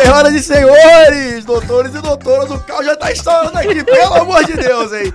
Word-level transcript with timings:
Senhoras 0.00 0.34
e 0.34 0.42
senhores, 0.42 1.44
doutores 1.44 1.94
e 1.94 2.00
doutoras, 2.00 2.50
o 2.50 2.58
carro 2.60 2.82
já 2.82 2.96
tá 2.96 3.12
estourando 3.12 3.58
aqui, 3.58 3.84
pelo 3.84 4.14
amor 4.14 4.42
de 4.46 4.54
Deus, 4.54 4.90
hein? 4.94 5.12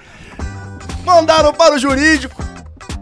Mandaram 1.03 1.51
para 1.51 1.73
o 1.73 1.79
jurídico. 1.79 2.39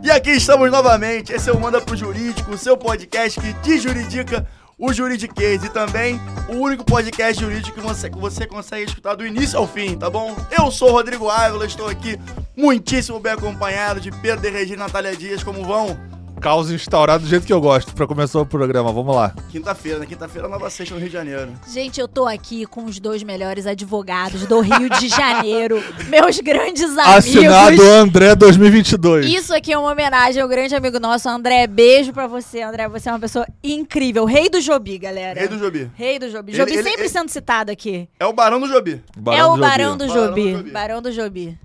E 0.01 0.09
aqui 0.09 0.31
estamos 0.31 0.71
novamente. 0.71 1.33
Esse 1.33 1.49
é 1.49 1.53
o 1.53 1.59
Manda 1.59 1.81
pro 1.81 1.97
Jurídico, 1.97 2.51
o 2.51 2.57
seu 2.57 2.77
podcast 2.77 3.37
que 3.37 3.51
desjuridica 3.55 4.47
o 4.79 4.93
Juridiquês 4.93 5.61
e 5.65 5.69
também 5.69 6.21
o 6.47 6.55
único 6.55 6.85
podcast 6.85 7.41
jurídico 7.41 7.75
que 7.75 7.85
você, 7.85 8.09
que 8.09 8.17
você 8.17 8.47
consegue 8.47 8.85
escutar 8.85 9.15
do 9.15 9.25
início 9.25 9.59
ao 9.59 9.67
fim, 9.67 9.97
tá 9.97 10.09
bom? 10.09 10.37
Eu 10.57 10.71
sou 10.71 10.89
o 10.89 10.93
Rodrigo 10.93 11.29
Ávila, 11.29 11.65
estou 11.65 11.89
aqui 11.89 12.17
muitíssimo 12.55 13.19
bem 13.19 13.33
acompanhado 13.33 13.99
de 13.99 14.09
Pedro 14.09 14.41
de 14.41 14.49
Regina 14.49 14.75
e 14.75 14.79
Natália 14.85 15.17
Dias. 15.17 15.43
Como 15.43 15.65
vão? 15.65 15.97
Caos 16.43 16.69
instaurado 16.69 17.23
do 17.23 17.29
jeito 17.29 17.45
que 17.47 17.53
eu 17.53 17.61
gosto 17.61 17.93
pra 17.93 18.05
começar 18.05 18.37
o 18.41 18.45
programa. 18.45 18.91
Vamos 18.91 19.15
lá. 19.15 19.33
Quinta-feira, 19.49 19.99
né? 19.99 20.05
Quinta-feira, 20.05 20.49
nova 20.49 20.69
sexta 20.69 20.93
no 20.93 20.99
Rio 20.99 21.07
de 21.07 21.13
Janeiro. 21.13 21.53
Gente, 21.71 22.01
eu 22.01 22.05
tô 22.07 22.25
aqui 22.27 22.65
com 22.65 22.83
os 22.83 22.99
dois 22.99 23.23
melhores 23.23 23.65
advogados 23.65 24.45
do 24.45 24.59
Rio 24.59 24.89
de 24.89 25.07
Janeiro, 25.07 25.81
meus 26.09 26.37
grandes 26.41 26.83
amigos. 26.97 27.15
Assinado 27.15 27.81
André 27.81 28.35
2022. 28.35 29.25
Isso 29.27 29.55
aqui 29.55 29.71
é 29.71 29.77
uma 29.77 29.89
homenagem 29.93 30.41
ao 30.41 30.49
grande 30.49 30.75
amigo 30.75 30.99
nosso, 30.99 31.29
André. 31.29 31.65
Beijo 31.65 32.11
pra 32.11 32.27
você, 32.27 32.61
André. 32.61 32.89
Você 32.89 33.07
é 33.07 33.13
uma 33.13 33.19
pessoa 33.19 33.47
incrível. 33.63 34.25
Rei 34.25 34.49
do 34.49 34.59
Jobi, 34.59 34.97
galera. 34.97 35.39
Rei 35.39 35.47
do 35.47 35.57
Jobi. 35.57 35.89
Rei 35.95 36.19
do 36.19 36.29
Jobi. 36.29 36.51
Ele- 36.51 36.57
Jobi 36.57 36.73
ele- 36.73 36.83
sempre 36.83 37.01
ele- 37.03 37.09
sendo 37.09 37.29
citado 37.29 37.71
aqui. 37.71 38.09
É 38.19 38.25
o 38.25 38.33
Barão 38.33 38.59
do 38.59 38.67
Jobi. 38.67 39.01
é 39.31 39.45
o 39.45 39.47
Jobi. 39.51 39.61
Barão 39.61 39.95
do 39.97 40.07
Barão 40.07 40.17
Jobi. 40.27 40.51
do 40.51 40.57
Jobi. 40.57 40.71
Barão 40.71 41.01
do 41.01 41.11
Jobi. 41.13 41.57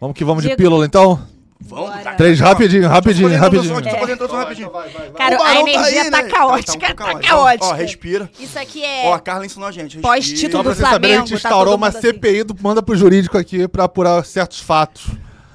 Vamos 0.00 0.16
que 0.16 0.24
vamos 0.24 0.42
de 0.42 0.48
Diego- 0.48 0.60
pílula 0.62 0.84
então? 0.84 1.20
Vamos, 1.60 1.90
Bora. 1.90 2.02
cara. 2.02 2.16
Três, 2.16 2.38
rapidinho, 2.40 2.88
rapidinho, 2.88 3.30
Só 3.30 3.36
rapidinho. 3.36 3.74
Só 3.74 3.80
É. 3.80 4.12
introdução 4.12 4.38
rapidinho. 4.38 4.70
Cara, 5.16 5.38
O 5.38 5.42
a 5.42 5.46
tá 5.46 5.54
energia 5.60 6.02
aí, 6.04 6.10
tá, 6.10 6.22
né? 6.22 6.28
caótica, 6.30 6.86
Tá, 6.88 6.94
tá 6.94 7.04
um 7.10 7.14
tá, 7.14 7.28
caótica. 7.28 7.66
Ó, 7.66 7.72
respira. 7.72 8.30
Isso 8.38 8.58
aqui 8.58 8.82
Ó, 9.04 9.12
a 9.12 9.16
é 9.16 9.20
Carla 9.20 9.44
ensinou 9.44 9.68
a 9.68 9.72
gente. 9.72 9.98
Pós-título 9.98 10.52
Só 10.52 10.62
pra 10.62 10.72
do 10.72 10.76
você 10.76 10.82
saber, 10.82 11.06
a 11.06 11.10
gente 11.10 11.28
Flamengo, 11.28 11.28
tá 11.30 11.34
instaurou 11.48 11.72
todo 11.72 11.76
uma 11.80 11.88
assim. 11.88 12.00
CPI 12.00 12.44
do 12.44 12.56
Manda 12.60 12.82
pro 12.82 12.96
Jurídico 12.96 13.36
aqui 13.36 13.66
pra 13.68 13.84
apurar 13.84 14.24
certos 14.24 14.60
fatos. 14.60 15.02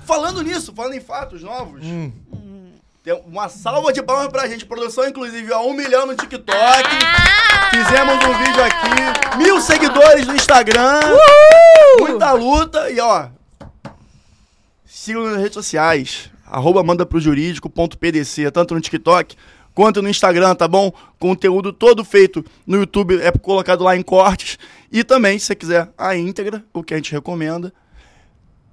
Falando 0.06 0.42
nisso, 0.44 0.74
falando 0.76 0.94
em 0.94 1.00
fatos 1.00 1.42
novos, 1.42 1.82
Hum. 1.84 2.12
tem 3.04 3.14
uma 3.26 3.48
salva 3.50 3.92
de 3.94 4.04
palmas 4.04 4.28
pra 4.28 4.46
gente. 4.48 4.66
Produção, 4.66 5.08
inclusive, 5.08 5.52
ó, 5.54 5.62
um 5.66 5.74
milhão 5.74 6.06
no 6.06 6.16
TikTok. 6.16 6.50
Ah! 6.54 7.70
Fizemos 7.72 8.16
um 8.24 8.38
vídeo 8.44 8.64
aqui. 8.64 9.38
Mil 9.38 9.60
seguidores 9.62 10.28
no 10.28 10.36
Instagram. 10.36 11.00
Muita 12.00 12.32
luta. 12.34 12.90
E, 12.92 13.00
ó, 13.00 13.28
sigam 15.04 15.26
nas 15.26 15.38
redes 15.38 15.54
sociais. 15.54 16.30
Arroba 16.46 16.84
manda 16.84 17.06
pro 17.06 17.20
jurídico.pdc, 17.20 18.52
tanto 18.52 18.74
no 18.74 18.82
TikTok 18.82 19.36
quanto 19.74 20.02
no 20.02 20.10
Instagram, 20.10 20.54
tá 20.56 20.68
bom? 20.68 20.92
Conteúdo 21.20 21.74
todo 21.74 22.06
feito 22.06 22.46
no 22.66 22.78
YouTube 22.78 23.20
é 23.22 23.32
colocado 23.32 23.84
lá 23.84 23.96
em 23.98 24.02
cortes. 24.04 24.58
E 24.92 25.04
também, 25.04 25.40
se 25.40 25.48
você 25.48 25.56
quiser 25.56 25.90
a 25.98 26.16
íntegra, 26.16 26.64
o 26.74 26.84
que 26.84 26.94
a 26.94 26.98
gente 26.98 27.12
recomenda, 27.12 27.74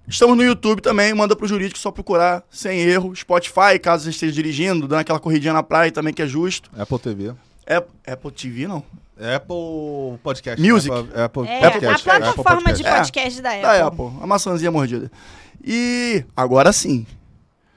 Estamos 0.08 0.36
no 0.36 0.42
YouTube 0.42 0.80
também, 0.82 1.14
manda 1.14 1.36
pro 1.36 1.46
jurídico 1.46 1.78
só 1.78 1.92
procurar, 1.92 2.42
sem 2.50 2.80
erro. 2.80 3.14
Spotify, 3.14 3.78
caso 3.80 4.02
você 4.04 4.10
esteja 4.10 4.32
dirigindo, 4.32 4.88
dando 4.88 4.98
aquela 4.98 5.20
corridinha 5.20 5.52
na 5.52 5.62
praia 5.62 5.92
também, 5.92 6.12
que 6.12 6.20
é 6.20 6.26
justo. 6.26 6.68
Apple 6.76 6.98
TV. 6.98 7.32
É, 7.64 7.76
Apple 8.12 8.32
TV, 8.32 8.66
não? 8.66 8.82
Apple 9.16 10.18
Podcast. 10.20 10.60
Music. 10.60 10.92
Apple, 10.92 11.22
Apple 11.22 11.46
É, 11.48 11.60
Podcast. 11.60 11.86
a 11.86 11.92
Apple 11.92 12.04
plataforma 12.34 12.72
de 12.72 12.82
Podcast. 12.82 13.12
podcast 13.12 13.42
da 13.42 13.50
Apple. 13.50 13.62
Da 13.62 13.86
Apple, 13.86 14.10
a 14.20 14.26
maçãzinha 14.26 14.70
mordida. 14.72 15.12
E 15.64 16.24
agora 16.36 16.72
sim, 16.72 17.06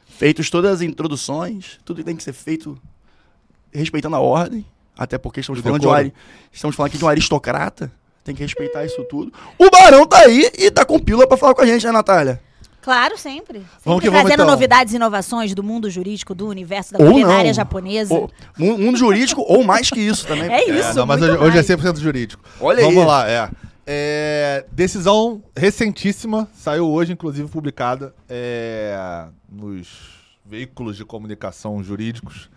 feitos 0.08 0.50
todas 0.50 0.72
as 0.76 0.82
introduções, 0.82 1.80
tudo 1.84 1.98
que 1.98 2.04
tem 2.04 2.16
que 2.16 2.24
ser 2.24 2.34
feito 2.34 2.78
respeitando 3.74 4.16
a 4.16 4.20
ordem, 4.20 4.66
até 4.98 5.18
porque 5.18 5.40
estamos 5.40 5.62
falando, 5.62 5.82
de 5.82 5.88
um, 5.88 6.12
estamos 6.52 6.76
falando 6.76 6.90
aqui 6.90 6.98
de 6.98 7.06
um 7.06 7.08
aristocrata, 7.08 7.92
tem 8.24 8.34
que 8.36 8.42
respeitar 8.42 8.86
isso 8.86 9.04
tudo. 9.10 9.34
O 9.58 9.70
Barão 9.70 10.06
tá 10.06 10.20
aí 10.20 10.50
e 10.58 10.72
tá 10.72 10.86
com 10.86 10.98
pílula 11.00 11.28
pra 11.28 11.36
falar 11.38 11.54
com 11.56 11.62
a 11.62 11.66
gente, 11.66 11.86
né, 11.86 11.92
Natália? 11.92 12.40
Claro, 12.82 13.18
sempre. 13.18 13.60
sempre 13.60 13.70
Vamos 13.86 14.02
que 14.02 14.10
trazendo 14.10 14.24
vamos, 14.28 14.34
então. 14.34 14.46
novidades 14.46 14.94
e 14.94 14.98
inovações 14.98 15.56
do 15.56 15.64
mundo 15.64 15.90
jurídico, 15.90 16.36
do 16.36 16.48
universo 16.48 16.92
da 16.94 17.00
Ou 17.04 17.12
culinária 17.12 17.46
não. 17.50 17.54
japonesa. 17.54 18.14
Ou, 18.14 18.30
mu- 18.58 18.78
mundo 18.78 18.98
jurídico 18.98 19.42
ou 19.42 19.64
mais 19.64 19.90
que 19.90 20.02
isso 20.02 20.28
também. 20.28 20.52
É 20.52 20.70
isso, 20.70 20.90
É, 20.90 20.94
não, 20.94 21.06
mas 21.06 21.22
hoje, 21.22 21.32
hoje 21.32 21.58
é 21.58 21.78
mais. 21.78 21.96
100% 21.96 22.00
jurídico. 22.00 22.44
Olha 22.60 22.84
Vamos 22.84 23.00
aí. 23.00 23.06
lá, 23.08 23.30
é. 23.30 23.50
É, 23.86 24.66
Decisão 24.72 25.44
recentíssima, 25.56 26.48
saiu 26.56 26.90
hoje, 26.90 27.12
inclusive, 27.14 27.50
publicada 27.50 28.14
é, 28.30 29.28
nos 29.50 29.88
veículos 30.46 30.96
de 30.96 31.04
comunicação 31.04 31.84
jurídicos. 31.84 32.50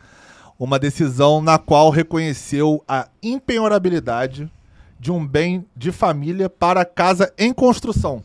Uma 0.59 0.79
decisão 0.79 1.43
na 1.43 1.59
qual 1.59 1.91
reconheceu 1.91 2.83
a 2.89 3.09
impenhorabilidade 3.23 4.51
de 4.99 5.13
um 5.13 5.27
bem 5.27 5.67
de 5.77 5.93
família 5.93 6.49
para 6.49 6.85
casa 6.85 7.33
em 7.37 7.53
construção. 7.53 8.25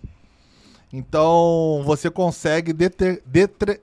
Então, 0.93 1.81
você 1.83 2.09
consegue 2.09 2.71
detre- 2.71 3.21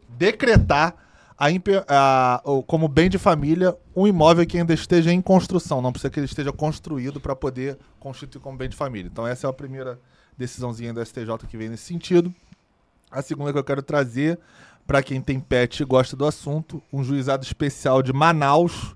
decretar 0.08 0.94
a 1.38 1.48
a- 1.88 2.42
como 2.66 2.88
bem 2.88 3.08
de 3.08 3.16
família 3.18 3.76
um 3.94 4.06
imóvel 4.06 4.44
que 4.46 4.58
ainda 4.58 4.74
esteja 4.74 5.12
em 5.12 5.20
construção. 5.20 5.80
Não 5.80 5.92
precisa 5.92 6.10
que 6.10 6.18
ele 6.18 6.26
esteja 6.26 6.52
construído 6.52 7.20
para 7.20 7.36
poder 7.36 7.78
constituir 8.00 8.40
como 8.40 8.58
bem 8.58 8.68
de 8.68 8.76
família. 8.76 9.08
Então, 9.10 9.26
essa 9.26 9.46
é 9.46 9.50
a 9.50 9.52
primeira 9.52 10.00
decisãozinha 10.36 10.92
do 10.92 11.00
STJ 11.00 11.46
que 11.48 11.56
vem 11.56 11.68
nesse 11.68 11.84
sentido. 11.84 12.34
A 13.10 13.22
segunda 13.22 13.52
que 13.52 13.58
eu 13.58 13.64
quero 13.64 13.82
trazer, 13.82 14.38
para 14.86 15.02
quem 15.02 15.20
tem 15.20 15.38
pet 15.40 15.80
e 15.80 15.84
gosta 15.86 16.16
do 16.16 16.26
assunto, 16.26 16.82
um 16.92 17.02
juizado 17.04 17.44
especial 17.44 18.02
de 18.02 18.12
Manaus 18.12 18.94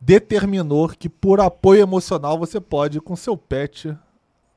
determinou 0.00 0.88
que, 0.88 1.08
por 1.08 1.40
apoio 1.40 1.82
emocional, 1.82 2.38
você 2.38 2.60
pode 2.60 2.98
ir 2.98 3.00
com 3.00 3.16
seu 3.16 3.36
pet 3.36 3.96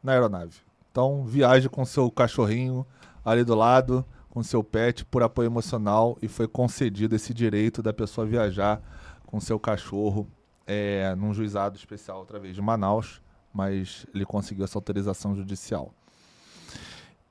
na 0.04 0.14
aeronave. 0.14 0.56
Então, 0.92 1.24
viaje 1.26 1.70
com 1.70 1.86
seu 1.86 2.10
cachorrinho 2.12 2.86
ali 3.24 3.44
do 3.44 3.56
lado, 3.56 4.06
com 4.40 4.44
seu 4.44 4.64
pet, 4.64 5.04
por 5.04 5.22
apoio 5.22 5.48
emocional, 5.48 6.18
e 6.22 6.28
foi 6.30 6.48
concedido 6.48 7.14
esse 7.14 7.34
direito 7.34 7.84
da 7.84 7.92
pessoa 7.92 8.26
viajar 8.26 8.82
com 9.26 9.38
seu 9.42 9.60
cachorro 9.60 10.26
é, 10.66 11.14
num 11.16 11.34
juizado 11.34 11.76
especial, 11.76 12.20
outra 12.20 12.40
vez 12.40 12.56
de 12.56 12.62
Manaus, 12.62 13.22
mas 13.54 14.06
ele 14.16 14.24
conseguiu 14.24 14.64
essa 14.64 14.78
autorização 14.78 15.36
judicial. 15.36 15.94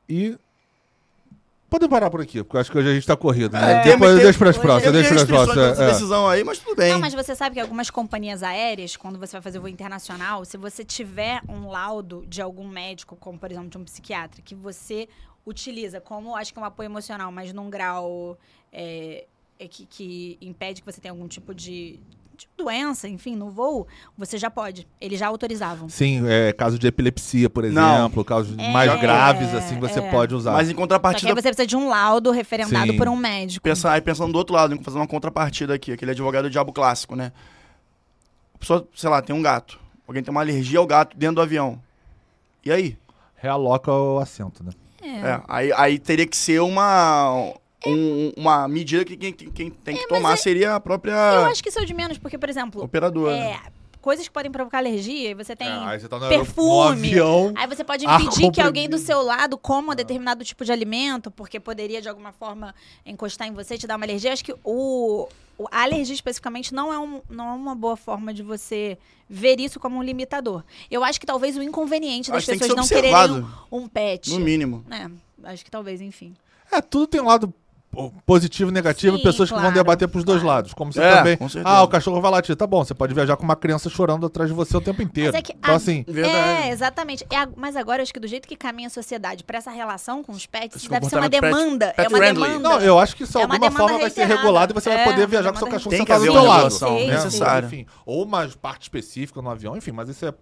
E. 0.07 0.37
Podem 1.71 1.87
parar 1.87 2.09
por 2.11 2.21
aqui, 2.23 2.43
porque 2.43 2.57
eu 2.57 2.61
acho 2.63 2.73
que 2.73 2.79
hoje 2.79 2.89
a 2.89 2.95
gente 2.95 3.07
tá 3.07 3.15
corrido, 3.15 3.53
né? 3.53 3.81
É, 3.81 3.83
tem- 3.83 3.93
Depois 3.93 4.15
tem- 4.15 4.25
deixa 4.25 4.39
para 4.39 4.49
as 4.51 4.57
próximas, 4.57 4.85
Teve 4.95 4.99
deixa 5.07 5.27
para 5.27 5.39
as 5.41 5.45
próximas. 5.47 5.81
é. 5.81 5.87
decisão 5.91 6.27
aí, 6.27 6.43
mas 6.43 6.59
tudo 6.59 6.75
bem. 6.77 6.93
Não, 6.93 6.99
mas 6.99 7.13
você 7.13 7.35
sabe 7.37 7.55
que 7.57 7.61
algumas 7.61 7.91
companhias 7.91 8.43
aéreas, 8.43 8.97
quando 8.97 9.19
você 9.19 9.33
vai 9.33 9.43
fazer 9.43 9.59
voo 9.59 9.69
internacional, 9.69 10.47
se 10.47 10.57
você 10.57 10.83
tiver 10.83 11.43
um 11.47 11.69
laudo 11.69 12.25
de 12.27 12.41
algum 12.41 12.67
médico, 12.67 13.17
como 13.17 13.39
por 13.39 13.51
exemplo 13.51 13.69
de 13.69 13.77
um 13.77 13.85
psiquiatra, 13.85 14.41
que 14.43 14.55
você 14.55 15.07
utiliza 15.49 16.01
como, 16.01 16.37
acho 16.37 16.53
que 16.53 16.59
é 16.59 16.63
um 16.63 16.65
apoio 16.65 16.87
emocional, 16.87 17.33
mas 17.33 17.53
num 17.53 17.71
grau 17.71 18.37
é, 18.73 19.25
é 19.59 19.67
que, 19.67 19.87
que 19.87 20.39
impede 20.41 20.83
que 20.83 20.87
você 20.87 21.01
tenha 21.01 21.13
algum 21.13 21.27
tipo 21.27 21.55
de, 21.55 21.99
de 22.37 22.49
doença, 22.57 23.09
enfim, 23.09 23.35
no 23.35 23.51
voo, 23.51 23.87
você 24.17 24.37
já 24.39 24.51
pode. 24.51 24.87
Eles 25.01 25.19
já 25.19 25.27
autorizavam. 25.27 25.89
Sim, 25.89 26.23
é, 26.29 26.53
caso 26.53 26.79
de 26.79 26.87
epilepsia, 26.87 27.49
por 27.49 27.65
Não. 27.65 27.99
exemplo, 28.01 28.25
casos 28.25 28.57
É, 28.59 28.71
mais 28.73 29.01
graves, 29.01 29.53
assim, 29.55 29.79
você 29.81 30.01
é. 30.01 30.11
pode 30.11 30.35
usar. 30.35 30.53
Mas 30.53 30.69
em 30.69 30.71
Só 30.71 30.75
que 30.75 30.77
aí 30.77 30.83
contrapartida, 30.83 31.35
você 31.35 31.43
precisa 31.49 31.67
de 31.67 31.77
um 31.77 31.89
laudo 31.89 32.31
referendado 32.31 32.93
Sim. 32.93 32.99
por 32.99 33.09
um 33.09 33.17
médico. 33.17 33.63
pensar, 33.65 33.93
aí 33.93 34.01
pensando 34.01 34.33
do 34.33 34.39
outro 34.39 34.55
lado, 34.55 34.79
fazer 34.83 34.99
uma 34.99 35.07
contrapartida 35.09 35.75
aqui, 35.75 35.93
aquele 35.93 36.11
advogado 36.13 36.45
do 36.45 36.51
diabo 36.51 36.73
clássico, 36.73 37.17
né? 37.17 37.33
A 38.55 38.59
pessoa, 38.59 38.87
sei 38.95 39.09
lá, 39.09 39.23
tem 39.23 39.35
um 39.35 39.43
gato. 39.43 39.79
Alguém 40.07 40.23
tem 40.23 40.31
uma 40.31 40.41
alergia 40.41 40.79
ao 40.79 40.87
gato 40.87 41.17
dentro 41.17 41.37
do 41.37 41.43
avião. 41.43 41.81
E 42.65 42.73
aí? 42.73 42.99
Realoca 43.37 43.93
o 43.93 44.19
assento, 44.19 44.65
né? 44.65 44.73
É, 45.03 45.41
aí, 45.49 45.73
aí 45.75 45.99
teria 45.99 46.27
que 46.27 46.37
ser 46.37 46.61
uma, 46.61 47.53
um- 47.87 48.33
uma 48.37 48.67
medida 48.69 49.05
que 49.05 49.17
quem, 49.17 49.33
quem- 49.33 49.71
tem 49.71 49.97
que 49.97 50.09
tomar 50.09 50.37
seria 50.37 50.73
a 50.73 50.77
Eu 50.77 50.81
própria 50.81 51.15
acho 51.47 51.63
que 51.63 51.69
isso 51.69 51.79
é 51.79 51.83
o 51.83 51.87
de 51.87 51.95
menos, 51.95 52.19
porque, 52.19 52.37
por 52.39 52.49
exemplo, 52.49 52.83
operadora. 52.83 53.37
né? 53.37 53.51
é, 53.53 53.61
coisas 54.01 54.27
que 54.27 54.33
podem 54.33 54.51
provocar 54.51 54.79
alergia, 54.79 55.31
e 55.31 55.35
você 55.35 55.55
tem 55.55 55.69
É, 55.69 55.71
aí 55.73 56.01
você 56.01 56.09
tá 56.09 56.19
no, 56.19 56.29
perfume. 56.29 56.69
no 56.69 56.83
avião. 56.83 57.53
Aí 57.57 57.67
você 57.67 57.85
pode 57.85 58.05
impedir 58.07 58.51
que 58.51 58.61
alguém 58.61 58.89
do 58.89 58.99
seu 58.99 59.23
lado 59.23 59.57
coma 59.59 59.95
determinado 59.95 60.45
tipo 60.45 60.65
de 60.65 60.73
alimento, 60.73 61.31
porque 61.31 61.61
poderia 61.61 62.01
de 62.01 62.09
alguma 62.09 62.33
forma 62.33 62.75
encostar 63.05 63.47
em 63.49 63.53
você 63.53 63.75
e 63.75 63.79
te 63.79 63.87
dar 63.87 63.97
uma 63.97 64.05
alergia. 64.07 64.33
Acho 64.33 64.45
que 64.45 64.55
o- 64.65 65.29
a 65.71 65.83
alergia 65.83 66.15
especificamente 66.15 66.73
não 66.75 66.93
é, 66.93 66.99
um, 66.99 67.21
não 67.29 67.49
é 67.49 67.53
uma 67.53 67.75
boa 67.75 67.97
forma 67.97 68.33
de 68.33 68.43
você 68.43 68.97
ver 69.29 69.59
isso 69.59 69.81
como 69.81 69.97
um 69.97 70.03
limitador. 70.03 70.63
Eu 70.91 71.03
acho 71.03 71.19
que 71.19 71.27
talvez 71.27 71.57
o 71.57 71.63
inconveniente 71.63 72.31
das 72.31 72.39
Acho 72.39 72.47
que 72.47 72.53
que 72.53 72.59
pessoas 72.61 72.87
ser 72.87 72.95
não 72.95 73.03
quererem 73.03 73.47
um, 73.71 73.83
um 73.83 73.89
pet. 73.89 74.31
No 74.31 74.41
mínimo. 74.41 74.85
É, 74.91 75.51
acho 75.51 75.65
que 75.65 75.71
talvez, 75.71 76.01
enfim. 76.01 76.35
É, 76.71 76.81
tudo 76.81 77.07
tem 77.07 77.21
um 77.21 77.27
lado 77.27 77.53
positivo 78.25 78.71
e 78.71 78.73
negativo 78.73 79.17
Sim, 79.17 79.23
pessoas 79.23 79.49
que 79.49 79.55
vão 79.55 79.63
claro, 79.63 79.75
debater 79.75 80.07
pros 80.09 80.23
dois 80.23 80.41
claro. 80.43 80.57
lados. 80.57 80.75
Como 80.75 80.93
você 80.93 81.01
É, 81.01 81.17
também. 81.17 81.39
Ah, 81.65 81.83
o 81.83 81.89
cachorro 81.89 82.21
vai 82.21 82.31
latir. 82.31 82.55
Tá 82.55 82.67
bom, 82.67 82.85
você 82.85 82.95
pode 82.95 83.13
viajar 83.15 83.37
com 83.37 83.43
uma 83.43 83.57
criança 83.57 83.89
chorando 83.91 84.27
atrás 84.27 84.49
de 84.51 84.55
você 84.55 84.77
o 84.77 84.81
tempo 84.81 85.03
inteiro. 85.03 85.37
é 85.37 85.43
que 85.43 85.53
então, 85.53 85.73
a- 85.73 85.77
assim. 85.77 86.05
Verdade. 86.07 86.37
É, 86.69 86.71
exatamente. 86.71 87.25
É 87.31 87.49
mas 87.57 87.77
agora, 87.77 88.03
acho 88.03 88.13
que 88.13 88.21
do 88.21 88.29
jeito 88.29 88.47
que 88.47 88.57
caminha 88.57 88.87
a 88.89 88.91
sociedade 88.91 89.43
para 89.43 89.59
essa 89.59 89.71
relação 89.71 90.23
com 90.23 90.33
os 90.33 90.47
pets, 90.47 90.77
isso 90.77 90.89
deve 90.91 91.07
ser 91.07 91.17
uma 91.17 91.29
demanda. 91.29 91.89
pet 91.97 92.07
é 92.07 92.09
uma 92.09 92.19
friendly. 92.19 92.43
demanda. 92.47 92.69
Não, 92.69 92.81
eu 92.81 92.99
acho 92.99 93.17
que 93.17 93.25
isso 93.25 93.33
de 93.33 93.39
É 93.39 93.47
uma 93.47 93.55
alguma 93.55 93.71
forma 93.73 93.99
vai 93.99 94.11
ser 94.11 94.25
regulado 94.27 94.73
e 94.73 94.75
você 94.75 94.89
vai 94.91 95.01
É, 95.01 95.05
poder 95.05 95.27
viajar 95.27 95.53
com 95.53 95.59
seu 95.59 95.67
cachorro 95.69 95.91
Tem 95.91 95.99
sentado 96.01 96.19
do 96.19 96.23
haver 96.23 96.33
seu 96.33 96.41
uma 96.43 96.49
lado. 96.49 96.63
regulação 96.65 96.95
né? 96.95 97.07
necessária. 97.07 97.67
Enfim, 97.67 97.87
ou 98.07 98.23
uma 98.25 98.47
parte 98.61 98.83
específica 98.83 99.41
no 99.43 99.51
avião, 99.51 99.77
enfim, 99.77 99.93
mas 99.93 100.09
isso 100.09 100.25
é. 100.27 100.33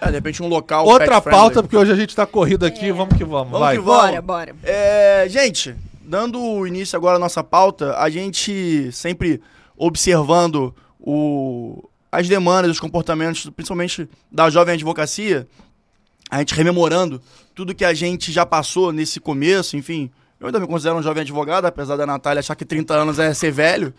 É, 0.00 0.06
de 0.06 0.12
repente 0.12 0.42
um 0.42 0.48
local. 0.48 0.84
Outra 0.86 1.20
friendly. 1.20 1.30
pauta, 1.30 1.62
porque 1.62 1.76
hoje 1.76 1.92
a 1.92 1.94
gente 1.94 2.16
tá 2.16 2.26
corrido 2.26 2.66
aqui, 2.66 2.90
vamos 2.90 3.16
que 3.16 3.24
vamos. 3.24 3.52
Vamos 3.52 3.60
vai. 3.60 3.76
que 3.76 3.82
vamos. 3.82 4.02
Bora, 4.10 4.20
bora. 4.22 4.56
É, 4.64 5.26
gente, 5.28 5.74
dando 6.04 6.66
início 6.66 6.96
agora 6.96 7.16
à 7.16 7.18
nossa 7.18 7.42
pauta, 7.42 7.96
a 7.98 8.08
gente 8.10 8.90
sempre 8.92 9.40
observando 9.76 10.74
o, 11.00 11.88
as 12.10 12.28
demandas, 12.28 12.70
os 12.70 12.80
comportamentos, 12.80 13.48
principalmente 13.50 14.08
da 14.30 14.48
jovem 14.50 14.74
advocacia, 14.74 15.48
a 16.30 16.38
gente 16.38 16.54
rememorando 16.54 17.20
tudo 17.54 17.74
que 17.74 17.84
a 17.84 17.94
gente 17.94 18.32
já 18.32 18.46
passou 18.46 18.92
nesse 18.92 19.20
começo, 19.20 19.76
enfim. 19.76 20.10
Eu 20.40 20.46
ainda 20.46 20.60
me 20.60 20.66
considero 20.66 20.96
um 20.96 21.02
jovem 21.02 21.22
advogado, 21.22 21.66
apesar 21.66 21.96
da 21.96 22.06
Natália 22.06 22.40
achar 22.40 22.54
que 22.54 22.64
30 22.64 22.94
anos 22.94 23.18
é 23.18 23.32
ser 23.32 23.50
velho. 23.50 23.94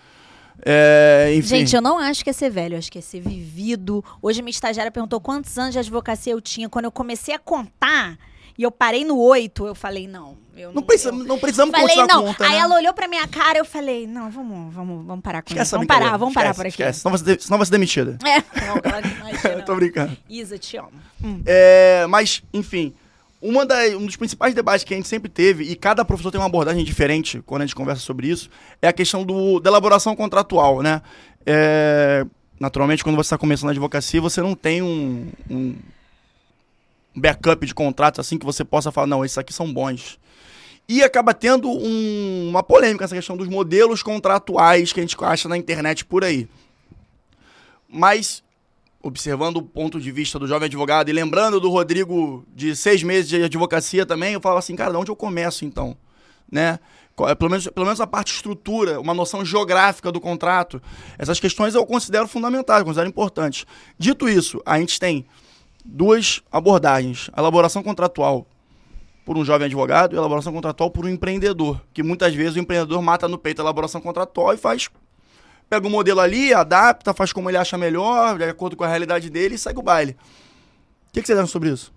É. 0.64 1.38
Gente, 1.42 1.76
eu 1.76 1.82
não 1.82 1.98
acho 1.98 2.24
que 2.24 2.30
é 2.30 2.34
ser 2.34 2.50
velho, 2.50 2.76
eu 2.76 2.80
acho 2.80 2.92
que 2.92 3.00
é 3.00 3.02
ser 3.02 3.20
vivido. 3.20 4.04
Hoje 4.22 4.42
minha 4.42 4.52
estagiária 4.52 4.92
perguntou 4.92 5.20
quantos 5.20 5.58
anos 5.58 5.74
de 5.74 5.80
advocacia 5.80 6.34
eu 6.34 6.42
tinha. 6.42 6.70
Quando 6.70 6.86
eu 6.86 6.92
comecei 6.92 7.34
a 7.34 7.40
contar 7.40 8.18
e 8.58 8.64
eu 8.64 8.72
parei 8.72 9.04
no 9.04 9.18
oito, 9.18 9.66
eu 9.66 9.76
falei, 9.76 10.08
não. 10.08 10.45
Eu 10.56 10.72
não, 10.74 10.82
precisa, 10.82 11.10
eu- 11.10 11.16
não 11.16 11.38
precisamos 11.38 11.72
Falei, 11.72 11.96
continuar 11.96 12.08
não. 12.08 12.26
conta, 12.28 12.46
Aí 12.46 12.52
né? 12.52 12.58
ela 12.60 12.76
olhou 12.76 12.94
pra 12.94 13.08
minha 13.08 13.28
cara 13.28 13.58
eu 13.60 13.66
falei, 13.66 14.08
não, 14.08 14.30
vamos, 14.32 14.74
vamos, 14.74 15.06
vamos 15.06 15.22
parar 15.24 15.42
com 15.42 15.50
Esquece 15.50 15.68
isso. 15.68 15.76
Vamos 15.76 15.88
parar, 15.88 16.18
vamos 16.18 16.34
parar 16.34 16.52
Esquece, 16.52 16.58
por 16.58 16.62
aqui. 16.68 16.82
Esquece, 16.84 17.00
senão 17.02 17.12
vai, 17.18 17.26
ser, 17.26 17.42
senão 17.42 17.58
vai 17.58 17.66
ser 17.66 17.72
demitida. 17.72 18.18
É, 18.24 18.38
não, 18.66 18.82
que 19.02 19.08
imagina. 19.20 19.54
Eu 19.60 19.66
tô 19.66 19.76
brincando. 19.76 20.18
Isa, 20.30 20.58
te 20.58 20.78
amo. 20.78 20.92
É, 21.46 22.06
mas, 22.08 22.42
enfim, 22.54 22.94
uma 23.42 23.66
da- 23.66 23.86
um 23.98 24.06
dos 24.06 24.16
principais 24.16 24.54
debates 24.54 24.84
que 24.86 24.94
a 24.94 24.98
gente 24.98 25.10
sempre 25.10 25.30
teve, 25.30 25.66
e 25.66 25.76
cada 25.76 26.06
professor 26.06 26.32
tem 26.32 26.40
uma 26.40 26.48
abordagem 26.48 26.84
diferente 26.86 27.42
quando 27.46 27.64
a 27.64 27.66
gente 27.66 27.76
conversa 27.76 28.02
sobre 28.02 28.28
isso, 28.28 28.50
é 28.82 28.88
a 28.88 28.94
questão 28.94 29.24
do, 29.26 29.60
da 29.60 29.70
elaboração 29.70 30.16
contratual, 30.16 30.82
né? 30.82 31.02
É, 31.46 32.26
naturalmente, 32.60 33.04
quando 33.04 33.18
você 33.18 33.28
está 33.28 33.38
começando 33.38 33.70
a 33.70 33.72
advocacia, 33.72 34.22
você 34.22 34.42
não 34.42 34.56
tem 34.56 34.82
um, 34.82 35.28
um 35.50 35.76
backup 37.16 37.66
de 37.66 37.74
contratos 37.74 38.20
assim 38.20 38.38
que 38.38 38.46
você 38.46 38.64
possa 38.64 38.92
falar, 38.92 39.08
não, 39.08 39.24
esses 39.24 39.38
aqui 39.38 39.54
são 39.54 39.72
bons. 39.72 40.18
E 40.88 41.04
acaba 41.04 41.34
tendo 41.34 41.70
um- 41.70 42.50
uma 42.50 42.62
polêmica 42.62 43.06
essa 43.06 43.16
questão 43.16 43.36
dos 43.36 43.48
modelos 43.48 44.04
contratuais 44.04 44.94
que 44.94 45.00
a 45.00 45.04
gente 45.04 45.16
acha 45.20 45.50
na 45.50 45.58
internet 45.58 46.06
por 46.06 46.24
aí. 46.24 46.48
Mas 47.90 48.44
observando 49.02 49.58
o 49.58 49.62
ponto 49.62 50.00
de 50.02 50.12
vista 50.12 50.40
do 50.40 50.48
jovem 50.48 50.66
advogado 50.66 51.10
e 51.10 51.14
lembrando 51.14 51.60
do 51.60 51.70
Rodrigo 51.70 52.44
de 52.56 52.76
seis 52.76 53.04
meses 53.04 53.30
de 53.30 53.44
advocacia 53.44 54.04
também, 54.04 54.34
eu 54.34 54.42
falava 54.42 54.60
assim, 54.60 54.76
cara, 54.76 54.92
de 54.92 54.98
onde 54.98 55.12
eu 55.12 55.16
começo 55.16 55.64
então? 55.64 55.96
Né? 56.52 56.80
Pelo 57.38 57.52
menos, 57.52 57.68
pelo 57.68 57.86
menos 57.86 58.02
a 58.02 58.08
parte 58.08 58.34
estrutura, 58.34 59.00
uma 59.00 59.14
noção 59.14 59.46
geográfica 59.46 60.12
do 60.12 60.20
contrato. 60.20 60.82
Essas 61.20 61.40
questões 61.40 61.76
eu 61.76 61.86
considero 61.86 62.28
fundamentais, 62.28 62.80
eu 62.80 62.86
considero 62.86 63.08
importantes. 63.08 63.66
Dito 63.98 64.28
isso, 64.28 64.60
a 64.66 64.80
gente 64.80 65.00
tem 65.00 65.26
duas 65.84 66.42
abordagens. 66.52 67.30
A 67.32 67.40
elaboração 67.40 67.84
contratual 67.84 68.48
por 69.26 69.38
um 69.38 69.44
jovem 69.44 69.66
advogado 69.66 70.16
e 70.16 70.18
elaboração 70.18 70.54
contratual 70.54 70.92
por 70.92 71.06
um 71.06 71.10
empreendedor. 71.10 71.82
Que 71.92 72.04
muitas 72.04 72.34
vezes 72.34 72.56
o 72.56 72.60
empreendedor 72.60 73.02
mata 73.02 73.28
no 73.28 73.38
peito 73.38 73.60
a 73.60 73.64
elaboração 73.64 74.00
contratual 74.00 74.54
e 74.54 74.58
faz 74.58 74.88
pega 75.68 75.88
o 75.88 75.90
modelo 75.90 76.20
ali, 76.20 76.54
adapta, 76.54 77.12
faz 77.12 77.34
como 77.34 77.50
ele 77.50 77.58
acha 77.58 77.76
melhor, 77.76 78.38
de 78.38 78.44
acordo 78.44 78.76
com 78.76 78.84
a 78.84 78.88
realidade 78.88 79.32
dele 79.32 79.56
e 79.56 79.58
segue 79.58 79.80
o 79.80 79.82
baile. 79.82 80.16
O 81.10 81.12
que, 81.12 81.22
que 81.22 81.28
vocês 81.28 81.38
acham 81.38 81.48
sobre 81.48 81.70
isso? 81.70 81.92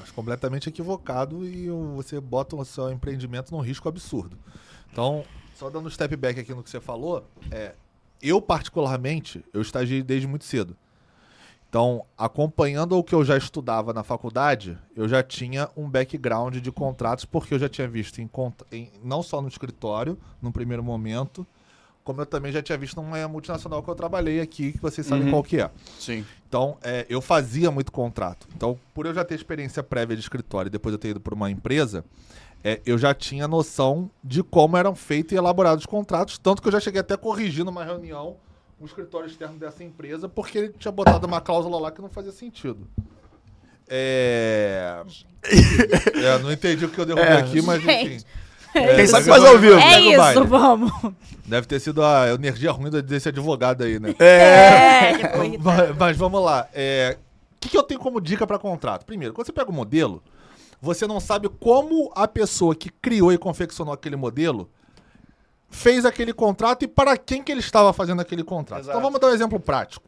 Acho 0.00 0.12
completamente 0.12 0.68
equivocado 0.68 1.44
e 1.44 1.68
você 1.96 2.20
bota 2.20 2.54
o 2.54 2.64
seu 2.64 2.92
empreendimento 2.92 3.52
num 3.52 3.60
risco 3.60 3.88
absurdo. 3.88 4.36
Então, 4.92 5.24
só 5.54 5.70
dando 5.70 5.86
um 5.86 5.90
step 5.90 6.14
back 6.14 6.38
aqui 6.38 6.54
no 6.54 6.62
que 6.62 6.70
você 6.70 6.80
falou, 6.80 7.26
é, 7.50 7.72
eu 8.22 8.40
particularmente, 8.40 9.44
eu 9.52 9.62
estagiei 9.62 10.02
desde 10.02 10.26
muito 10.26 10.44
cedo. 10.44 10.76
Então, 11.70 12.04
acompanhando 12.18 12.98
o 12.98 13.04
que 13.04 13.14
eu 13.14 13.24
já 13.24 13.36
estudava 13.38 13.92
na 13.92 14.02
faculdade, 14.02 14.76
eu 14.96 15.08
já 15.08 15.22
tinha 15.22 15.68
um 15.76 15.88
background 15.88 16.56
de 16.56 16.72
contratos, 16.72 17.24
porque 17.24 17.54
eu 17.54 17.60
já 17.60 17.68
tinha 17.68 17.86
visto 17.86 18.20
em, 18.20 18.28
em- 18.72 18.90
não 19.04 19.22
só 19.22 19.40
no 19.40 19.46
escritório, 19.46 20.18
no 20.42 20.50
primeiro 20.50 20.82
momento, 20.82 21.46
como 22.02 22.22
eu 22.22 22.26
também 22.26 22.50
já 22.50 22.60
tinha 22.60 22.76
visto 22.76 23.00
numa 23.00 23.28
multinacional 23.28 23.84
que 23.84 23.88
eu 23.88 23.94
trabalhei 23.94 24.40
aqui, 24.40 24.72
que 24.72 24.80
vocês 24.80 25.06
sabem 25.06 25.26
Uhum. 25.26 25.30
qual 25.30 25.44
que 25.44 25.60
é. 25.60 25.70
Sim. 25.96 26.26
Então, 26.48 26.76
é, 26.82 27.06
eu 27.08 27.20
fazia 27.20 27.70
muito 27.70 27.92
contrato. 27.92 28.48
Então, 28.56 28.76
por 28.92 29.06
eu 29.06 29.14
já 29.14 29.24
ter 29.24 29.36
experiência 29.36 29.80
prévia 29.80 30.16
de 30.16 30.22
escritório 30.22 30.66
e 30.68 30.70
depois 30.70 30.92
eu 30.92 30.98
ter 30.98 31.10
ido 31.10 31.20
por 31.20 31.32
uma 31.34 31.52
empresa, 31.52 32.04
é, 32.64 32.80
eu 32.84 32.98
já 32.98 33.14
tinha 33.14 33.46
noção 33.46 34.10
de 34.24 34.42
como 34.42 34.76
eram 34.76 34.96
feitos 34.96 35.30
e 35.34 35.36
elaborados 35.36 35.82
os 35.84 35.86
contratos. 35.86 36.36
Tanto 36.36 36.60
que 36.60 36.66
eu 36.66 36.72
já 36.72 36.80
cheguei 36.80 37.00
até 37.00 37.14
a 37.14 37.16
corrigir 37.18 37.64
numa 37.64 37.84
reunião 37.84 38.38
o 38.80 38.86
escritório 38.86 39.26
externo 39.26 39.58
dessa 39.58 39.84
empresa, 39.84 40.28
porque 40.28 40.58
ele 40.58 40.68
tinha 40.78 40.90
botado 40.90 41.26
uma 41.26 41.40
cláusula 41.40 41.78
lá 41.78 41.90
que 41.90 42.00
não 42.00 42.08
fazia 42.08 42.32
sentido. 42.32 42.88
É. 43.88 45.02
é, 45.44 46.38
não 46.38 46.52
entendi 46.52 46.84
o 46.84 46.88
que 46.88 46.98
eu 46.98 47.04
derrubei 47.06 47.28
É. 47.28 47.36
aqui, 47.38 47.60
mas 47.62 47.82
enfim. 47.84 48.24
É, 48.72 48.94
Quem 48.94 49.06
sabe 49.06 49.26
faz 49.26 49.42
o 49.42 49.46
ao 49.48 49.58
vivo. 49.58 49.74
É 49.78 49.94
segue 49.94 50.14
o 50.14 50.16
baile. 50.16 50.38
isso, 50.40 50.48
vamos. 50.48 50.92
Deve 51.44 51.66
ter 51.66 51.80
sido 51.80 52.04
a 52.04 52.28
energia 52.32 52.70
ruim 52.70 52.88
desse 53.02 53.28
advogado 53.28 53.82
aí, 53.82 53.98
né? 53.98 54.14
É, 54.20 55.10
irritante. 55.12 55.58
Mas, 55.58 55.96
mas 55.98 56.16
vamos 56.16 56.40
lá. 56.40 56.68
É, 56.72 57.18
O 57.56 57.58
que, 57.58 57.68
que 57.68 57.76
eu 57.76 57.82
tenho 57.82 57.98
como 57.98 58.20
dica 58.20 58.46
para 58.46 58.58
contrato? 58.60 59.04
Primeiro, 59.04 59.34
quando 59.34 59.46
você 59.46 59.52
pega 59.52 59.70
o 59.70 59.74
modelo, 59.74 60.22
você 60.80 61.04
não 61.04 61.18
sabe 61.18 61.48
como 61.48 62.12
a 62.14 62.28
pessoa 62.28 62.72
que 62.76 62.90
criou 62.90 63.32
e 63.32 63.38
confeccionou 63.38 63.92
aquele 63.92 64.14
modelo 64.14 64.70
fez 65.70 66.04
aquele 66.04 66.32
contrato 66.32 66.84
e 66.84 66.88
para 66.88 67.16
quem 67.16 67.42
que 67.42 67.50
ele 67.50 67.60
estava 67.60 67.92
fazendo 67.92 68.20
aquele 68.20 68.42
contrato. 68.42 68.80
Exato. 68.80 68.98
Então 68.98 69.02
vamos 69.02 69.20
dar 69.20 69.28
um 69.28 69.34
exemplo 69.34 69.58
prático. 69.58 70.04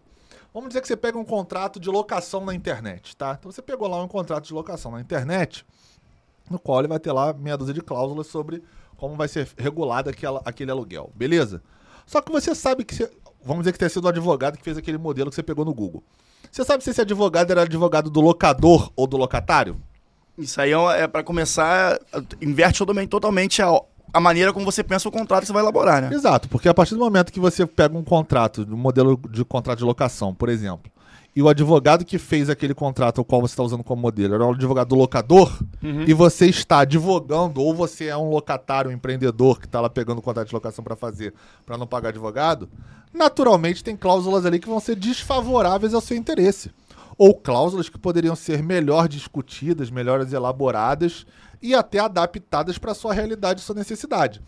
Vamos 0.53 0.69
dizer 0.69 0.83
que 0.83 0.89
você 0.89 0.97
pega 0.97 1.17
um 1.17 1.25
contrato 1.25 1.81
de 1.81 1.89
locação 1.89 2.45
na 2.45 2.55
internet, 2.55 3.17
tá? 3.17 3.37
Então 3.39 3.51
você 3.51 3.63
pegou 3.63 3.89
lá 3.89 4.03
um 4.03 4.09
contrato 4.09 4.45
de 4.45 4.53
locação 4.53 4.91
na 4.91 5.01
internet, 5.01 5.65
no 6.51 6.59
qual 6.59 6.81
ele 6.81 6.89
vai 6.89 6.99
ter 6.99 7.13
lá 7.13 7.33
meia 7.33 7.57
dúzia 7.57 7.73
de 7.73 7.81
cláusulas 7.81 8.27
sobre 8.27 8.63
como 8.99 9.17
vai 9.17 9.29
ser 9.29 9.49
regulado 9.57 10.11
aquela, 10.11 10.43
aquele 10.45 10.71
aluguel, 10.71 11.11
beleza? 11.15 11.63
Só 12.07 12.21
que 12.21 12.31
você 12.31 12.55
sabe 12.55 12.85
que, 12.85 12.95
você, 12.95 13.11
vamos 13.43 13.63
dizer 13.63 13.73
que 13.73 13.79
tenha 13.79 13.89
sido 13.89 14.05
o 14.05 14.09
advogado 14.09 14.59
que 14.59 14.65
fez 14.65 14.77
aquele 14.77 14.99
modelo 14.99 15.31
que 15.31 15.37
você 15.37 15.43
pegou 15.43 15.65
no 15.65 15.73
Google. 15.73 16.03
Você 16.51 16.65
sabe 16.65 16.85
se 16.85 16.91
esse 16.91 17.01
advogado 17.01 17.51
era 17.51 17.63
advogado 17.63 18.11
do 18.11 18.21
locador 18.21 18.93
ou 18.95 19.07
do 19.07 19.17
locatário? 19.17 19.81
Isso 20.37 20.61
aí 20.61 20.73
é, 20.73 21.03
é 21.03 21.07
para 21.07 21.23
começar, 21.23 21.99
inverte 22.41 22.85
totalmente 23.09 23.63
a, 23.63 23.69
a 24.13 24.21
maneira 24.21 24.53
como 24.53 24.65
você 24.65 24.85
pensa 24.85 25.09
o 25.09 25.13
contrato 25.13 25.43
que 25.43 25.47
você 25.47 25.53
vai 25.53 25.63
elaborar, 25.63 26.03
né? 26.03 26.11
Exato, 26.13 26.49
porque 26.49 26.69
a 26.69 26.75
partir 26.75 26.95
do 26.95 27.01
momento 27.01 27.33
que 27.33 27.41
você 27.41 27.67
pega 27.67 27.97
um 27.97 28.05
contrato, 28.05 28.67
um 28.71 28.77
modelo 28.77 29.19
de 29.31 29.45
contrato 29.45 29.79
de 29.79 29.85
locação, 29.85 30.35
por 30.35 30.49
exemplo, 30.49 30.91
e 31.35 31.43
o 31.43 31.49
advogado 31.49 32.05
que 32.05 32.19
fez 32.19 32.51
aquele 32.51 32.75
contrato 32.75 33.19
ao 33.19 33.25
qual 33.25 33.41
você 33.41 33.53
está 33.53 33.63
usando 33.63 33.83
como 33.83 34.03
modelo 34.03 34.35
era 34.35 34.45
o 34.45 34.53
advogado 34.53 34.89
do 34.89 34.95
locador, 34.97 35.51
e 36.07 36.13
você 36.13 36.47
está 36.47 36.81
advogando, 36.81 37.63
ou 37.63 37.75
você 37.75 38.07
é 38.07 38.17
um 38.17 38.29
locatário, 38.29 38.91
um 38.91 38.95
empreendedor 38.95 39.59
que 39.59 39.65
está 39.65 39.81
lá 39.81 39.89
pegando 39.89 40.19
o 40.19 40.23
contrato 40.23 40.49
de 40.49 40.55
locação 40.55 40.85
para 40.85 40.95
fazer, 40.95 41.33
para 41.65 41.79
não 41.79 41.87
pagar 41.87 42.11
advogado, 42.11 42.69
naturalmente 43.15 43.83
tem 43.83 43.97
cláusulas 43.97 44.45
ali 44.45 44.59
que 44.59 44.69
vão 44.69 44.79
ser 44.79 44.95
desfavoráveis 44.95 45.95
ao 45.95 46.03
seu 46.03 46.17
interesse. 46.17 46.71
Ou 47.17 47.35
cláusulas 47.35 47.89
que 47.89 47.99
poderiam 47.99 48.37
ser 48.37 48.63
melhor 48.63 49.09
discutidas, 49.09 49.91
melhores 49.91 50.33
elaboradas 50.33 51.27
e 51.63 51.75
até 51.75 51.99
adaptadas 51.99 52.79
para 52.79 52.93
a 52.93 52.95
sua 52.95 53.15
realidade 53.15 53.61
e 53.61 53.65
sua 53.65 53.75
necessidade. 53.75 54.43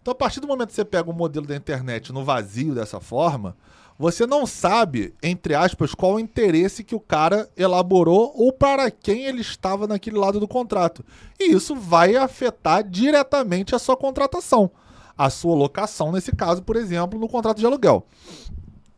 Então, 0.00 0.12
a 0.12 0.14
partir 0.16 0.40
do 0.40 0.48
momento 0.48 0.68
que 0.68 0.74
você 0.74 0.84
pega 0.84 1.08
o 1.08 1.14
modelo 1.14 1.46
da 1.46 1.56
internet 1.56 2.12
no 2.12 2.24
vazio 2.24 2.74
dessa 2.74 3.00
forma, 3.00 3.56
você 3.98 4.26
não 4.26 4.46
sabe, 4.46 5.14
entre 5.22 5.54
aspas, 5.54 5.94
qual 5.94 6.14
o 6.14 6.20
interesse 6.20 6.82
que 6.82 6.94
o 6.94 7.00
cara 7.00 7.48
elaborou 7.56 8.32
ou 8.34 8.52
para 8.52 8.90
quem 8.90 9.26
ele 9.26 9.40
estava 9.40 9.86
naquele 9.86 10.18
lado 10.18 10.40
do 10.40 10.48
contrato. 10.48 11.04
E 11.38 11.52
isso 11.52 11.76
vai 11.76 12.16
afetar 12.16 12.82
diretamente 12.82 13.74
a 13.74 13.78
sua 13.78 13.96
contratação, 13.96 14.70
a 15.16 15.30
sua 15.30 15.54
locação, 15.54 16.10
nesse 16.10 16.34
caso, 16.34 16.62
por 16.62 16.74
exemplo, 16.74 17.18
no 17.18 17.28
contrato 17.28 17.58
de 17.58 17.66
aluguel. 17.66 18.04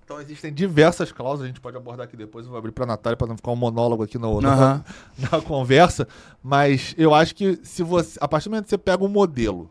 Então 0.05 0.21
existem 0.21 0.53
diversas 0.53 1.11
cláusulas, 1.11 1.45
a 1.45 1.47
gente 1.47 1.61
pode 1.61 1.77
abordar 1.79 2.05
aqui 2.05 2.15
depois, 2.17 2.45
eu 2.45 2.51
vou 2.51 2.59
abrir 2.59 2.73
para 2.73 2.85
a 2.85 2.89
Natália 2.89 3.17
para 3.17 3.27
não 3.27 3.37
ficar 3.37 3.51
um 3.53 3.57
monólogo 3.57 4.03
aqui 4.03 4.19
no, 4.19 4.39
no- 4.39 4.47
Aham. 4.49 4.85
na 5.33 5.41
conversa, 5.41 6.07
mas 6.43 6.95
eu 6.99 7.15
acho 7.15 7.35
que 7.35 7.59
se 7.63 7.83
você, 7.83 8.19
a 8.21 8.29
partir 8.29 8.49
do 8.49 8.53
momento 8.53 8.65
que 8.65 8.71
você 8.71 8.77
pega 8.79 9.03
um 9.03 9.09
modelo, 9.09 9.71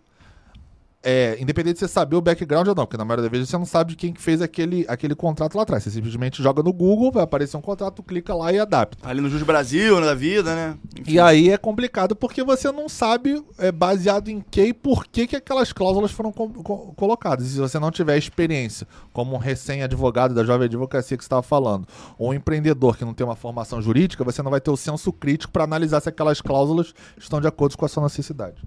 é, 1.04 1.38
independente 1.40 1.74
de 1.74 1.80
você 1.82 1.88
saber 1.88 2.16
o 2.16 2.22
background 2.22 2.68
ou 2.68 2.74
não, 2.76 2.86
porque 2.86 2.98
na 2.98 3.04
maioria 3.04 3.24
das 3.24 3.32
vezes 3.32 3.50
você 3.50 3.58
não 3.58 3.66
sabe 3.66 3.92
de 3.92 3.96
quem 3.98 4.14
que 4.14 4.22
fez 4.22 4.42
aquele, 4.42 4.86
aquele 4.88 5.14
contrato 5.14 5.56
lá 5.56 5.64
atrás. 5.64 5.84
Você 5.84 5.92
simplesmente 5.92 6.42
joga 6.42 6.64
no 6.64 6.72
Google, 6.72 7.12
vai 7.12 7.24
aparecer 7.24 7.58
um 7.58 7.62
contrato, 7.62 8.02
clica 8.02 8.34
lá 8.34 8.52
e 8.54 8.58
adapta. 8.60 9.08
Ali 9.08 9.20
no 9.20 9.30
Jus 9.30 9.44
Brasil, 9.44 10.00
né, 10.00 10.06
da 10.06 10.16
vida, 10.16 10.56
né? 10.56 10.78
Enfim. 11.00 11.12
E 11.12 11.20
aí 11.20 11.50
é 11.50 11.58
complicado 11.58 12.16
porque 12.16 12.44
você 12.44 12.72
não 12.72 12.88
sabe 12.88 13.44
é, 13.58 13.72
baseado 13.72 14.30
em 14.30 14.40
que 14.50 14.64
e 14.64 14.74
por 14.74 15.06
que, 15.06 15.28
que 15.28 15.36
aquelas 15.36 15.74
cláusulas 15.74 16.12
foram 16.12 16.32
co- 16.32 16.50
co- 16.50 16.94
colocadas. 16.96 17.46
E 17.48 17.50
se 17.50 17.60
você 17.60 17.78
não 17.78 17.92
tiver 17.92 18.18
experiência, 18.18 18.88
como 19.12 19.36
um 19.36 19.38
recém-advogado 19.38 20.34
da 20.34 20.44
jovem 20.44 20.66
advocacia 20.66 21.18
que 21.18 21.24
você 21.24 21.28
estava 21.28 21.44
falando, 21.44 21.86
ou 22.18 22.30
um 22.30 22.34
empreendedor 22.34 22.96
que 22.96 23.04
não 23.04 23.14
tem 23.14 23.26
uma 23.26 23.36
formação 23.36 23.82
jurídica, 23.82 24.24
você 24.24 24.42
não 24.42 24.52
vai 24.52 24.62
ter 24.62 24.72
o 24.72 24.78
senso 24.78 25.12
crítico 25.12 25.52
para 25.52 25.64
analisar 25.66 26.00
se 26.02 26.08
aquelas 26.10 26.40
cláusulas 26.40 26.94
estão 27.18 27.42
de 27.42 27.48
acordo 27.48 27.78
com 27.78 27.86
a 27.86 27.90
sua 27.90 28.04
necessidade. 28.04 28.64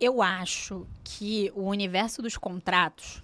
Eu 0.00 0.20
acho 0.20 0.86
que 1.02 1.50
o 1.54 1.62
universo 1.62 2.20
dos 2.20 2.36
contratos 2.36 3.22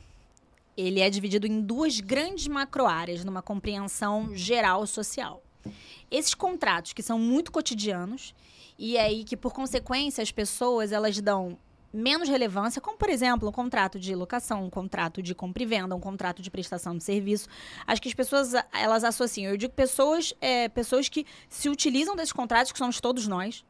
ele 0.77 1.01
é 1.01 1.11
dividido 1.11 1.47
em 1.47 1.61
duas 1.61 2.01
grandes 2.01 2.47
macroáreas 2.47 3.25
numa 3.25 3.43
compreensão 3.43 4.35
geral 4.35 4.87
social. 4.87 5.43
Esses 6.11 6.35
contratos 6.35 6.93
que 6.93 7.03
são 7.03 7.19
muito 7.19 7.53
cotidianos 7.53 8.35
e 8.79 8.97
aí 8.99 9.23
que, 9.23 9.37
por 9.37 9.53
consequência, 9.53 10.23
as 10.23 10.33
pessoas 10.33 10.93
elas 10.93 11.21
dão 11.21 11.59
menos 11.93 12.29
relevância, 12.29 12.81
como 12.81 12.97
por 12.97 13.11
exemplo, 13.11 13.49
um 13.49 13.53
contrato 13.53 14.01
de 14.01 14.15
locação, 14.15 14.65
um 14.65 14.71
contrato 14.71 15.23
de 15.23 15.35
compra 15.35 15.63
e 15.63 15.67
venda, 15.67 15.95
um 15.95 16.01
contrato 16.01 16.41
de 16.41 16.51
prestação 16.51 16.97
de 16.97 17.05
serviço. 17.05 17.49
Acho 17.87 18.01
que 18.01 18.09
as 18.09 18.15
pessoas 18.15 18.55
elas 18.73 19.05
associam. 19.05 19.51
Eu 19.53 19.59
digo 19.59 19.75
pessoas, 19.75 20.33
é, 20.41 20.69
pessoas 20.71 21.09
que 21.09 21.27
se 21.51 21.69
utilizam 21.69 22.17
desses 22.17 22.33
contratos, 22.33 22.73
que 22.73 22.79
somos 22.79 22.99
todos 22.99 23.29
nós. 23.29 23.63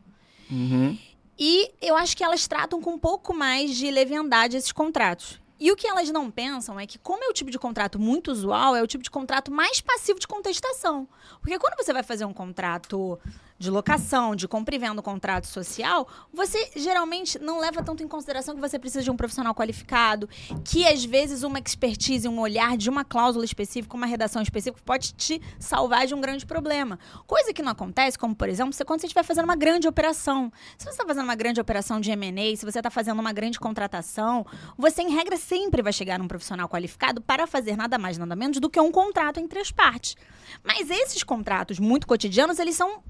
Uhum. 0.49 0.97
E 1.39 1.73
eu 1.81 1.97
acho 1.97 2.17
que 2.17 2.23
elas 2.25 2.47
tratam 2.47 2.81
com 2.81 2.93
um 2.93 2.99
pouco 2.99 3.35
mais 3.35 3.75
de 3.77 3.91
leviandade 3.91 4.57
esses 4.57 4.73
contratos. 4.73 5.41
E 5.59 5.71
o 5.71 5.77
que 5.77 5.87
elas 5.87 6.11
não 6.11 6.29
pensam 6.29 6.79
é 6.79 6.87
que, 6.87 6.99
como 6.99 7.23
é 7.23 7.29
o 7.29 7.33
tipo 7.33 7.49
de 7.49 7.59
contrato 7.59 7.97
muito 7.97 8.33
usual, 8.33 8.75
é 8.75 8.83
o 8.83 8.87
tipo 8.87 9.05
de 9.05 9.11
contrato 9.11 9.51
mais 9.53 9.81
passivo 9.81 10.19
de 10.19 10.27
contestação. 10.27 11.09
Porque 11.41 11.57
quando 11.59 11.77
você 11.77 11.93
vai 11.93 12.03
fazer 12.03 12.25
um 12.25 12.33
contrato 12.33 13.17
de 13.63 13.71
locação, 13.71 14.35
de 14.35 14.49
compra 14.49 14.75
e 14.75 14.79
venda, 14.79 15.01
um 15.01 15.05
contrato 15.05 15.47
social, 15.47 16.09
você 16.33 16.71
geralmente 16.75 17.39
não 17.39 17.61
leva 17.61 17.83
tanto 17.83 18.03
em 18.03 18.09
consideração 18.09 18.55
que 18.55 18.61
você 18.61 18.79
precisa 18.79 19.05
de 19.05 19.11
um 19.11 19.17
profissional 19.17 19.55
qualificado, 19.55 20.29
que 20.65 20.87
às 20.87 21.05
vezes 21.05 21.45
uma 21.45 21.61
expertise, 21.61 22.27
um 22.27 22.41
olhar 22.41 22.77
de 22.77 22.91
uma 22.91 23.05
cláusula 23.05 23.45
específica, 23.45 23.97
uma 23.97 24.07
redação 24.07 24.43
específica, 24.43 24.83
pode 24.85 25.13
te 25.13 25.41
salvar 25.61 26.07
de 26.07 26.15
um 26.15 26.21
grande 26.21 26.45
problema. 26.45 26.99
Coisa 27.27 27.53
que 27.53 27.63
não 27.63 27.71
acontece, 27.71 28.19
como 28.19 28.35
por 28.35 28.49
exemplo, 28.49 28.73
você, 28.73 28.85
quando 28.85 29.01
você 29.01 29.07
estiver 29.07 29.23
fazendo 29.23 29.45
uma 29.45 29.57
grande 29.57 29.87
operação. 29.87 30.53
Se 30.77 30.85
você 30.85 30.91
está 30.91 31.07
fazendo 31.07 31.25
uma 31.25 31.37
grande 31.37 31.61
operação 31.61 32.01
de 32.01 32.11
M&A, 32.11 32.57
se 32.57 32.65
você 32.65 32.81
está 32.81 32.91
fazendo 32.91 33.21
uma 33.21 33.33
grande 33.33 33.61
contratação, 33.61 34.45
você, 34.77 35.03
em 35.03 35.11
regra, 35.11 35.37
sempre 35.37 35.83
vai 35.83 35.93
chegar 35.93 36.19
num 36.19 36.27
profissional 36.27 36.69
qualificado 36.69 37.21
para 37.21 37.47
fazer 37.47 37.77
nada 37.77 37.97
mais, 37.97 38.19
nada 38.19 38.35
menos 38.35 38.59
do 38.59 38.69
que 38.69 38.81
um 38.81 38.91
contrato 38.91 39.39
entre 39.39 39.61
as 39.61 39.71
partes. 39.71 40.17
Mas 40.65 40.91
esses 40.91 41.23
contratos 41.23 41.79
muito 41.79 42.07
cotidianos, 42.07 42.59
eles 42.59 42.75
são 42.75 43.03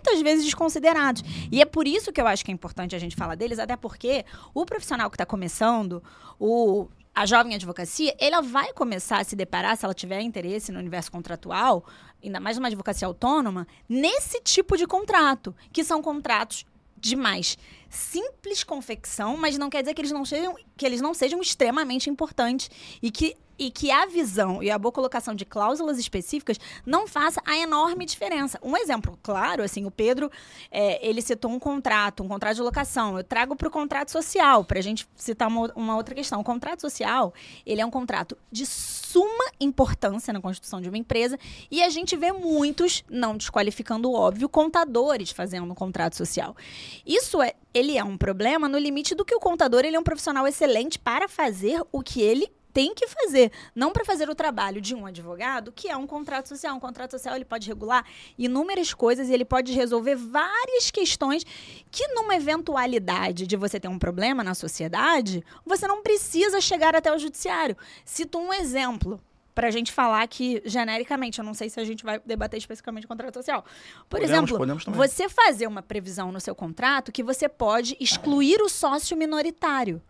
muitas 0.00 0.22
vezes 0.22 0.44
desconsiderados. 0.44 1.22
E 1.52 1.60
é 1.60 1.64
por 1.64 1.86
isso 1.86 2.12
que 2.12 2.20
eu 2.20 2.26
acho 2.26 2.44
que 2.44 2.50
é 2.50 2.54
importante 2.54 2.96
a 2.96 2.98
gente 2.98 3.14
falar 3.14 3.34
deles, 3.34 3.58
até 3.58 3.76
porque 3.76 4.24
o 4.54 4.64
profissional 4.64 5.10
que 5.10 5.14
está 5.14 5.26
começando, 5.26 6.02
o 6.38 6.88
a 7.12 7.26
jovem 7.26 7.54
advocacia, 7.54 8.14
ela 8.20 8.40
vai 8.40 8.72
começar 8.72 9.18
a 9.20 9.24
se 9.24 9.34
deparar, 9.34 9.76
se 9.76 9.84
ela 9.84 9.92
tiver 9.92 10.20
interesse 10.20 10.70
no 10.70 10.78
universo 10.78 11.10
contratual, 11.10 11.84
ainda 12.22 12.38
mais 12.38 12.56
numa 12.56 12.68
advocacia 12.68 13.06
autônoma, 13.06 13.66
nesse 13.88 14.40
tipo 14.40 14.76
de 14.76 14.86
contrato, 14.86 15.54
que 15.72 15.82
são 15.82 16.00
contratos 16.00 16.64
de 16.96 17.16
mais 17.16 17.58
simples 17.90 18.64
confecção, 18.64 19.36
mas 19.36 19.58
não 19.58 19.68
quer 19.68 19.82
dizer 19.82 19.94
que 19.94 20.00
eles 20.00 20.12
não 20.12 20.24
sejam, 20.24 20.54
que 20.76 20.86
eles 20.86 21.00
não 21.00 21.12
sejam 21.12 21.40
extremamente 21.40 22.08
importantes 22.08 22.70
e 23.02 23.10
que 23.10 23.36
e 23.60 23.70
que 23.70 23.90
a 23.90 24.06
visão 24.06 24.62
e 24.62 24.70
a 24.70 24.78
boa 24.78 24.90
colocação 24.90 25.34
de 25.34 25.44
cláusulas 25.44 25.98
específicas 25.98 26.58
não 26.86 27.06
faça 27.06 27.42
a 27.44 27.58
enorme 27.58 28.06
diferença. 28.06 28.58
Um 28.62 28.74
exemplo 28.74 29.18
claro, 29.22 29.62
assim, 29.62 29.84
o 29.84 29.90
Pedro, 29.90 30.32
é, 30.70 31.06
ele 31.06 31.20
citou 31.20 31.50
um 31.50 31.58
contrato, 31.58 32.22
um 32.22 32.28
contrato 32.28 32.56
de 32.56 32.62
locação. 32.62 33.18
Eu 33.18 33.22
trago 33.22 33.54
para 33.54 33.68
o 33.68 33.70
contrato 33.70 34.10
social, 34.10 34.64
para 34.64 34.78
a 34.78 34.82
gente 34.82 35.06
citar 35.14 35.46
uma, 35.46 35.70
uma, 35.76 35.94
outra 35.94 36.14
questão. 36.14 36.40
O 36.40 36.44
contrato 36.44 36.80
social, 36.80 37.34
ele 37.66 37.82
é 37.82 37.86
um 37.86 37.90
contrato 37.90 38.34
de 38.50 38.64
suma 38.64 39.44
importância 39.60 40.32
na 40.32 40.40
constituição 40.40 40.80
de 40.80 40.88
uma 40.88 40.96
empresa 40.96 41.38
e 41.70 41.82
a 41.82 41.90
gente 41.90 42.16
vê 42.16 42.32
muitos, 42.32 43.04
não 43.10 43.36
desqualificando 43.36 44.10
o 44.10 44.14
óbvio, 44.14 44.48
contadores 44.48 45.32
fazendo 45.32 45.70
um 45.70 45.74
contrato 45.74 46.16
social. 46.16 46.56
Isso 47.04 47.42
é, 47.42 47.54
ele 47.72 47.96
é 47.96 48.04
um 48.04 48.16
problema 48.16 48.68
no 48.68 48.78
limite 48.78 49.14
do 49.14 49.24
que 49.24 49.34
o 49.34 49.40
contador, 49.40 49.84
ele 49.84 49.96
é 49.96 50.00
um 50.00 50.04
profissional 50.04 50.46
excelente 50.46 50.98
para 50.98 51.28
fazer 51.28 51.82
o 51.92 52.02
que 52.02 52.20
ele 52.20 52.50
tem 52.72 52.94
que 52.94 53.06
fazer, 53.08 53.50
não 53.74 53.92
para 53.92 54.04
fazer 54.04 54.28
o 54.30 54.34
trabalho 54.34 54.80
de 54.80 54.94
um 54.94 55.06
advogado, 55.06 55.72
que 55.72 55.88
é 55.88 55.96
um 55.96 56.06
contrato 56.06 56.48
social. 56.48 56.76
Um 56.76 56.80
contrato 56.80 57.12
social 57.12 57.34
ele 57.34 57.44
pode 57.44 57.66
regular 57.68 58.04
inúmeras 58.38 58.94
coisas 58.94 59.28
e 59.28 59.32
ele 59.32 59.44
pode 59.44 59.72
resolver 59.72 60.14
várias 60.14 60.90
questões 60.90 61.44
que 61.90 62.06
numa 62.08 62.36
eventualidade 62.36 63.46
de 63.46 63.56
você 63.56 63.80
ter 63.80 63.88
um 63.88 63.98
problema 63.98 64.44
na 64.44 64.54
sociedade, 64.54 65.44
você 65.64 65.86
não 65.86 66.02
precisa 66.02 66.60
chegar 66.60 66.94
até 66.94 67.12
o 67.12 67.18
judiciário. 67.18 67.76
Cito 68.04 68.38
um 68.38 68.52
exemplo 68.52 69.20
para 69.54 69.68
a 69.68 69.70
gente 69.70 69.92
falar 69.92 70.26
que 70.28 70.62
genericamente, 70.64 71.38
eu 71.38 71.44
não 71.44 71.54
sei 71.54 71.68
se 71.68 71.80
a 71.80 71.84
gente 71.84 72.04
vai 72.04 72.20
debater 72.24 72.58
especificamente 72.58 73.06
contrato 73.06 73.34
social. 73.34 73.62
Por 74.08 74.20
Podemos, 74.20 74.30
exemplo, 74.30 74.58
podemos 74.58 74.84
você 74.84 75.28
fazer 75.28 75.66
uma 75.66 75.82
previsão 75.82 76.30
no 76.32 76.40
seu 76.40 76.54
contrato 76.54 77.12
que 77.12 77.22
você 77.22 77.48
pode 77.48 77.96
excluir 78.00 78.60
o 78.62 78.68
sócio 78.68 79.16
minoritário. 79.16 80.00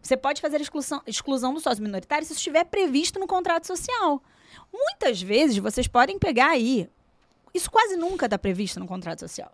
Você 0.00 0.16
pode 0.16 0.40
fazer 0.40 0.60
exclusão, 0.60 1.02
exclusão 1.06 1.54
do 1.54 1.60
sócio 1.60 1.82
minoritário 1.82 2.26
se 2.26 2.32
isso 2.32 2.40
estiver 2.40 2.64
previsto 2.64 3.18
no 3.18 3.26
contrato 3.26 3.66
social. 3.66 4.22
Muitas 4.72 5.20
vezes 5.22 5.56
vocês 5.58 5.88
podem 5.88 6.18
pegar 6.18 6.50
aí. 6.50 6.88
Isso 7.54 7.70
quase 7.70 7.96
nunca 7.96 8.26
está 8.26 8.38
previsto 8.38 8.78
no 8.78 8.86
contrato 8.86 9.20
social. 9.20 9.50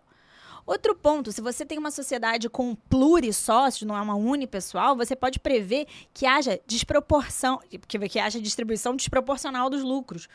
Outro 0.65 0.95
ponto, 0.95 1.31
se 1.31 1.41
você 1.41 1.65
tem 1.65 1.77
uma 1.77 1.91
sociedade 1.91 2.49
com 2.49 2.75
plurissócios, 2.75 3.87
não 3.87 3.97
é 3.97 4.01
uma 4.01 4.15
unipessoal, 4.15 4.95
você 4.95 5.15
pode 5.15 5.39
prever 5.39 5.87
que 6.13 6.25
haja 6.25 6.59
desproporção, 6.67 7.59
que, 7.87 7.99
que 7.99 8.19
haja 8.19 8.39
distribuição 8.39 8.95
desproporcional 8.95 9.69
dos 9.69 9.83
lucros. 9.83 10.27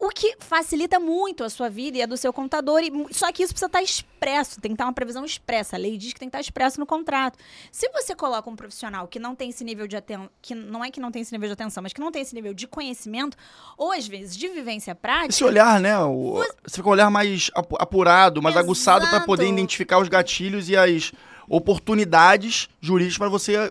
O 0.00 0.08
que 0.08 0.34
facilita 0.38 0.98
muito 0.98 1.44
a 1.44 1.50
sua 1.50 1.68
vida 1.68 1.98
e 1.98 2.02
a 2.02 2.06
do 2.06 2.16
seu 2.16 2.32
contador. 2.32 2.80
E, 2.80 2.90
só 3.12 3.30
que 3.30 3.42
isso 3.42 3.52
precisa 3.52 3.66
estar 3.66 3.82
expresso, 3.82 4.58
tem 4.58 4.70
que 4.70 4.74
estar 4.74 4.86
uma 4.86 4.94
previsão 4.94 5.26
expressa. 5.26 5.76
A 5.76 5.78
lei 5.78 5.98
diz 5.98 6.14
que 6.14 6.18
tem 6.18 6.26
que 6.26 6.30
estar 6.30 6.40
expresso 6.40 6.80
no 6.80 6.86
contrato. 6.86 7.38
Se 7.70 7.86
você 7.90 8.14
coloca 8.14 8.48
um 8.48 8.56
profissional 8.56 9.06
que 9.06 9.18
não 9.18 9.34
tem 9.34 9.50
esse 9.50 9.62
nível 9.62 9.86
de 9.86 9.98
atenção, 9.98 10.30
que 10.40 10.54
não 10.54 10.82
é 10.82 10.90
que 10.90 10.98
não 11.00 11.12
tem 11.12 11.20
esse 11.20 11.32
nível 11.32 11.48
de 11.48 11.52
atenção, 11.52 11.82
mas 11.82 11.92
que 11.92 12.00
não 12.00 12.10
tem 12.10 12.22
esse 12.22 12.34
nível 12.34 12.54
de 12.54 12.66
conhecimento, 12.66 13.36
ou 13.76 13.92
às 13.92 14.08
vezes 14.08 14.34
de 14.34 14.48
vivência 14.48 14.94
prática. 14.94 15.34
Esse 15.34 15.44
olhar, 15.44 15.78
né? 15.78 15.98
O, 15.98 16.42
você 16.64 16.76
fica 16.76 16.88
um 16.88 16.92
olhar 16.92 17.10
mais 17.10 17.50
apurado, 17.54 18.40
mais 18.40 18.54
Exato. 18.54 18.66
aguçado 18.66 19.06
para 19.06 19.20
poder 19.20 19.46
identificar 19.46 19.98
os 19.98 20.08
gatilhos 20.08 20.70
e 20.70 20.76
as 20.78 21.12
oportunidades 21.46 22.70
jurídicas 22.80 23.18
para 23.18 23.28
você 23.28 23.70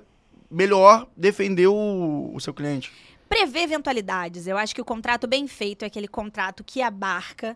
melhor 0.52 1.08
defender 1.18 1.68
o, 1.68 2.32
o 2.36 2.40
seu 2.40 2.54
cliente 2.54 2.92
prever 3.30 3.62
eventualidades. 3.62 4.48
Eu 4.48 4.58
acho 4.58 4.74
que 4.74 4.82
o 4.82 4.86
contrato 4.86 5.28
bem 5.28 5.48
feito 5.48 5.84
é 5.84 5.86
aquele 5.86 6.08
contrato 6.08 6.64
que 6.64 6.82
abarca 6.82 7.56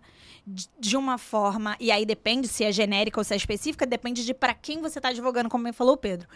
de 0.80 0.96
uma 0.96 1.18
forma, 1.18 1.76
e 1.80 1.92
aí 1.92 2.06
depende 2.06 2.48
se 2.48 2.64
é 2.64 2.72
genérica 2.72 3.20
ou 3.20 3.24
se 3.24 3.34
é 3.34 3.38
específica, 3.38 3.86
depende 3.86 4.24
de 4.24 4.34
para 4.34 4.54
quem 4.54 4.82
você 4.82 5.00
está 5.00 5.10
advogando, 5.10 5.50
como 5.50 5.64
bem 5.64 5.74
falou 5.74 5.94
o 5.94 5.98
Pedro 5.98 6.28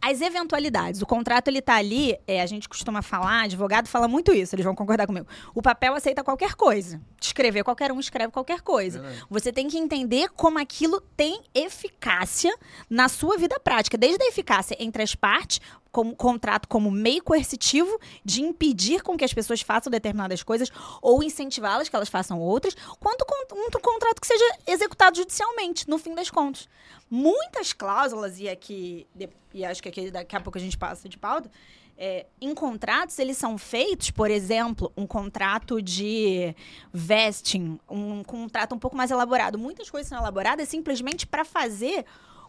as 0.00 0.20
eventualidades. 0.20 1.02
O 1.02 1.06
contrato, 1.06 1.48
ele 1.48 1.60
tá 1.60 1.74
ali, 1.74 2.16
é, 2.26 2.40
a 2.40 2.46
gente 2.46 2.68
costuma 2.68 3.02
falar, 3.02 3.42
advogado 3.42 3.88
fala 3.88 4.06
muito 4.06 4.32
isso, 4.32 4.54
eles 4.54 4.64
vão 4.64 4.74
concordar 4.74 5.06
comigo. 5.06 5.26
O 5.54 5.60
papel 5.60 5.94
aceita 5.94 6.22
qualquer 6.22 6.54
coisa. 6.54 7.00
Escrever 7.20 7.64
qualquer 7.64 7.90
um, 7.90 7.98
escreve 7.98 8.32
qualquer 8.32 8.60
coisa. 8.60 9.02
Você 9.28 9.52
tem 9.52 9.68
que 9.68 9.76
entender 9.76 10.28
como 10.30 10.58
aquilo 10.58 11.00
tem 11.16 11.42
eficácia 11.54 12.54
na 12.88 13.08
sua 13.08 13.36
vida 13.36 13.58
prática. 13.58 13.98
Desde 13.98 14.22
a 14.22 14.28
eficácia 14.28 14.76
entre 14.78 15.02
as 15.02 15.14
partes, 15.14 15.60
como 15.90 16.14
contrato 16.14 16.68
como 16.68 16.90
meio 16.90 17.22
coercitivo 17.22 17.98
de 18.24 18.42
impedir 18.42 19.02
com 19.02 19.16
que 19.16 19.24
as 19.24 19.32
pessoas 19.32 19.62
façam 19.62 19.90
determinadas 19.90 20.42
coisas 20.42 20.70
ou 21.02 21.22
incentivá-las 21.22 21.88
que 21.88 21.96
elas 21.96 22.08
façam 22.08 22.40
outras, 22.40 22.76
quanto 23.00 23.24
um, 23.52 23.64
um 23.64 23.80
contrato 23.80 24.20
que 24.20 24.26
seja 24.26 24.44
executado 24.66 25.16
judicialmente, 25.16 25.88
no 25.88 25.98
fim 25.98 26.14
das 26.14 26.30
contas. 26.30 26.68
Muitas 27.10 27.72
cláusulas, 27.72 28.38
e 28.38 28.48
aqui, 28.48 29.06
e 29.52 29.64
acho 29.64 29.82
que 29.82 29.88
aqui 29.88 30.10
daqui 30.10 30.36
a 30.36 30.40
pouco 30.40 30.58
a 30.58 30.60
gente 30.60 30.76
passa 30.76 31.08
de 31.08 31.18
pauta, 31.18 31.50
é, 32.00 32.26
em 32.40 32.54
contratos, 32.54 33.18
eles 33.18 33.36
são 33.36 33.58
feitos, 33.58 34.12
por 34.12 34.30
exemplo, 34.30 34.92
um 34.96 35.04
contrato 35.04 35.82
de 35.82 36.54
vesting, 36.92 37.80
um 37.90 38.22
contrato 38.22 38.72
um 38.72 38.78
pouco 38.78 38.96
mais 38.96 39.10
elaborado. 39.10 39.58
Muitas 39.58 39.90
coisas 39.90 40.08
são 40.08 40.16
elaboradas 40.16 40.68
simplesmente 40.68 41.26
para 41.26 41.44
fazer 41.44 42.04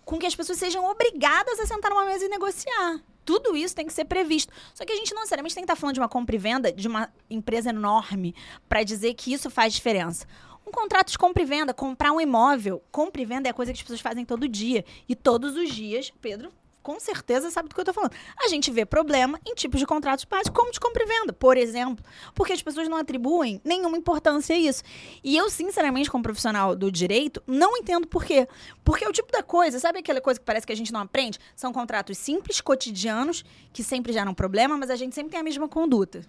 com 0.06 0.20
que 0.20 0.27
as 0.27 0.36
pessoas 0.36 0.60
sejam 0.60 0.86
obrigadas 0.86 1.60
a 1.60 1.65
sentar 1.65 1.89
numa 1.89 2.06
mesa 2.06 2.25
e 2.25 2.29
negociar. 2.29 3.01
Tudo 3.25 3.56
isso 3.56 3.75
tem 3.75 3.88
que 3.88 3.94
ser 3.94 4.06
previsto. 4.06 4.53
Só 4.74 4.86
que 4.86 4.94
a 4.94 4.96
gente 4.96 5.13
não 5.13 5.22
necessariamente 5.22 5.56
tem 5.56 5.63
que 5.63 5.72
estar 5.72 5.79
falando 5.79 5.96
de 5.96 6.00
uma 6.00 6.10
compra 6.10 6.36
e 6.36 6.39
venda 6.39 6.72
de 6.72 6.88
uma 6.88 7.12
empresa 7.27 7.72
enorme 7.72 8.36
para 8.68 8.84
dizer 8.84 9.15
que 9.15 9.34
isso 9.34 9.50
faz 9.50 9.74
diferença. 9.74 10.27
Um 10.65 10.72
contrato 10.72 11.10
de 11.10 11.18
compra 11.18 11.41
e 11.41 11.46
venda, 11.46 11.74
comprar 11.74 12.12
um 12.12 12.22
imóvel, 12.22 12.84
compra 12.91 13.22
e 13.22 13.25
venda 13.25 13.50
é 13.50 13.53
coisa 13.53 13.74
que 13.74 13.77
as 13.77 13.82
pessoas 13.82 14.01
fazem 14.01 14.25
todo 14.25 14.48
dia. 14.48 14.86
E 15.08 15.15
todos 15.15 15.56
os 15.56 15.74
dias, 15.74 16.13
Pedro 16.22 16.51
com 16.89 17.00
certeza 17.00 17.51
sabe 17.51 17.69
do 17.69 17.75
que 17.75 17.81
eu 17.81 17.86
tô 17.86 17.93
falando. 17.93 18.13
A 18.43 18.48
gente 18.48 18.72
vê 18.72 18.84
problema 18.84 19.39
em 19.46 19.53
tipos 19.53 19.79
de 19.79 19.86
contratos 19.86 20.25
básicos, 20.25 20.58
como 20.60 20.72
de 20.72 20.79
compra 20.79 21.03
e 21.03 21.05
venda, 21.05 21.31
por 21.31 21.55
exemplo. 21.55 22.03
Porque 22.34 22.51
as 22.51 22.63
pessoas 22.63 22.89
não 22.89 22.98
atribuem 22.98 23.62
nenhuma 23.63 23.96
importância 23.96 24.55
a 24.55 24.58
isso. 24.58 24.81
E 25.24 25.38
eu, 25.38 25.51
sinceramente, 25.51 26.10
como 26.10 26.24
profissional 26.24 26.75
do 26.75 26.91
direito, 26.91 27.43
não 27.46 27.77
entendo 27.77 28.08
por 28.08 28.25
quê. 28.25 28.48
Porque 28.84 29.05
é 29.05 29.08
o 29.08 29.12
tipo 29.12 29.31
da 29.31 29.43
coisa, 29.43 29.77
sabe 29.77 30.00
aquela 30.00 30.19
coisa 30.19 30.39
que 30.39 30.46
parece 30.48 30.65
que 30.65 30.74
a 30.74 30.75
gente 30.75 30.91
não 30.91 31.01
aprende? 31.01 31.38
São 31.55 31.72
contratos 31.72 32.17
simples, 32.17 32.60
cotidianos, 32.60 33.46
que 33.72 33.84
sempre 33.84 34.12
geram 34.12 34.34
problema, 34.34 34.75
mas 34.75 34.89
a 34.89 34.96
gente 34.96 35.13
sempre 35.13 35.29
tem 35.29 35.39
a 35.39 35.43
mesma 35.43 35.67
conduta. 35.67 36.22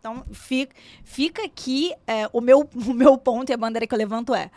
Então, 0.00 0.24
fica, 0.32 0.74
fica 1.04 1.44
aqui 1.44 1.92
é, 2.08 2.28
o, 2.32 2.40
meu, 2.40 2.68
o 2.74 2.92
meu 2.92 3.16
ponto 3.16 3.50
e 3.50 3.52
a 3.52 3.56
bandeira 3.56 3.86
que 3.86 3.94
eu 3.94 3.98
levanto 3.98 4.34
é 4.34 4.50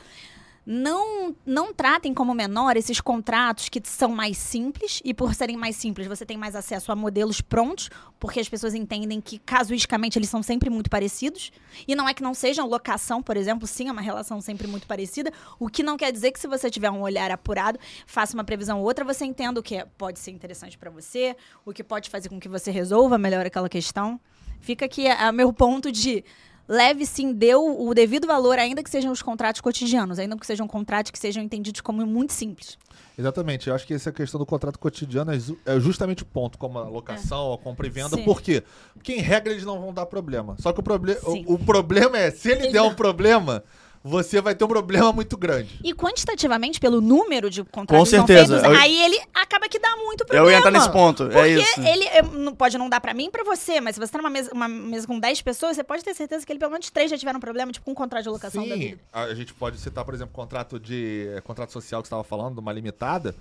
não, 0.66 1.36
não 1.46 1.74
tratem 1.74 2.14
como 2.14 2.34
menor 2.34 2.78
esses 2.78 3.02
contratos 3.02 3.68
que 3.68 3.82
são 3.84 4.10
mais 4.10 4.38
simples, 4.38 5.02
e 5.04 5.14
por 5.14 5.34
serem 5.34 5.58
mais 5.58 5.76
simples, 5.76 6.08
você 6.08 6.26
tem 6.26 6.38
mais 6.38 6.56
acesso 6.56 6.92
a 6.92 6.96
modelos 6.96 7.42
prontos, 7.42 7.90
porque 8.20 8.40
as 8.40 8.48
pessoas 8.48 8.76
entendem 8.76 9.20
que, 9.20 9.40
casuisticamente, 9.40 10.20
eles 10.20 10.30
são 10.30 10.44
sempre 10.44 10.70
muito 10.70 10.90
parecidos. 10.90 11.52
E 11.88 11.96
não 11.96 12.08
é 12.08 12.14
que 12.14 12.22
não 12.22 12.34
sejam 12.34 12.68
locação, 12.68 13.24
por 13.24 13.36
exemplo, 13.36 13.66
sim, 13.68 13.90
é 13.90 13.92
uma 13.92 14.02
relação 14.02 14.40
sempre 14.40 14.68
muito 14.68 14.86
parecida. 14.86 15.32
O 15.60 15.68
que 15.68 15.82
não 15.82 15.98
quer 15.98 16.12
dizer 16.12 16.32
que, 16.32 16.40
se 16.40 16.48
você 16.48 16.70
tiver 16.70 16.92
um 16.92 17.02
olhar 17.02 17.32
apurado, 17.32 17.80
faça 18.06 18.36
uma 18.36 18.44
previsão 18.44 18.80
ou 18.80 18.86
outra, 18.86 19.04
você 19.04 19.26
entenda 19.26 19.60
o 19.60 19.64
que 19.64 19.84
pode 19.98 20.20
ser 20.20 20.32
interessante 20.32 20.78
para 20.78 20.92
você, 20.92 21.36
o 21.66 21.74
que 21.74 21.84
pode 21.84 22.10
fazer 22.10 22.30
com 22.30 22.40
que 22.40 22.48
você 22.48 22.70
resolva 22.70 23.18
melhor 23.18 23.46
aquela 23.46 23.68
questão. 23.68 24.20
Fica 24.60 24.86
aqui 24.86 25.08
a, 25.08 25.30
a 25.30 25.32
meu 25.32 25.52
ponto 25.52 25.92
de 25.92 26.24
leve 26.72 27.06
sim, 27.06 27.34
deu 27.34 27.82
o 27.86 27.94
devido 27.94 28.26
valor, 28.26 28.58
ainda 28.58 28.82
que 28.82 28.90
sejam 28.90 29.12
os 29.12 29.22
contratos 29.22 29.60
cotidianos, 29.60 30.18
ainda 30.18 30.38
que 30.38 30.48
sejam 30.48 30.66
contratos 30.68 31.12
que 31.12 31.20
sejam 31.20 31.44
entendidos 31.44 31.82
como 31.82 32.06
muito 32.06 32.32
simples. 32.32 32.78
Exatamente, 33.18 33.68
eu 33.68 33.76
acho 33.76 33.86
que 33.86 33.94
essa 33.94 34.10
questão 34.12 34.40
do 34.40 34.46
contrato 34.46 34.80
cotidiano 34.80 35.32
é, 35.34 35.38
é 35.66 35.80
justamente 35.82 36.24
o 36.24 36.26
ponto, 36.26 36.58
como 36.58 36.80
a 36.80 36.88
locação, 36.88 37.54
a 37.54 37.58
compra 37.58 37.86
e 37.86 37.90
venda. 37.90 38.16
Sim. 38.16 38.24
Por 38.24 38.42
quê? 38.42 38.64
Porque 38.94 39.14
em 39.14 39.20
regra 39.20 39.52
eles 39.52 39.66
não 39.66 39.82
vão 39.82 39.94
dar 39.94 40.06
problema. 40.06 40.56
Só 40.60 40.72
que 40.72 40.80
o, 40.80 40.84
proble 40.84 41.18
o, 41.24 41.56
o 41.56 41.60
problema 41.60 42.18
é, 42.18 42.32
se 42.32 42.50
ele 42.50 42.62
Eles 42.62 42.72
der 42.72 42.82
um 42.82 42.90
não. 42.90 42.96
problema, 42.96 43.64
você 44.04 44.42
vai 44.42 44.56
ter 44.56 44.64
um 44.66 44.68
problema 44.68 45.12
muito 45.14 45.38
grande. 45.38 45.80
E 45.84 45.94
quantitativamente, 45.94 46.80
pelo 46.80 47.00
número 47.00 47.50
de 47.50 47.64
contratos 47.64 48.10
Com 48.10 48.18
certeza. 48.18 48.60
feitos, 48.60 48.64
Eu- 48.76 48.80
aí 48.82 49.04
ele 49.04 49.20
acaba 49.34 49.70
que 49.70 49.78
dá 49.80 49.96
muito 49.98 50.22
Eu 50.22 50.26
problema. 50.28 50.52
ia 50.52 50.58
entrar 50.58 50.72
nesse 50.72 50.90
ponto. 50.92 51.26
Porque 51.26 51.38
é 51.38 51.48
isso. 51.50 51.80
ele 51.82 52.06
é, 52.06 52.22
não, 52.24 52.56
pode 52.56 52.78
não 52.78 52.90
dar 52.90 53.00
pra 53.00 53.14
mim 53.14 53.26
e 53.26 53.30
pra 53.30 53.44
você, 53.44 53.80
mas 53.80 53.96
se 53.96 54.00
você 54.00 54.12
tá 54.12 54.18
numa 54.18 54.30
mesa, 54.30 54.50
uma 54.54 54.68
mesa 54.68 55.06
com 55.06 55.20
10 55.20 55.42
pessoas, 55.42 55.76
você 55.76 55.84
pode 55.84 56.04
ter 56.04 56.14
certeza 56.16 56.46
que 56.46 56.52
ele, 56.52 56.60
pelo 56.60 56.72
menos 56.72 56.90
três 56.90 57.12
já 57.12 57.18
tiveram 57.18 57.40
problema, 57.40 57.72
tipo 57.72 57.90
um 57.92 57.94
contrato 57.94 58.24
de 58.24 58.30
locação 58.30 58.68
da 58.68 58.74
Sim, 58.74 58.80
vida. 58.80 59.02
a 59.14 59.34
gente 59.36 59.54
pode 59.54 59.78
citar, 59.80 60.04
por 60.04 60.14
exemplo, 60.14 60.34
contrato 60.34 60.80
de 60.80 61.28
eh, 61.36 61.42
contrato 61.42 61.72
social 61.72 62.02
que 62.02 62.08
você 62.08 62.14
estava 62.14 62.24
falando, 62.24 62.58
uma 62.58 62.74
limitada, 62.74 63.36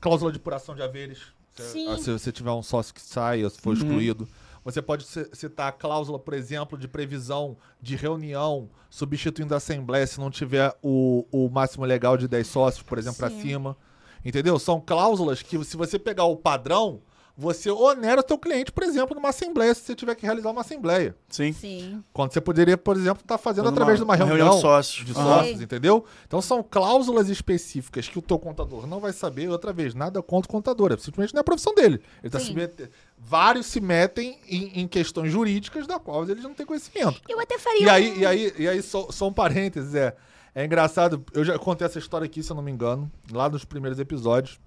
cláusula 0.00 0.30
de 0.30 0.38
apuração 0.38 0.74
de 0.74 0.82
haveres. 0.82 1.18
Se, 1.56 1.72
Sim. 1.72 1.96
se 1.98 2.12
você 2.12 2.30
tiver 2.30 2.52
um 2.52 2.62
sócio 2.62 2.94
que 2.94 3.00
sai 3.00 3.42
ou 3.42 3.50
se 3.50 3.60
for 3.60 3.74
excluído. 3.74 4.28
Você 4.64 4.82
pode 4.82 5.04
ci- 5.04 5.28
citar 5.32 5.68
a 5.68 5.72
cláusula, 5.72 6.18
por 6.18 6.34
exemplo, 6.34 6.76
de 6.78 6.86
previsão 6.88 7.56
de 7.80 7.96
reunião 7.96 8.68
substituindo 8.90 9.54
a 9.54 9.56
assembleia 9.58 10.06
se 10.06 10.18
não 10.20 10.30
tiver 10.30 10.74
o, 10.82 11.26
o 11.30 11.48
máximo 11.48 11.84
legal 11.84 12.16
de 12.16 12.26
10 12.28 12.46
sócios, 12.46 12.82
por 12.82 12.98
exemplo, 12.98 13.18
para 13.18 13.30
cima. 13.30 13.76
Entendeu? 14.24 14.58
São 14.58 14.80
cláusulas 14.80 15.42
que, 15.42 15.62
se 15.64 15.76
você 15.76 15.98
pegar 15.98 16.24
o 16.24 16.36
padrão, 16.36 17.00
você 17.40 17.70
onera 17.70 18.20
o 18.20 18.24
teu 18.24 18.36
cliente, 18.36 18.72
por 18.72 18.82
exemplo, 18.82 19.14
numa 19.14 19.28
assembleia, 19.28 19.72
se 19.72 19.82
você 19.82 19.94
tiver 19.94 20.16
que 20.16 20.26
realizar 20.26 20.50
uma 20.50 20.62
assembleia. 20.62 21.14
Sim. 21.28 21.52
Sim. 21.52 22.02
Quando 22.12 22.32
você 22.32 22.40
poderia, 22.40 22.76
por 22.76 22.96
exemplo, 22.96 23.22
estar 23.22 23.38
fazendo 23.38 23.66
Fazendo 23.66 23.74
através 23.76 24.00
uma- 24.00 24.16
de 24.16 24.22
uma 24.22 24.24
uma 24.24 24.30
reunião, 24.34 24.46
reunião 24.48 24.56
de 24.56 24.60
sócios. 24.60 25.06
de 25.06 25.14
sócios, 25.14 25.62
entendeu? 25.62 26.04
Então 26.26 26.42
são 26.42 26.64
cláusulas 26.68 27.28
específicas 27.28 28.08
que 28.08 28.18
o 28.18 28.22
teu 28.22 28.40
contador 28.40 28.88
não 28.88 28.98
vai 28.98 29.12
saber. 29.12 29.48
Outra 29.48 29.72
vez, 29.72 29.94
nada 29.94 30.20
contra 30.20 30.48
o 30.48 30.52
contador, 30.52 30.92
é 30.92 30.96
simplesmente 30.96 31.32
não 31.32 31.38
é 31.38 31.42
a 31.42 31.44
profissão 31.44 31.72
dele. 31.74 31.94
Ele 32.18 32.26
está 32.26 32.40
Sim. 32.40 32.46
se 32.46 32.54
metendo. 32.54 32.90
Vários 33.16 33.66
se 33.66 33.80
metem 33.80 34.36
em, 34.48 34.80
em 34.80 34.88
questões 34.88 35.30
jurídicas 35.30 35.86
da 35.86 35.98
qual 36.00 36.28
eles 36.28 36.42
não 36.42 36.54
têm 36.54 36.66
conhecimento. 36.66 37.20
Eu 37.28 37.38
até 37.38 37.56
faria 37.56 37.82
E 37.86 37.88
aí, 37.88 38.10
um... 38.12 38.16
e 38.18 38.26
aí, 38.26 38.54
e 38.58 38.68
aí 38.68 38.82
só, 38.82 39.06
só 39.12 39.28
um 39.28 39.32
parênteses, 39.32 39.94
é. 39.94 40.16
É 40.54 40.64
engraçado, 40.64 41.24
eu 41.34 41.44
já 41.44 41.56
contei 41.56 41.86
essa 41.86 42.00
história 42.00 42.24
aqui, 42.24 42.42
se 42.42 42.50
eu 42.50 42.56
não 42.56 42.62
me 42.64 42.72
engano, 42.72 43.08
lá 43.30 43.48
nos 43.48 43.64
primeiros 43.64 44.00
episódios. 44.00 44.58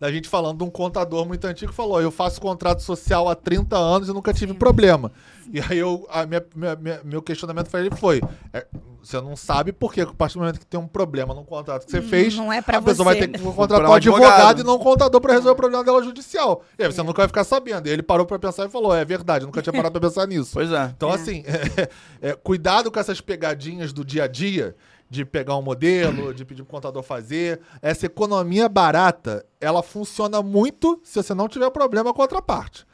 Da 0.00 0.10
gente 0.10 0.28
falando 0.28 0.58
de 0.58 0.64
um 0.64 0.70
contador 0.70 1.24
muito 1.24 1.44
antigo 1.46 1.70
que 1.70 1.76
falou: 1.76 2.00
Eu 2.02 2.10
faço 2.10 2.40
contrato 2.40 2.82
social 2.82 3.28
há 3.28 3.34
30 3.34 3.76
anos 3.76 4.08
e 4.08 4.12
nunca 4.12 4.34
tive 4.34 4.52
problema. 4.52 5.12
E 5.52 5.60
aí 5.60 5.78
eu, 5.78 6.06
a 6.10 6.26
minha, 6.26 6.44
minha- 6.54 6.76
minha- 6.76 7.00
meu 7.04 7.22
questionamento 7.22 7.70
pra 7.70 7.80
ele 7.80 7.90
foi: 7.94 8.20
é, 8.52 8.66
Você 9.02 9.20
não 9.20 9.36
sabe 9.36 9.72
por 9.72 9.92
quê? 9.94 10.00
A 10.00 10.06
partir 10.06 10.34
do 10.34 10.40
momento 10.40 10.58
que 10.58 10.66
tem 10.66 10.80
um 10.80 10.88
problema 10.88 11.32
num 11.32 11.44
contrato 11.44 11.84
que 11.86 11.90
você 11.92 12.02
fez, 12.02 12.34
não 12.34 12.52
é 12.52 12.60
pra 12.60 12.78
a 12.78 12.82
pessoa 12.82 12.96
você, 12.96 13.04
vai 13.04 13.28
ter 13.28 13.28
que 13.28 13.38
contratar 13.38 13.88
um 13.88 13.92
advogado, 13.94 14.24
advogado. 14.32 14.60
e 14.60 14.64
não 14.64 14.74
um 14.76 14.78
contador 14.78 15.20
pra 15.20 15.32
resolver 15.34 15.52
o 15.52 15.56
problema 15.56 15.84
dela 15.84 16.02
judicial. 16.02 16.62
E 16.78 16.82
aí 16.84 16.92
você 16.92 17.02
nunca 17.02 17.18
vai 17.22 17.28
ficar 17.28 17.44
sabendo. 17.44 17.86
E 17.86 17.90
ele 17.90 18.02
parou 18.02 18.26
pra 18.26 18.38
pensar 18.38 18.66
e 18.66 18.68
falou: 18.70 18.92
É 18.94 19.04
verdade, 19.04 19.44
eu 19.44 19.46
nunca 19.46 19.62
tinha 19.62 19.72
parado 19.72 19.92
pra 19.98 20.08
pensar 20.08 20.26
nisso. 20.26 20.50
Pois 20.54 20.72
é. 20.72 20.92
Então, 20.96 21.10
É. 21.10 21.14
assim, 21.14 21.44
é, 22.20 22.32
cuidado 22.32 22.90
com 22.90 22.98
essas 22.98 23.20
pegadinhas 23.20 23.92
do 23.92 24.04
dia 24.04 24.24
a 24.24 24.26
dia, 24.26 24.74
de 25.14 25.24
pegar 25.24 25.56
um 25.56 25.62
modelo, 25.62 26.34
de 26.34 26.44
pedir 26.44 26.62
pro 26.62 26.72
contador 26.72 27.02
fazer. 27.02 27.60
Essa 27.80 28.06
economia 28.06 28.68
barata, 28.68 29.46
ela 29.60 29.82
funciona 29.82 30.42
muito 30.42 31.00
se 31.04 31.22
você 31.22 31.32
não 31.32 31.48
tiver 31.48 31.70
problema 31.70 32.12
com 32.12 32.20
a 32.20 32.24
outra 32.24 32.42
parte. 32.42 32.84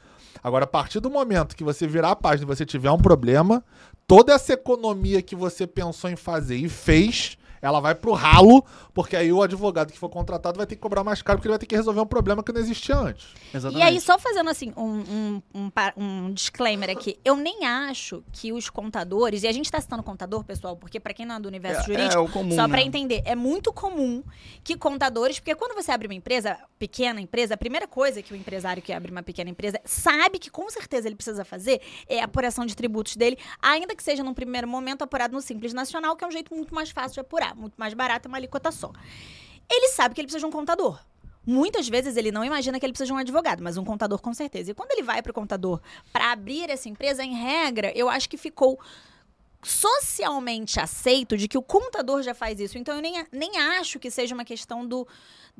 Agora, 0.42 0.64
a 0.64 0.68
partir 0.68 1.00
do 1.00 1.10
momento 1.10 1.56
que 1.56 1.64
você 1.64 1.86
virar 1.86 2.10
a 2.10 2.16
página 2.16 2.44
e 2.44 2.54
você 2.54 2.64
tiver 2.64 2.90
um 2.90 2.98
problema, 2.98 3.64
toda 4.06 4.32
essa 4.32 4.52
economia 4.52 5.22
que 5.22 5.34
você 5.34 5.66
pensou 5.66 6.10
em 6.10 6.16
fazer 6.16 6.56
e 6.56 6.68
fez, 6.68 7.36
ela 7.62 7.80
vai 7.80 7.94
pro 7.94 8.12
ralo, 8.12 8.64
porque 8.94 9.16
aí 9.16 9.32
o 9.32 9.42
advogado 9.42 9.92
que 9.92 9.98
for 9.98 10.08
contratado 10.08 10.56
vai 10.56 10.66
ter 10.66 10.76
que 10.76 10.80
cobrar 10.80 11.04
mais 11.04 11.22
caro, 11.22 11.38
porque 11.38 11.48
ele 11.48 11.52
vai 11.52 11.58
ter 11.58 11.66
que 11.66 11.76
resolver 11.76 12.00
um 12.00 12.06
problema 12.06 12.42
que 12.42 12.52
não 12.52 12.60
existia 12.60 12.96
antes. 12.96 13.28
Exatamente. 13.54 13.80
E 13.80 13.82
aí, 13.82 14.00
só 14.00 14.18
fazendo 14.18 14.50
assim, 14.50 14.72
um, 14.76 14.82
um, 15.00 15.42
um, 15.54 15.70
um 15.96 16.32
disclaimer 16.32 16.90
aqui, 16.90 17.18
eu 17.24 17.36
nem 17.36 17.64
acho 17.66 18.22
que 18.32 18.52
os 18.52 18.70
contadores, 18.70 19.42
e 19.42 19.48
a 19.48 19.52
gente 19.52 19.70
tá 19.70 19.80
citando 19.80 20.02
contador, 20.02 20.44
pessoal, 20.44 20.76
porque 20.76 20.98
pra 20.98 21.12
quem 21.12 21.26
não 21.26 21.36
é 21.36 21.40
do 21.40 21.48
universo 21.48 21.80
É- 21.82 21.84
jurídico, 21.84 22.14
é 22.14 22.18
o 22.18 22.28
comum, 22.28 22.52
só 22.54 22.66
pra 22.66 22.78
né? 22.78 22.82
entender, 22.84 23.22
é 23.24 23.34
muito 23.34 23.72
comum 23.72 24.22
que 24.64 24.76
contadores, 24.76 25.38
porque 25.38 25.54
quando 25.54 25.74
você 25.74 25.92
abre 25.92 26.06
uma 26.08 26.14
empresa, 26.14 26.58
pequena 26.78 27.20
empresa, 27.20 27.54
a 27.54 27.56
primeira 27.58 27.86
coisa 27.86 28.22
que 28.22 28.32
o 28.32 28.36
empresário 28.36 28.82
que 28.82 28.92
abre 28.92 29.10
uma 29.10 29.22
pequena 29.22 29.50
empresa 29.50 29.80
sabe 29.84 30.38
que 30.38 30.50
com 30.50 30.68
certeza 30.70 31.08
ele 31.08 31.14
precisa 31.16 31.44
fazer 31.44 31.80
é 32.08 32.20
a 32.20 32.24
apuração 32.24 32.64
de 32.64 32.74
tributos 32.74 33.16
dele, 33.16 33.36
ainda 33.60 33.94
que 33.94 34.02
seja 34.02 34.22
num 34.22 34.32
primeiro 34.34 34.66
momento 34.66 35.02
apurado 35.02 35.34
no 35.34 35.40
Simples 35.42 35.72
Nacional, 35.74 36.16
que 36.16 36.24
é 36.24 36.26
um 36.26 36.30
jeito 36.30 36.54
muito 36.54 36.74
mais 36.74 36.90
fácil 36.90 37.14
de 37.14 37.20
apurar, 37.20 37.49
muito 37.54 37.74
mais 37.76 37.94
barato, 37.94 38.26
é 38.26 38.28
uma 38.28 38.38
alíquota 38.38 38.70
só. 38.70 38.92
Ele 39.70 39.88
sabe 39.88 40.14
que 40.14 40.20
ele 40.20 40.26
precisa 40.26 40.40
de 40.40 40.46
um 40.46 40.50
contador. 40.50 41.00
Muitas 41.46 41.88
vezes 41.88 42.16
ele 42.16 42.30
não 42.30 42.44
imagina 42.44 42.78
que 42.78 42.84
ele 42.84 42.92
precisa 42.92 43.06
de 43.06 43.12
um 43.12 43.16
advogado, 43.16 43.62
mas 43.62 43.76
um 43.76 43.84
contador 43.84 44.20
com 44.20 44.34
certeza. 44.34 44.70
E 44.70 44.74
quando 44.74 44.92
ele 44.92 45.02
vai 45.02 45.22
para 45.22 45.30
o 45.30 45.34
contador 45.34 45.80
para 46.12 46.32
abrir 46.32 46.68
essa 46.68 46.88
empresa, 46.88 47.24
em 47.24 47.34
regra, 47.34 47.92
eu 47.96 48.08
acho 48.08 48.28
que 48.28 48.36
ficou 48.36 48.78
socialmente 49.62 50.80
aceito 50.80 51.36
de 51.36 51.46
que 51.46 51.58
o 51.58 51.62
contador 51.62 52.22
já 52.22 52.34
faz 52.34 52.60
isso. 52.60 52.78
Então 52.78 52.94
eu 52.94 53.00
nem, 53.00 53.24
nem 53.32 53.58
acho 53.58 53.98
que 53.98 54.10
seja 54.10 54.34
uma 54.34 54.44
questão 54.44 54.86
do 54.86 55.06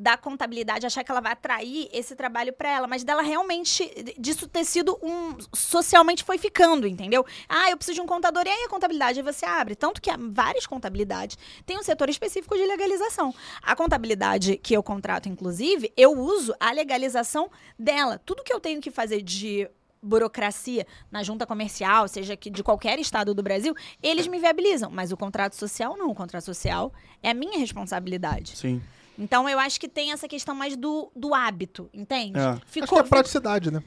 da 0.01 0.17
contabilidade 0.17 0.87
achar 0.87 1.05
que 1.05 1.11
ela 1.11 1.21
vai 1.21 1.33
atrair 1.33 1.89
esse 1.93 2.17
trabalho 2.17 2.55
para 2.55 2.71
ela, 2.71 2.87
mas 2.87 3.05
dela 3.05 3.21
realmente 3.21 3.89
disso 4.19 4.49
ter 4.49 4.65
sido 4.65 4.99
um 5.03 5.37
socialmente 5.55 6.25
foi 6.25 6.39
ficando, 6.39 6.87
entendeu? 6.87 7.25
Ah, 7.47 7.71
eu 7.71 7.77
preciso 7.77 7.97
de 7.97 8.01
um 8.01 8.07
contador 8.07 8.45
e 8.47 8.49
aí 8.49 8.65
a 8.65 8.69
contabilidade 8.69 9.21
você 9.21 9.45
abre, 9.45 9.77
tanto 9.77 10.01
que 10.01 10.09
há 10.09 10.17
várias 10.19 10.67
contabilidades 10.67 11.37
tem 11.67 11.79
um 11.79 11.83
setor 11.83 12.09
específico 12.09 12.57
de 12.57 12.65
legalização. 12.65 13.35
A 13.63 13.77
contabilidade 13.77 14.57
que 14.57 14.75
eu 14.75 14.83
contrato 14.83 15.29
inclusive, 15.29 15.93
eu 15.97 16.13
uso 16.13 16.55
a 16.59 16.73
legalização 16.73 17.51
dela. 17.79 18.19
Tudo 18.25 18.43
que 18.43 18.53
eu 18.53 18.61
tenho 18.61 18.81
que 18.81 18.91
fazer 18.91 19.21
de 19.21 19.69
burocracia 20.03 20.87
na 21.11 21.23
junta 21.23 21.47
comercial, 21.47 22.09
seja 22.09 22.35
que 22.37 22.49
de 22.49 22.63
qualquer 22.63 22.99
estado 22.99 23.35
do 23.35 23.43
Brasil, 23.43 23.75
eles 24.03 24.27
me 24.27 24.39
viabilizam. 24.39 24.91
Mas 24.91 25.13
o 25.13 25.17
contrato 25.17 25.57
social 25.57 25.95
não. 25.95 26.11
O 26.11 26.15
contrato 26.15 26.45
social 26.45 26.91
é 27.23 27.31
a 27.31 27.35
minha 27.35 27.59
responsabilidade. 27.59 28.57
Sim. 28.57 28.81
Então 29.21 29.47
eu 29.49 29.59
acho 29.59 29.79
que 29.79 29.87
tem 29.89 30.13
essa 30.13 30.27
questão 30.27 30.55
mais 30.55 30.77
do, 30.77 31.13
do 31.15 31.35
hábito, 31.35 31.91
entende? 31.93 32.39
É. 32.39 32.43
Acho 32.83 32.93
que 32.93 32.99
é 32.99 33.03
praticidade, 33.03 33.71
né? 33.71 33.83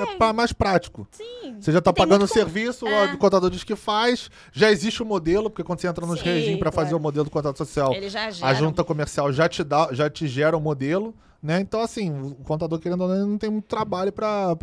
É, 0.00 0.06
pra- 0.16 0.32
mais 0.32 0.52
prático. 0.52 1.06
Sim. 1.12 1.56
Você 1.60 1.72
já 1.72 1.80
tá 1.80 1.92
tem 1.92 2.04
pagando 2.04 2.24
o 2.24 2.28
serviço, 2.28 2.86
É. 2.86 3.14
o 3.14 3.16
contador 3.18 3.48
diz 3.48 3.62
que 3.64 3.76
faz, 3.76 4.28
já 4.52 4.70
existe 4.70 5.02
o 5.02 5.06
modelo, 5.06 5.48
porque 5.48 5.62
quando 5.62 5.80
você 5.80 5.86
entra 5.86 6.04
nos 6.04 6.20
regimes 6.20 6.58
para 6.58 6.72
fazer 6.72 6.94
o 6.94 7.00
modelo 7.00 7.24
do 7.24 7.30
contrato 7.30 7.56
social, 7.56 7.92
a 8.42 8.52
junta 8.54 8.82
comercial 8.84 9.32
já 9.32 9.48
te 9.48 9.62
dá, 9.62 9.88
já 9.92 10.10
te 10.10 10.26
gera 10.26 10.56
o 10.56 10.60
modelo, 10.60 11.14
né? 11.42 11.60
Então, 11.60 11.80
assim, 11.80 12.10
o 12.10 12.34
contador, 12.44 12.78
querendo 12.80 13.02
ou 13.02 13.08
não, 13.08 13.26
não 13.28 13.38
tem 13.38 13.48
muito 13.50 13.66
trabalho 13.66 14.12
pra 14.12 14.54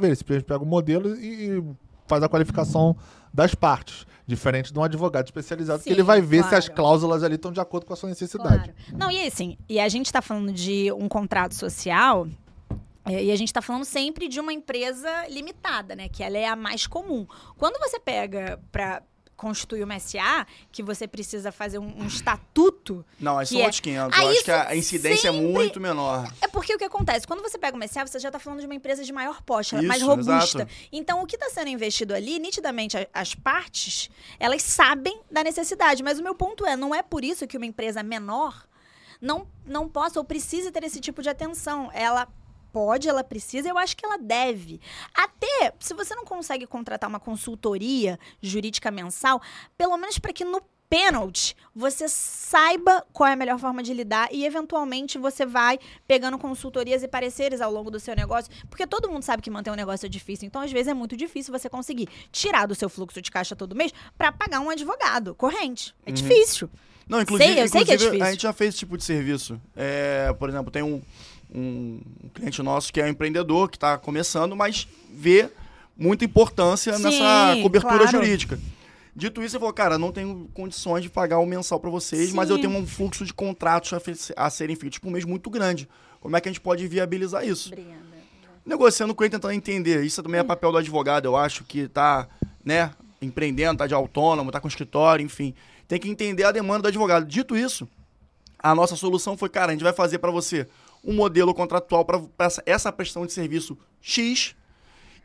ver. 0.00 0.08
Ele 0.08 0.16
simplesmente 0.16 0.44
pega 0.46 0.62
o 0.62 0.66
modelo 0.66 1.14
e 1.16 1.62
faz 2.08 2.22
a 2.22 2.28
qualificação 2.28 2.96
das 3.32 3.54
partes. 3.54 4.04
Diferente 4.30 4.72
de 4.72 4.78
um 4.78 4.84
advogado 4.84 5.24
especializado, 5.26 5.78
que 5.82 5.88
Sim, 5.88 5.90
ele 5.90 6.04
vai 6.04 6.20
ver 6.20 6.44
se 6.44 6.54
as 6.54 6.66
claro. 6.66 6.82
cláusulas 6.82 7.24
ali 7.24 7.34
estão 7.34 7.50
de 7.50 7.58
acordo 7.58 7.84
com 7.84 7.92
a 7.92 7.96
sua 7.96 8.08
necessidade. 8.08 8.72
Claro. 8.72 8.96
Não, 8.96 9.10
e 9.10 9.26
assim, 9.26 9.58
e 9.68 9.80
a 9.80 9.88
gente 9.88 10.12
tá 10.12 10.22
falando 10.22 10.52
de 10.52 10.92
um 10.92 11.08
contrato 11.08 11.52
social. 11.56 12.28
é, 13.06 13.24
E 13.24 13.32
a 13.32 13.36
gente 13.36 13.52
tá 13.52 13.60
falando 13.60 13.84
sempre 13.84 14.28
de 14.28 14.38
uma 14.38 14.52
empresa 14.52 15.10
limitada, 15.28 15.96
né? 15.96 16.08
Que 16.08 16.22
ela 16.22 16.38
é 16.38 16.46
a 16.46 16.54
mais 16.54 16.86
comum. 16.86 17.26
Quando 17.58 17.76
você 17.80 17.98
pega 17.98 18.60
para 18.70 19.02
constituir 19.40 19.82
uma 19.82 19.98
SA, 19.98 20.46
que 20.70 20.82
você 20.82 21.08
precisa 21.08 21.50
fazer 21.50 21.78
um, 21.78 22.02
um 22.02 22.06
estatuto, 22.06 23.02
Não, 23.18 23.38
aí 23.38 23.46
Que 23.46 23.52
são 23.54 23.60
é- 23.60 23.64
outros 23.64 23.80
500. 23.80 24.18
Aí 24.18 24.24
Eu 24.26 24.30
acho 24.32 24.44
que 24.44 24.50
a 24.50 24.74
isso 24.74 24.94
incidência 24.94 25.28
é 25.28 25.32
sempre- 25.32 25.46
muito 25.48 25.80
menor. 25.80 26.30
É 26.42 26.46
porque 26.48 26.74
o 26.74 26.78
que 26.78 26.84
acontece? 26.84 27.26
Quando 27.26 27.40
você 27.42 27.56
pega 27.58 27.74
uma 27.76 27.86
SA, 27.86 28.06
você 28.06 28.18
já 28.18 28.28
está 28.28 28.38
falando 28.38 28.60
de 28.60 28.66
uma 28.66 28.74
empresa 28.74 29.02
de 29.02 29.12
maior 29.12 29.40
porte, 29.42 29.74
é 29.74 29.80
mais 29.82 30.00
Isso, 30.02 30.10
robusta. 30.10 30.58
exato. 30.62 30.70
Então, 30.92 31.22
o 31.22 31.26
que 31.26 31.36
está 31.36 31.48
sendo 31.48 31.68
investido 31.68 32.14
ali, 32.14 32.38
nitidamente, 32.38 32.96
as 33.14 33.34
partes, 33.34 34.10
elas 34.38 34.62
sabem 34.62 35.20
da 35.30 35.42
necessidade. 35.42 36.02
Mas 36.02 36.18
o 36.18 36.22
meu 36.22 36.34
ponto 36.34 36.66
é, 36.66 36.76
não 36.76 36.94
é 36.94 37.02
por 37.02 37.24
isso 37.24 37.46
que 37.46 37.56
uma 37.56 37.66
empresa 37.66 38.02
menor 38.02 38.66
não, 39.20 39.46
não 39.64 39.88
possa 39.88 40.18
ou 40.18 40.24
precise 40.24 40.70
ter 40.70 40.84
esse 40.84 41.00
tipo 41.00 41.22
de 41.22 41.28
atenção. 41.28 41.90
Ela 41.92 42.26
pode, 42.72 43.08
ela 43.08 43.24
precisa, 43.24 43.68
eu 43.68 43.78
acho 43.78 43.96
que 43.96 44.04
ela 44.04 44.18
deve. 44.18 44.80
Até, 45.14 45.74
se 45.78 45.94
você 45.94 46.14
não 46.14 46.24
consegue 46.24 46.66
contratar 46.66 47.08
uma 47.08 47.20
consultoria 47.20 48.18
jurídica 48.40 48.90
mensal, 48.90 49.40
pelo 49.76 49.96
menos 49.96 50.18
para 50.18 50.32
que 50.32 50.44
no 50.44 50.62
pênalti, 50.90 51.56
você 51.72 52.08
saiba 52.08 53.06
qual 53.12 53.28
é 53.28 53.34
a 53.34 53.36
melhor 53.36 53.60
forma 53.60 53.80
de 53.80 53.94
lidar 53.94 54.28
e, 54.32 54.44
eventualmente, 54.44 55.18
você 55.18 55.46
vai 55.46 55.78
pegando 56.06 56.36
consultorias 56.36 57.04
e 57.04 57.08
pareceres 57.08 57.60
ao 57.60 57.72
longo 57.72 57.92
do 57.92 58.00
seu 58.00 58.16
negócio, 58.16 58.50
porque 58.68 58.84
todo 58.88 59.08
mundo 59.08 59.22
sabe 59.22 59.40
que 59.40 59.48
manter 59.48 59.70
um 59.70 59.76
negócio 59.76 60.06
é 60.06 60.08
difícil. 60.08 60.48
Então, 60.48 60.60
às 60.60 60.72
vezes, 60.72 60.88
é 60.88 60.94
muito 60.94 61.16
difícil 61.16 61.56
você 61.56 61.68
conseguir 61.68 62.08
tirar 62.32 62.66
do 62.66 62.74
seu 62.74 62.88
fluxo 62.88 63.22
de 63.22 63.30
caixa 63.30 63.54
todo 63.54 63.76
mês 63.76 63.92
para 64.18 64.32
pagar 64.32 64.58
um 64.58 64.68
advogado 64.68 65.32
corrente. 65.36 65.94
É 66.04 66.10
difícil. 66.10 66.68
Não, 67.08 67.20
inclusive, 67.20 67.52
Sei, 67.54 67.62
eu 67.62 67.68
sei 67.68 67.84
que 67.84 67.90
é 67.90 67.94
inclusive, 67.94 68.10
difícil. 68.10 68.26
a 68.26 68.30
gente 68.32 68.42
já 68.42 68.52
fez 68.52 68.68
esse 68.70 68.78
tipo 68.78 68.96
de 68.96 69.04
serviço. 69.04 69.60
É, 69.76 70.32
por 70.38 70.48
exemplo, 70.48 70.72
tem 70.72 70.82
um, 70.82 71.00
um 71.54 72.00
cliente 72.34 72.62
nosso 72.62 72.92
que 72.92 73.00
é 73.00 73.04
um 73.04 73.08
empreendedor, 73.08 73.68
que 73.68 73.76
está 73.76 73.98
começando, 73.98 74.54
mas 74.56 74.86
vê 75.12 75.50
muita 75.96 76.24
importância 76.24 76.92
Sim, 76.94 77.02
nessa 77.02 77.56
cobertura 77.62 77.98
claro. 77.98 78.10
jurídica. 78.10 78.58
Dito 79.14 79.42
isso, 79.42 79.56
ele 79.56 79.60
falou, 79.60 79.74
cara, 79.74 79.98
não 79.98 80.12
tenho 80.12 80.48
condições 80.54 81.02
de 81.02 81.10
pagar 81.10 81.40
o 81.40 81.46
mensal 81.46 81.80
para 81.80 81.90
vocês, 81.90 82.32
mas 82.32 82.48
eu 82.48 82.56
Sim. 82.56 82.62
tenho 82.62 82.76
um 82.76 82.86
fluxo 82.86 83.24
de 83.24 83.34
contratos 83.34 83.92
a, 83.92 84.46
a 84.46 84.50
serem 84.50 84.76
feitos 84.76 84.98
por 84.98 85.10
mês 85.10 85.24
muito 85.24 85.50
grande. 85.50 85.88
Como 86.20 86.36
é 86.36 86.40
que 86.40 86.48
a 86.48 86.52
gente 86.52 86.60
pode 86.60 86.86
viabilizar 86.86 87.46
isso? 87.46 87.68
Obrigada. 87.72 88.00
negociando 88.64 89.14
com 89.14 89.24
ele, 89.24 89.30
tentando 89.30 89.52
entender. 89.52 90.04
Isso 90.04 90.22
também 90.22 90.40
é 90.40 90.44
papel 90.44 90.70
do 90.70 90.78
advogado, 90.78 91.26
eu 91.26 91.36
acho, 91.36 91.64
que 91.64 91.88
tá, 91.88 92.28
né, 92.64 92.92
empreendendo, 93.20 93.78
tá 93.78 93.86
de 93.86 93.94
autônomo, 93.94 94.50
tá 94.50 94.60
com 94.60 94.68
escritório, 94.68 95.24
enfim. 95.24 95.54
Tem 95.88 95.98
que 95.98 96.08
entender 96.08 96.44
a 96.44 96.52
demanda 96.52 96.82
do 96.82 96.88
advogado. 96.88 97.26
Dito 97.26 97.56
isso, 97.56 97.88
a 98.62 98.74
nossa 98.74 98.96
solução 98.96 99.36
foi, 99.36 99.48
cara, 99.48 99.68
a 99.68 99.72
gente 99.72 99.82
vai 99.82 99.92
fazer 99.92 100.18
para 100.18 100.30
você 100.30 100.66
um 101.02 101.14
modelo 101.14 101.54
contratual 101.54 102.04
para 102.04 102.20
essa, 102.66 102.92
prestação 102.92 103.26
de 103.26 103.32
serviço 103.32 103.76
X 104.00 104.54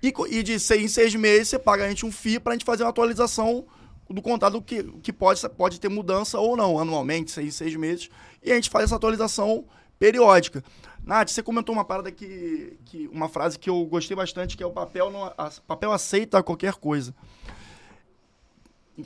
e, 0.01 0.13
e 0.29 0.43
de 0.43 0.59
seis 0.59 0.81
em 0.81 0.87
seis 0.87 1.15
meses 1.15 1.49
você 1.49 1.59
paga 1.59 1.85
a 1.85 1.89
gente 1.89 2.05
um 2.05 2.11
FII 2.11 2.39
para 2.39 2.53
a 2.53 2.55
gente 2.55 2.65
fazer 2.65 2.83
uma 2.83 2.89
atualização 2.89 3.65
do 4.09 4.21
contrato 4.21 4.61
que, 4.61 4.83
que 5.01 5.11
pode, 5.11 5.47
pode 5.49 5.79
ter 5.79 5.89
mudança 5.89 6.39
ou 6.39 6.55
não, 6.55 6.79
anualmente, 6.79 7.31
seis 7.31 7.47
em 7.47 7.51
seis 7.51 7.75
meses, 7.75 8.09
e 8.43 8.51
a 8.51 8.55
gente 8.55 8.69
faz 8.69 8.85
essa 8.85 8.95
atualização 8.95 9.65
periódica. 9.97 10.63
Nath, 11.03 11.29
você 11.29 11.43
comentou 11.43 11.73
uma 11.73 11.85
parada 11.85 12.11
que, 12.11 12.77
que 12.85 13.07
uma 13.11 13.29
frase 13.29 13.59
que 13.59 13.69
eu 13.69 13.85
gostei 13.85 14.15
bastante, 14.15 14.57
que 14.57 14.63
é 14.63 14.65
o 14.65 14.71
papel, 14.71 15.11
não, 15.11 15.25
a, 15.25 15.51
papel 15.67 15.91
aceita 15.91 16.41
qualquer 16.41 16.73
coisa. 16.75 17.13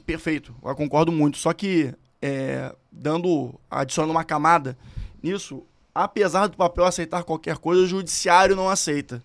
Perfeito, 0.06 0.56
eu 0.64 0.76
concordo 0.76 1.12
muito. 1.12 1.38
Só 1.38 1.52
que, 1.52 1.94
é, 2.22 2.74
dando, 2.92 3.54
adicionando 3.70 4.12
uma 4.12 4.24
camada 4.24 4.78
nisso, 5.22 5.64
apesar 5.94 6.48
do 6.48 6.58
papel 6.58 6.86
aceitar 6.86 7.24
qualquer 7.24 7.58
coisa, 7.58 7.82
o 7.84 7.88
judiciário 7.88 8.56
não 8.56 8.70
aceita. 8.70 9.24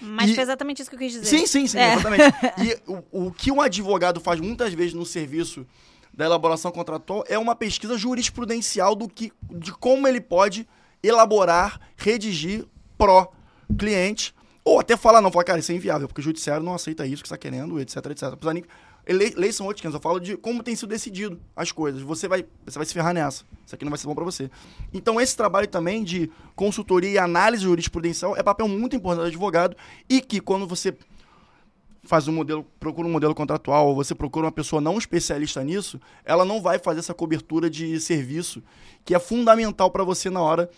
Mas 0.00 0.30
E- 0.30 0.34
foi 0.34 0.42
exatamente 0.42 0.80
isso 0.82 0.90
que 0.90 0.96
eu 0.96 1.00
quis 1.00 1.12
dizer. 1.12 1.26
Sim, 1.26 1.46
sim, 1.46 1.66
sim, 1.66 1.78
É. 1.78 1.94
exatamente. 1.94 2.22
E 2.58 2.78
o, 2.90 3.26
o 3.26 3.32
que 3.32 3.50
um 3.52 3.60
advogado 3.60 4.20
faz 4.20 4.40
muitas 4.40 4.72
vezes 4.74 4.94
no 4.94 5.06
serviço 5.06 5.66
da 6.12 6.24
elaboração 6.24 6.70
contratual 6.72 7.24
é 7.28 7.38
uma 7.38 7.54
pesquisa 7.54 7.96
jurisprudencial 7.96 8.94
do 8.94 9.08
que, 9.08 9.32
de 9.50 9.72
como 9.72 10.06
ele 10.08 10.20
pode 10.20 10.68
elaborar, 11.02 11.80
redigir 11.96 12.66
pró 12.98 13.32
cliente, 13.78 14.34
ou 14.64 14.78
até 14.78 14.96
falar, 14.96 15.20
não, 15.20 15.30
falar, 15.32 15.44
cara, 15.44 15.58
isso 15.58 15.72
é 15.72 15.74
inviável, 15.74 16.06
porque 16.06 16.20
o 16.20 16.24
judiciário 16.24 16.62
não 16.64 16.74
aceita 16.74 17.06
isso 17.06 17.22
que 17.22 17.28
você 17.28 17.34
está 17.34 17.38
querendo, 17.38 17.80
etc, 17.80 17.96
etc. 18.06 18.22
Não 18.22 18.30
precisa 18.36 18.54
nem- 18.54 18.64
Lei, 19.06 19.32
leis 19.36 19.56
são 19.56 19.66
outros 19.66 19.80
500, 19.80 19.94
eu 19.94 20.00
falo 20.00 20.20
de 20.20 20.36
como 20.36 20.62
tem 20.62 20.76
sido 20.76 20.88
decidido 20.88 21.40
as 21.56 21.72
coisas. 21.72 22.00
Você 22.02 22.28
vai, 22.28 22.44
você 22.64 22.78
vai 22.78 22.86
se 22.86 22.94
ferrar 22.94 23.12
nessa. 23.12 23.44
Isso 23.66 23.74
aqui 23.74 23.84
não 23.84 23.90
vai 23.90 23.98
ser 23.98 24.06
bom 24.06 24.14
para 24.14 24.24
você. 24.24 24.50
Então, 24.92 25.20
esse 25.20 25.36
trabalho 25.36 25.66
também 25.66 26.04
de 26.04 26.30
consultoria 26.54 27.10
e 27.10 27.18
análise 27.18 27.64
jurisprudencial 27.64 28.36
é 28.36 28.42
papel 28.42 28.68
muito 28.68 28.94
importante 28.94 29.24
do 29.24 29.28
advogado 29.28 29.76
e 30.08 30.20
que 30.20 30.40
quando 30.40 30.66
você 30.66 30.96
faz 32.04 32.26
um 32.26 32.32
modelo, 32.32 32.64
procura 32.80 33.06
um 33.06 33.10
modelo 33.12 33.34
contratual, 33.34 33.88
ou 33.88 33.94
você 33.94 34.14
procura 34.14 34.46
uma 34.46 34.52
pessoa 34.52 34.80
não 34.80 34.98
especialista 34.98 35.62
nisso, 35.62 36.00
ela 36.24 36.44
não 36.44 36.60
vai 36.60 36.78
fazer 36.78 36.98
essa 36.98 37.14
cobertura 37.14 37.70
de 37.70 37.98
serviço 38.00 38.62
que 39.04 39.14
é 39.14 39.18
fundamental 39.18 39.90
para 39.90 40.04
você 40.04 40.28
na 40.28 40.40
hora 40.40 40.68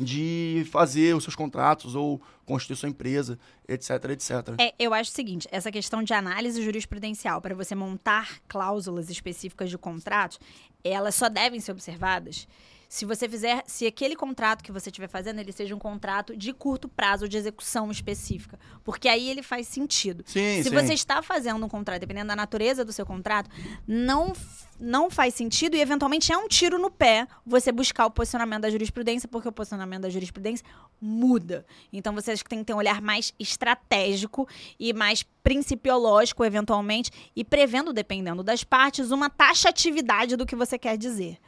de 0.00 0.66
fazer 0.70 1.14
os 1.14 1.24
seus 1.24 1.36
contratos 1.36 1.94
ou 1.94 2.20
constituir 2.44 2.76
sua 2.76 2.88
empresa, 2.88 3.38
etc, 3.68 3.90
etc. 4.10 4.30
É, 4.58 4.74
eu 4.78 4.92
acho 4.92 5.10
o 5.10 5.14
seguinte, 5.14 5.46
essa 5.52 5.70
questão 5.70 6.02
de 6.02 6.12
análise 6.12 6.62
jurisprudencial 6.62 7.40
para 7.40 7.54
você 7.54 7.74
montar 7.74 8.40
cláusulas 8.48 9.10
específicas 9.10 9.70
de 9.70 9.78
contratos, 9.78 10.40
elas 10.82 11.14
só 11.14 11.28
devem 11.28 11.60
ser 11.60 11.72
observadas 11.72 12.48
se 12.90 13.04
você 13.04 13.28
fizer, 13.28 13.62
se 13.68 13.86
aquele 13.86 14.16
contrato 14.16 14.64
que 14.64 14.72
você 14.72 14.90
estiver 14.90 15.06
fazendo, 15.06 15.38
ele 15.38 15.52
seja 15.52 15.72
um 15.76 15.78
contrato 15.78 16.36
de 16.36 16.52
curto 16.52 16.88
prazo 16.88 17.28
de 17.28 17.36
execução 17.36 17.88
específica, 17.88 18.58
porque 18.82 19.08
aí 19.08 19.30
ele 19.30 19.44
faz 19.44 19.68
sentido. 19.68 20.24
Sim, 20.26 20.60
se 20.60 20.64
sim. 20.64 20.74
você 20.74 20.92
está 20.92 21.22
fazendo 21.22 21.64
um 21.64 21.68
contrato, 21.68 22.00
dependendo 22.00 22.26
da 22.26 22.34
natureza 22.34 22.84
do 22.84 22.92
seu 22.92 23.06
contrato, 23.06 23.48
não 23.86 24.32
não 24.80 25.10
faz 25.10 25.34
sentido 25.34 25.76
e 25.76 25.80
eventualmente 25.80 26.32
é 26.32 26.36
um 26.36 26.48
tiro 26.48 26.78
no 26.78 26.90
pé 26.90 27.28
você 27.46 27.70
buscar 27.70 28.06
o 28.06 28.10
posicionamento 28.10 28.62
da 28.62 28.70
jurisprudência, 28.70 29.28
porque 29.28 29.46
o 29.46 29.52
posicionamento 29.52 30.02
da 30.02 30.08
jurisprudência 30.08 30.66
muda. 31.00 31.64
Então 31.92 32.12
você 32.14 32.32
acha 32.32 32.42
que 32.42 32.48
tem 32.48 32.60
que 32.60 32.64
ter 32.64 32.74
um 32.74 32.78
olhar 32.78 33.00
mais 33.00 33.32
estratégico 33.38 34.48
e 34.80 34.92
mais 34.92 35.22
principiológico, 35.44 36.44
eventualmente, 36.44 37.10
e 37.36 37.44
prevendo, 37.44 37.92
dependendo 37.92 38.42
das 38.42 38.64
partes, 38.64 39.10
uma 39.10 39.30
taxatividade 39.30 40.34
do 40.34 40.46
que 40.46 40.56
você 40.56 40.78
quer 40.78 40.96
dizer. 40.96 41.38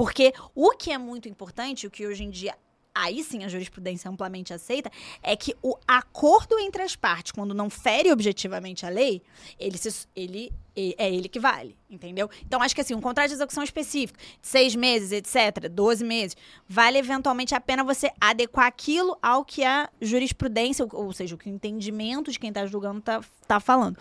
Porque 0.00 0.32
o 0.54 0.70
que 0.70 0.90
é 0.90 0.96
muito 0.96 1.28
importante, 1.28 1.86
o 1.86 1.90
que 1.90 2.06
hoje 2.06 2.24
em 2.24 2.30
dia 2.30 2.54
aí 2.92 3.22
sim 3.22 3.44
a 3.44 3.48
jurisprudência 3.48 4.10
amplamente 4.10 4.52
aceita, 4.52 4.90
é 5.22 5.36
que 5.36 5.54
o 5.62 5.76
acordo 5.86 6.58
entre 6.58 6.82
as 6.82 6.96
partes, 6.96 7.32
quando 7.32 7.54
não 7.54 7.68
fere 7.70 8.10
objetivamente 8.10 8.84
a 8.84 8.88
lei, 8.88 9.22
ele, 9.58 9.76
se- 9.78 10.08
ele 10.16 10.50
é 10.74 11.14
ele 11.14 11.28
que 11.28 11.38
vale, 11.38 11.76
entendeu? 11.88 12.28
Então, 12.44 12.60
acho 12.62 12.74
que 12.74 12.80
assim, 12.80 12.94
um 12.94 13.00
contrato 13.00 13.28
de 13.28 13.34
execução 13.34 13.62
específico, 13.62 14.18
seis 14.42 14.74
meses, 14.74 15.12
etc., 15.12 15.68
12 15.70 16.02
meses, 16.02 16.36
vale 16.66 16.96
eventualmente 16.98 17.54
a 17.54 17.60
pena 17.60 17.84
você 17.84 18.10
adequar 18.20 18.66
aquilo 18.66 19.16
ao 19.22 19.44
que 19.44 19.62
a 19.64 19.88
jurisprudência, 20.00 20.84
ou, 20.90 21.04
ou 21.04 21.12
seja, 21.12 21.34
o 21.34 21.38
que 21.38 21.48
o 21.48 21.52
entendimento 21.52 22.32
de 22.32 22.38
quem 22.38 22.48
está 22.48 22.66
julgando 22.66 22.98
está 23.00 23.20
tá 23.46 23.60
falando. 23.60 23.98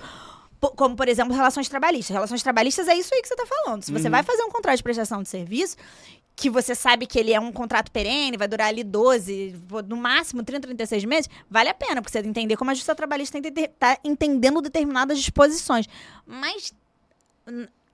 Como, 0.75 0.95
por 0.95 1.07
exemplo, 1.07 1.33
relações 1.33 1.69
trabalhistas. 1.69 2.13
Relações 2.13 2.43
trabalhistas 2.43 2.87
é 2.87 2.95
isso 2.95 3.13
aí 3.13 3.21
que 3.21 3.27
você 3.27 3.33
está 3.33 3.45
falando. 3.45 3.83
Se 3.83 3.91
você 3.91 4.09
vai 4.09 4.23
fazer 4.23 4.43
um 4.43 4.49
contrato 4.49 4.77
de 4.77 4.83
prestação 4.83 5.23
de 5.23 5.29
serviço, 5.29 5.77
que 6.35 6.49
você 6.49 6.73
sabe 6.75 7.05
que 7.05 7.17
ele 7.19 7.33
é 7.33 7.39
um 7.39 7.51
contrato 7.51 7.91
perene, 7.91 8.35
vai 8.37 8.47
durar 8.47 8.67
ali 8.67 8.83
12, 8.83 9.55
vo- 9.67 9.81
no 9.81 9.95
máximo 9.97 10.43
30, 10.43 10.67
36 10.67 11.03
meses, 11.05 11.29
vale 11.49 11.69
a 11.69 11.73
pena, 11.73 12.01
porque 12.01 12.11
você 12.11 12.19
entender 12.25 12.55
como 12.57 12.71
a 12.71 12.73
justiça 12.73 12.93
trabalhista 12.95 13.37
está 13.37 13.97
entendendo 14.03 14.61
determinadas 14.61 15.19
disposições. 15.19 15.85
Mas 16.25 16.73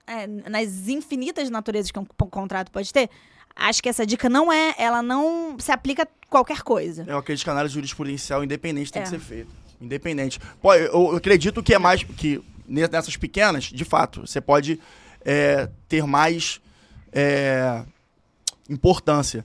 é, 0.06 0.26
nas 0.48 0.88
infinitas 0.88 1.50
naturezas 1.50 1.90
que 1.90 1.98
um 1.98 2.04
contrato 2.04 2.70
pode 2.70 2.92
ter, 2.92 3.10
acho 3.54 3.82
que 3.82 3.88
essa 3.88 4.06
dica 4.06 4.28
não 4.28 4.52
é, 4.52 4.74
ela 4.78 5.02
não 5.02 5.56
se 5.58 5.72
aplica 5.72 6.04
a 6.04 6.08
qualquer 6.28 6.62
coisa. 6.62 7.04
Eu 7.08 7.18
acredito 7.18 7.42
que 7.44 7.50
a 7.50 7.52
análise 7.52 7.74
jurisprudencial 7.74 8.44
independente 8.44 8.92
tem 8.92 9.02
É. 9.02 9.04
que 9.04 9.10
ser 9.10 9.18
feita. 9.20 9.50
Independente. 9.80 10.38
Pô, 10.62 10.72
eu, 10.74 10.92
eu 11.10 11.16
acredito 11.16 11.62
que 11.62 11.74
é 11.74 11.78
mais. 11.78 12.02
que 12.02 12.42
nessas 12.68 13.16
pequenas, 13.16 13.64
de 13.64 13.84
fato, 13.84 14.26
você 14.26 14.40
pode 14.40 14.80
é, 15.24 15.68
ter 15.88 16.04
mais 16.06 16.60
é, 17.12 17.84
importância. 18.68 19.44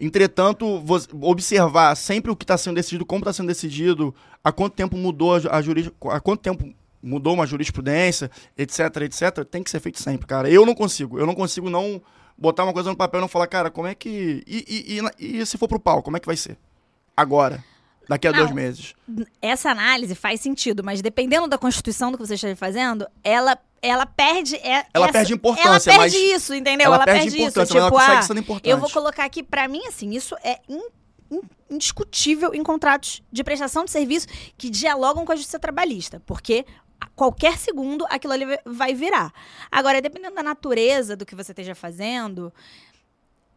Entretanto, 0.00 0.82
observar 1.20 1.96
sempre 1.96 2.30
o 2.30 2.36
que 2.36 2.44
está 2.44 2.56
sendo 2.56 2.76
decidido, 2.76 3.04
como 3.04 3.20
está 3.22 3.32
sendo 3.32 3.48
decidido, 3.48 4.14
há 4.44 4.52
quanto 4.52 4.74
tempo 4.74 4.96
mudou 4.96 5.34
a, 5.34 5.40
ju- 5.40 5.48
a 5.50 5.60
juris, 5.60 5.90
há 6.10 6.20
quanto 6.20 6.40
tempo 6.40 6.72
mudou 7.02 7.34
uma 7.34 7.46
jurisprudência, 7.46 8.30
etc, 8.56 8.78
etc, 9.02 9.44
tem 9.50 9.62
que 9.62 9.70
ser 9.70 9.80
feito 9.80 10.00
sempre, 10.00 10.26
cara. 10.26 10.48
Eu 10.48 10.64
não 10.64 10.74
consigo. 10.74 11.18
Eu 11.18 11.26
não 11.26 11.34
consigo 11.34 11.68
não 11.68 12.00
botar 12.36 12.62
uma 12.62 12.72
coisa 12.72 12.90
no 12.90 12.96
papel 12.96 13.18
e 13.18 13.22
não 13.22 13.28
falar, 13.28 13.48
cara, 13.48 13.70
como 13.70 13.88
é 13.88 13.94
que. 13.94 14.44
E, 14.46 15.00
e, 15.18 15.26
e 15.26 15.40
e 15.40 15.46
se 15.46 15.58
for 15.58 15.66
pro 15.66 15.80
pau, 15.80 16.00
como 16.02 16.16
é 16.16 16.20
que 16.20 16.26
vai 16.26 16.36
ser? 16.36 16.56
Agora. 17.16 17.64
Daqui 18.08 18.26
a 18.26 18.32
Não. 18.32 18.38
dois 18.38 18.52
meses. 18.52 18.94
essa 19.42 19.70
análise 19.70 20.14
faz 20.14 20.40
sentido, 20.40 20.82
mas 20.82 21.02
dependendo 21.02 21.46
da 21.46 21.58
constituição 21.58 22.10
do 22.10 22.16
que 22.18 22.26
você 22.26 22.34
esteja 22.36 22.56
fazendo, 22.56 23.06
ela, 23.22 23.58
ela 23.82 24.06
perde. 24.06 24.56
é- 24.56 24.86
Ela 24.94 25.04
essa- 25.06 25.12
perde 25.12 25.34
importância, 25.34 25.90
Ela 25.90 26.00
perde 26.00 26.16
isso, 26.16 26.54
entendeu? 26.54 26.86
ela 26.86 26.96
Ela, 26.96 27.04
perde 27.04 27.30
perde, 27.30 27.42
isso. 27.42 27.66
Tipo, 27.66 27.96
ah, 27.98 28.22
sendo 28.22 28.40
importante. 28.40 28.68
eu 28.70 28.78
vou 28.78 28.88
colocar 28.90 29.24
aqui, 29.24 29.42
pra 29.42 29.68
mim, 29.68 29.84
assim, 29.86 30.10
isso 30.14 30.34
é 30.42 30.58
in- 30.68 30.88
in- 31.30 31.42
indiscutível 31.70 32.54
em 32.54 32.62
contratos 32.62 33.22
de 33.30 33.44
prestação 33.44 33.84
de 33.84 33.90
serviço 33.90 34.26
que 34.56 34.70
dialogam 34.70 35.26
com 35.26 35.32
a 35.32 35.36
justiça 35.36 35.58
trabalhista, 35.58 36.20
porque 36.24 36.64
a 36.98 37.06
qualquer 37.14 37.58
segundo 37.58 38.06
aquilo 38.08 38.32
ali 38.32 38.46
vai- 38.46 38.58
vai 38.64 38.94
virar. 38.94 39.30
Agora, 39.70 40.00
dependendo 40.00 40.34
da 40.34 40.42
natureza 40.42 41.14
do 41.14 41.26
que 41.26 41.34
você 41.34 41.52
esteja 41.52 41.74
fazendo, 41.74 42.50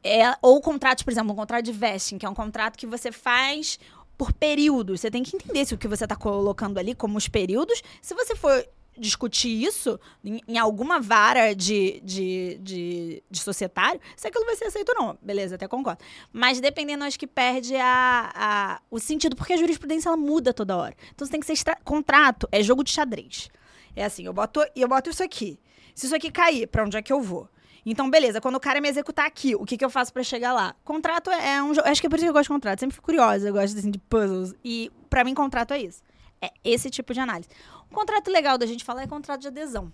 é, 0.04 0.36
ou 0.42 0.60
contratos, 0.62 1.04
por 1.04 1.12
exemplo, 1.12 1.32
um 1.32 1.36
contrato 1.36 1.64
de 1.64 1.72
vesting, 1.72 2.18
que 2.18 2.26
é 2.26 2.30
um 2.30 2.34
contrato 2.34 2.78
que 2.78 2.88
você 2.88 3.12
faz 3.12 3.80
por 4.22 4.32
períodos. 4.34 5.02
Você 5.02 5.10
tem 5.10 5.24
que 5.24 5.36
entender 5.36 5.66
se 5.66 5.74
o 5.74 5.78
que 5.80 5.88
você 5.88 6.06
está 6.06 6.16
colocando 6.16 6.78
ali 6.78 6.94
como 6.94 7.18
os 7.18 7.28
períodos. 7.28 7.82
Se 8.04 8.14
você 8.14 8.36
for 8.36 8.64
discutir 8.96 9.50
isso 9.50 10.00
em, 10.24 10.40
em 10.48 10.60
alguma 10.60 11.00
vara 11.00 11.56
de, 11.56 12.00
de, 12.02 12.60
de, 12.62 13.24
de 13.32 13.40
societário, 13.40 14.00
se 14.16 14.28
aquilo 14.28 14.46
vai 14.46 14.56
ser 14.56 14.66
aceito 14.66 14.90
ou 14.90 14.96
não. 15.04 15.18
Beleza, 15.24 15.56
até 15.56 15.68
concordo. 15.68 16.04
Mas 16.32 16.60
dependendo, 16.62 17.04
acho 17.04 17.18
que 17.18 17.26
perde 17.26 17.76
a, 17.76 18.32
a- 18.36 18.82
o 18.92 19.00
sentido, 19.00 19.36
porque 19.36 19.54
a 19.54 19.58
jurisprudência 19.58 20.10
ela 20.10 20.18
muda 20.18 20.54
toda 20.54 20.78
hora. 20.78 20.96
Então 21.16 21.26
você 21.26 21.32
tem 21.32 21.40
que 21.40 21.48
ser 21.48 21.54
extra... 21.54 21.76
contrato, 21.84 22.48
é 22.52 22.62
jogo 22.62 22.84
de 22.84 22.92
xadrez. 22.92 23.50
É 23.96 24.06
assim, 24.06 24.26
eu 24.26 24.34
boto, 24.34 24.64
eu 24.76 24.88
boto 24.88 25.10
isso 25.10 25.24
aqui. 25.24 25.60
Se 25.96 26.06
isso 26.06 26.16
aqui 26.16 26.30
cair, 26.30 26.68
para 26.68 26.84
onde 26.86 26.96
é 26.96 27.02
que 27.02 27.12
eu 27.12 27.22
vou? 27.24 27.50
Então, 27.86 28.10
beleza, 28.10 28.40
quando 28.40 28.56
o 28.56 28.60
cara 28.60 28.80
me 28.80 28.88
executar 28.88 29.26
aqui, 29.26 29.56
o 29.56 29.66
que, 29.66 29.78
que 29.78 29.84
eu 29.84 29.90
faço 29.90 30.14
pra 30.14 30.24
chegar 30.24 30.54
lá? 30.54 30.76
Contrato 30.84 31.32
é, 31.32 31.56
é 31.56 31.64
um 31.64 31.74
jogo. 31.74 31.88
Acho 31.88 32.00
que 32.00 32.08
é 32.08 32.10
por 32.10 32.18
isso 32.18 32.26
que 32.26 32.30
eu 32.30 32.34
gosto 32.34 32.44
de 32.44 32.50
contrato. 32.50 32.80
Sempre 32.80 32.96
fico 32.96 33.06
curiosa, 33.06 33.48
eu 33.48 33.54
gosto 33.54 33.78
assim, 33.78 33.90
de 33.90 34.00
puzzles. 34.00 34.54
E 34.64 34.92
pra 35.10 35.24
mim, 35.24 35.34
contrato 35.34 35.74
é 35.74 35.82
isso. 35.82 36.04
É 36.42 36.52
esse 36.64 36.90
tipo 36.90 37.14
de 37.14 37.20
análise. 37.20 37.50
Um 37.92 37.96
contrato 37.96 38.30
legal 38.32 38.58
da 38.58 38.66
gente 38.66 38.84
falar 38.84 39.04
é 39.04 39.08
contrato 39.08 39.42
de 39.42 39.48
adesão 39.48 39.92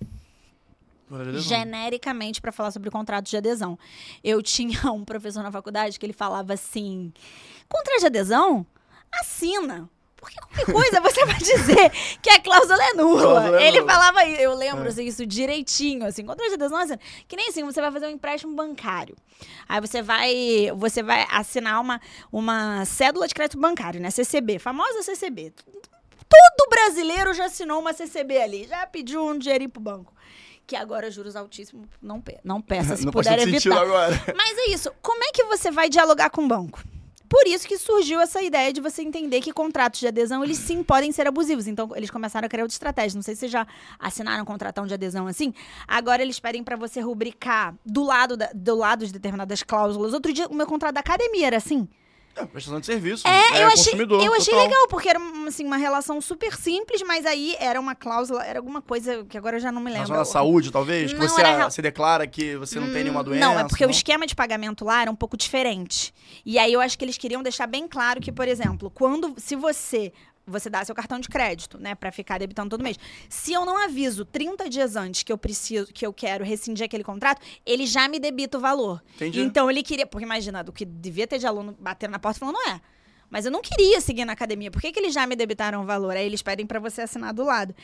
genericamente 1.40 2.42
para 2.42 2.52
falar 2.52 2.72
sobre 2.72 2.90
contratos 2.90 3.30
de 3.30 3.38
adesão. 3.38 3.78
Eu 4.24 4.42
tinha 4.42 4.80
um 4.92 5.06
professor 5.06 5.42
na 5.44 5.52
faculdade 5.52 6.00
que 6.00 6.06
ele 6.06 6.14
falava 6.14 6.54
assim: 6.54 7.14
contrato 7.68 8.00
de 8.02 8.06
adesão? 8.08 8.66
Assina. 9.12 9.90
Porque 10.18 10.36
qualquer 10.36 10.66
coisa 10.66 11.00
você 11.00 11.26
vai 11.26 11.38
dizer 11.38 11.92
que 12.22 12.30
a 12.30 12.40
cláusula 12.42 12.84
é 12.84 12.94
nula. 12.94 13.22
Cláusula 13.22 13.62
é 13.62 13.68
ele 13.68 13.80
nula. 13.80 13.94
falava 13.94 14.26
isso, 14.26 14.42
eu 14.42 14.56
lembro 14.56 14.86
é. 14.86 14.88
assim, 14.90 15.06
isso 15.06 15.26
direitinho, 15.26 16.06
assim, 16.06 16.26
contrato 16.26 16.50
de 16.50 16.56
adesão, 16.56 16.78
assim, 16.78 16.98
que 17.28 17.36
nem 17.36 17.50
assim, 17.50 17.64
você 17.64 17.80
vai 17.80 17.92
fazer 17.92 18.08
um 18.08 18.10
empréstimo 18.10 18.56
bancário. 18.56 19.16
Aí 19.70 19.80
você 19.80 20.02
vai, 20.02 20.72
você 20.76 21.04
vai 21.04 21.26
assinar 21.32 21.80
uma, 21.80 22.02
uma 22.32 22.84
cédula 22.86 23.28
de 23.28 23.36
crédito 23.36 23.60
bancário, 23.60 24.02
né? 24.02 24.10
CCB, 24.10 24.58
famosa 24.60 25.04
CCB. 25.04 25.54
Todo 26.28 26.70
brasileiro 26.70 27.34
já 27.34 27.46
assinou 27.46 27.80
uma 27.80 27.94
CCB 27.94 28.42
ali, 28.42 28.68
já 28.68 28.86
pediu 28.88 29.26
um 29.26 29.38
dinheirinho 29.38 29.70
pro 29.70 29.82
banco 29.82 30.18
que 30.66 30.76
agora 30.76 31.10
juros 31.10 31.38
altíssimos 31.38 31.88
não, 32.02 32.20
pe 32.20 32.38
não 32.44 32.62
peça, 32.62 32.98
se 32.98 33.06
não 33.06 33.14
puder 33.14 33.40
evitar. 33.40 33.82
Agora. 33.82 34.22
Mas 34.36 34.58
é 34.58 34.72
isso. 34.72 34.92
Como 35.02 35.24
é 35.24 35.32
que 35.32 35.46
você 35.46 35.72
vai 35.72 35.88
dialogar 35.88 36.30
com 36.30 36.44
o 36.44 36.48
banco? 36.48 36.84
Por 37.30 37.46
isso 37.48 37.68
que 37.68 37.78
surgiu 37.78 38.20
essa 38.22 38.42
ideia 38.42 38.72
de 38.72 38.80
você 38.80 39.02
entender 39.02 39.42
que 39.42 39.52
contratos 39.52 40.00
de 40.00 40.08
adesão, 40.08 40.44
eles 40.44 40.58
sim 40.58 40.84
podem 40.84 41.12
ser 41.12 41.28
abusivos. 41.28 41.68
Então, 41.68 41.90
eles 41.96 42.10
começaram 42.10 42.46
a 42.46 42.50
criar 42.50 42.64
outra 42.64 42.76
estratégia. 42.76 43.18
Não 43.18 43.22
sei 43.22 43.36
se 43.36 43.42
vocês 43.42 43.52
já 43.52 43.68
assinaram 44.00 44.44
um 44.44 44.46
contratão 44.46 44.86
de 44.86 44.94
adesão 44.94 45.28
assim. 45.28 45.54
Agora, 45.88 46.22
eles 46.22 46.40
pedem 46.40 46.64
para 46.64 46.76
você 46.76 47.02
rubricar 47.02 47.76
do 47.86 48.04
lado, 48.04 48.38
da, 48.38 48.50
do 48.54 48.76
lado 48.76 49.06
de 49.06 49.12
determinadas 49.12 49.64
cláusulas. 49.64 50.14
Outro 50.14 50.32
dia, 50.32 50.48
o 50.48 50.56
meu 50.56 50.66
contrato 50.66 50.94
da 50.94 51.02
academia 51.02 51.48
era 51.48 51.58
assim. 51.58 51.88
É, 52.38 52.46
prestação 52.46 52.80
de 52.80 52.86
serviço. 52.86 53.28
É, 53.28 53.58
é 53.58 53.64
eu 53.64 53.68
achei, 53.68 53.94
eu 53.94 54.34
achei 54.34 54.56
legal, 54.56 54.88
porque 54.88 55.10
era 55.10 55.20
assim, 55.48 55.66
uma 55.66 55.78
relação 55.78 56.22
super 56.22 56.56
simples, 56.56 57.02
mas 57.02 57.26
aí 57.26 57.56
era 57.60 57.80
uma 57.80 57.96
cláusula, 57.96 58.44
era 58.46 58.60
alguma 58.60 58.82
coisa 58.82 59.26
que 59.26 59.38
agora 59.38 59.58
eu 59.58 59.60
já 59.60 59.72
não 59.72 59.82
me 59.82 59.92
lembro. 59.92 60.14
Na 60.14 60.26
saúde, 60.26 60.72
talvez? 60.72 61.12
Não, 61.12 61.20
que 61.20 61.28
você, 61.28 61.42
era... 61.42 61.70
você 61.70 61.82
declara 61.82 62.28
que 62.28 62.56
você 62.56 62.80
não 62.80 62.88
hum, 62.88 62.94
tem 62.94 63.04
nenhuma 63.04 63.24
doença? 63.24 63.46
Não, 63.46 63.60
é 63.60 63.64
porque 63.68 63.84
não? 63.84 63.90
o 63.90 63.92
esquema 63.92 64.28
de 64.28 64.36
pagamento 64.36 64.86
lá 64.86 65.02
era 65.02 65.12
um 65.12 65.16
pouco 65.16 65.36
diferente. 65.36 66.14
E 66.46 66.60
aí 66.60 66.72
eu 66.72 66.80
acho 66.80 66.98
que 66.98 67.04
eles 67.04 67.18
queriam 67.18 67.42
deixar 67.42 67.68
bem 67.68 67.88
claro 67.88 68.22
que, 68.22 68.32
por 68.32 68.48
exemplo, 68.48 68.92
quando 68.92 69.34
se 69.38 69.56
você 69.56 70.12
você 70.48 70.70
dá 70.70 70.84
seu 70.86 70.96
cartão 70.96 71.20
de 71.20 71.28
crédito, 71.28 71.78
né, 71.78 71.94
para 71.94 72.12
ficar 72.12 72.40
debitando 72.40 72.70
todo 72.70 72.84
mês. 72.84 72.98
Se 73.30 73.52
eu 73.52 73.66
não 73.66 73.78
aviso 73.84 74.24
30 74.24 74.70
dias 74.70 74.96
antes 74.96 75.24
que 75.24 75.32
eu 75.32 75.38
preciso, 75.38 75.94
que 75.94 76.06
eu 76.06 76.14
quero 76.14 76.46
rescindir 76.46 76.86
aquele 76.86 77.04
contrato, 77.04 77.42
ele 77.66 77.86
já 77.86 78.08
me 78.08 78.20
debita 78.20 78.58
o 78.58 78.62
valor. 78.62 79.04
Entendi. 79.16 79.42
Então 79.42 79.70
ele 79.70 79.84
queria, 79.84 80.08
porque 80.08 80.26
imagina, 80.26 80.64
do 80.64 80.72
que 80.72 80.86
devia 80.86 81.28
ter 81.28 81.38
de 81.38 81.46
aluno 81.46 81.76
batendo 81.80 82.12
na 82.12 82.20
porta 82.20 82.40
falando, 82.40 82.56
não 82.56 82.70
é. 82.70 82.82
Mas 83.30 83.46
eu 83.46 83.52
não 83.52 83.62
queria 83.62 84.00
seguir 84.00 84.24
na 84.24 84.34
academia. 84.34 84.72
Por 84.72 84.82
que, 84.82 84.92
que 84.92 85.00
eles 85.00 85.14
já 85.14 85.28
me 85.28 85.36
debitaram 85.36 85.84
o 85.84 85.86
valor? 85.86 86.16
Aí 86.16 86.26
eles 86.26 86.42
pedem 86.42 86.66
para 86.66 86.80
você 86.80 87.02
assinar 87.02 87.34
do 87.34 87.44
lado. 87.44 87.76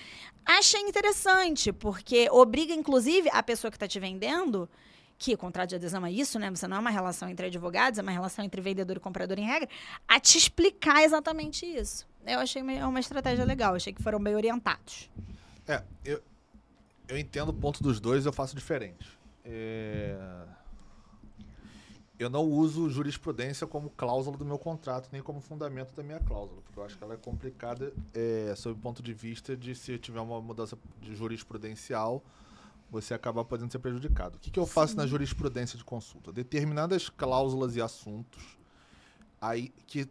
Achei 0.45 0.79
interessante, 0.79 1.73
porque 1.73 2.29
obriga, 2.31 2.73
inclusive, 2.73 3.29
a 3.31 3.43
pessoa 3.43 3.69
que 3.69 3.75
está 3.75 3.87
te 3.87 3.99
vendendo 3.99 4.69
que 5.17 5.33
o 5.33 5.37
contrato 5.37 5.69
de 5.69 5.75
adesão 5.75 6.05
é 6.05 6.11
isso, 6.11 6.37
né? 6.39 6.49
Você 6.49 6.67
não 6.67 6.77
é 6.77 6.79
uma 6.79 6.89
relação 6.89 7.29
entre 7.29 7.45
advogados, 7.45 7.99
é 7.99 8.01
uma 8.01 8.11
relação 8.11 8.43
entre 8.43 8.59
vendedor 8.61 8.97
e 8.97 8.99
comprador 8.99 9.37
em 9.39 9.45
regra, 9.45 9.69
a 10.07 10.19
te 10.19 10.37
explicar 10.37 11.03
exatamente 11.03 11.65
isso. 11.65 12.05
Eu 12.25 12.39
achei 12.39 12.61
uma 12.61 12.99
estratégia 12.99 13.45
legal, 13.45 13.75
achei 13.75 13.93
que 13.93 14.01
foram 14.01 14.21
bem 14.21 14.35
orientados. 14.35 15.09
É, 15.67 15.83
eu, 16.03 16.21
eu 17.07 17.17
entendo 17.17 17.49
o 17.49 17.53
ponto 17.53 17.83
dos 17.83 17.99
dois, 17.99 18.25
eu 18.25 18.33
faço 18.33 18.55
diferente. 18.55 19.17
É... 19.43 20.17
Eu 22.17 22.29
não 22.29 22.43
uso 22.43 22.89
jurisprudência 22.89 23.67
como 23.67 23.89
cláusula 23.89 24.37
do 24.37 24.45
meu 24.45 24.57
contrato, 24.57 25.09
nem 25.11 25.21
como 25.21 25.41
fundamento 25.41 25.93
da 25.93 26.03
minha 26.03 26.19
cláusula, 26.19 26.61
porque 26.61 26.79
eu 26.79 26.85
acho 26.85 26.97
que 26.97 27.03
ela 27.03 27.15
é 27.15 27.17
complicada 27.17 27.91
é, 28.13 28.53
sob 28.55 28.79
o 28.79 28.81
ponto 28.81 29.01
de 29.01 29.13
vista 29.13 29.57
de 29.57 29.75
se 29.75 29.97
tiver 29.97 30.21
uma 30.21 30.39
mudança 30.39 30.77
de 31.01 31.15
jurisprudencial, 31.15 32.23
você 32.89 33.13
acaba 33.13 33.43
podendo 33.43 33.71
ser 33.71 33.79
prejudicado. 33.79 34.37
O 34.37 34.39
que, 34.39 34.51
que 34.51 34.59
eu 34.59 34.65
faço 34.65 34.91
Sim. 34.91 34.99
na 34.99 35.07
jurisprudência 35.07 35.77
de 35.77 35.83
consulta? 35.83 36.31
Determinadas 36.31 37.09
cláusulas 37.09 37.75
e 37.75 37.81
assuntos 37.81 38.57
aí 39.41 39.73
que 39.85 40.07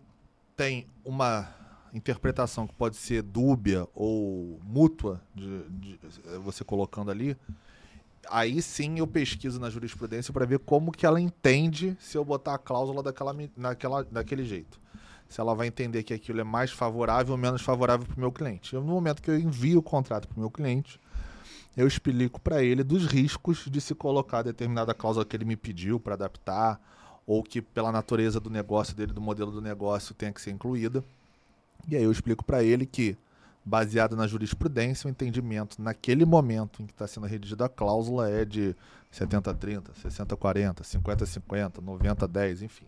tem 0.57 0.87
uma 1.05 1.55
interpretação 1.93 2.67
que 2.67 2.75
pode 2.75 2.97
ser 2.97 3.23
dúbia 3.23 3.87
ou 3.95 4.59
mútua, 4.65 5.21
de, 5.35 5.69
de, 5.71 5.99
você 6.43 6.65
colocando 6.65 7.11
ali, 7.11 7.37
aí 8.31 8.63
sim 8.63 8.99
eu 8.99 9.07
pesquiso 9.07 9.61
na 9.61 9.69
jurisprudência 9.69 10.33
para 10.33 10.47
ver 10.47 10.59
como 10.61 10.93
que 10.93 11.05
ela 11.05 11.21
entende 11.21 11.97
se 12.01 12.17
eu 12.17 12.25
botar 12.25 12.55
a 12.55 12.59
cláusula 12.59 13.03
daquela, 13.03 13.35
naquela, 13.57 14.05
daquele 14.05 14.45
jeito. 14.45 14.81
Se 15.29 15.41
ela 15.41 15.55
vai 15.55 15.67
entender 15.67 16.03
que 16.03 16.13
aquilo 16.13 16.41
é 16.41 16.45
mais 16.45 16.71
favorável 16.71 17.33
ou 17.33 17.39
menos 17.39 17.63
favorável 17.63 18.07
para 18.07 18.17
o 18.17 18.21
meu 18.21 18.31
cliente. 18.31 18.75
Eu, 18.75 18.83
no 18.83 18.93
momento 18.93 19.23
que 19.23 19.31
eu 19.31 19.39
envio 19.39 19.79
o 19.79 19.83
contrato 19.83 20.29
para 20.29 20.37
o 20.37 20.41
meu 20.41 20.51
cliente, 20.51 21.01
eu 21.77 21.87
explico 21.87 22.39
para 22.41 22.63
ele 22.63 22.85
dos 22.85 23.07
riscos 23.07 23.65
de 23.67 23.81
se 23.81 23.95
colocar 23.95 24.43
determinada 24.43 24.93
cláusula 24.93 25.25
que 25.25 25.35
ele 25.35 25.47
me 25.47 25.57
pediu 25.57 25.99
para 25.99 26.15
adaptar, 26.15 26.81
ou 27.27 27.43
que 27.43 27.63
pela 27.63 27.91
natureza 27.91 28.39
do 28.39 28.51
negócio 28.51 28.95
dele, 28.95 29.13
do 29.13 29.21
modelo 29.21 29.51
do 29.51 29.61
negócio, 29.61 30.15
tenha 30.15 30.33
que 30.33 30.41
ser 30.41 30.51
incluída. 30.51 31.03
E 31.89 31.97
aí 31.97 32.03
eu 32.03 32.13
explico 32.13 32.45
para 32.45 32.63
ele 32.63 32.87
que, 32.87 33.17
baseado 33.65 34.17
na 34.17 34.27
jurisprudência, 34.27 35.09
o 35.09 35.11
entendimento 35.11 35.81
naquele 35.81 36.25
momento 36.25 36.83
em 36.83 36.87
que 36.87 36.93
está 36.93 37.07
sendo 37.07 37.27
redigida 37.27 37.67
a 37.67 37.69
cláusula 37.69 38.31
é 38.31 38.45
de 38.45 38.75
70-30, 39.13 39.91
60-40, 40.05 40.81
50-50, 40.81 41.73
90-10, 41.83 42.63
enfim. 42.63 42.87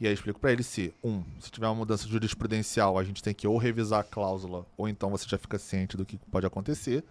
E 0.00 0.06
aí 0.08 0.12
explico 0.12 0.40
para 0.40 0.52
ele 0.52 0.62
se, 0.62 0.92
um, 1.02 1.22
se 1.38 1.50
tiver 1.50 1.68
uma 1.68 1.74
mudança 1.74 2.08
jurisprudencial, 2.08 2.98
a 2.98 3.04
gente 3.04 3.22
tem 3.22 3.32
que 3.32 3.46
ou 3.46 3.56
revisar 3.56 4.00
a 4.00 4.04
cláusula, 4.04 4.66
ou 4.76 4.88
então 4.88 5.08
você 5.10 5.26
já 5.28 5.38
fica 5.38 5.58
ciente 5.58 5.96
do 5.96 6.04
que 6.04 6.18
pode 6.30 6.46
acontecer. 6.46 7.04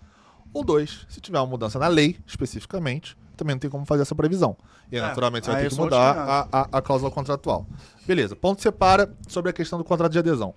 Ou 0.54 0.64
dois, 0.64 1.06
se 1.10 1.20
tiver 1.20 1.40
uma 1.40 1.48
mudança 1.48 1.80
na 1.80 1.88
lei, 1.88 2.18
especificamente, 2.28 3.18
também 3.36 3.56
não 3.56 3.60
tem 3.60 3.70
como 3.70 3.86
fazer 3.86 4.04
essa 4.04 4.14
previsão. 4.14 4.56
E 4.92 4.96
aí, 4.96 5.02
é, 5.02 5.06
naturalmente, 5.06 5.46
você 5.46 5.52
vai 5.52 5.64
ter 5.64 5.70
que 5.70 5.76
mudar 5.76 6.12
a, 6.12 6.48
a, 6.52 6.68
a, 6.74 6.82
cláusula 6.82 7.10
contratual. 7.10 7.66
Beleza, 8.06 8.36
ponto 8.36 8.62
separa 8.62 9.12
sobre 9.28 9.50
a 9.50 9.54
questão 9.54 9.80
do 9.80 9.84
contrato 9.84 10.12
de 10.12 10.20
adesão. 10.20 10.54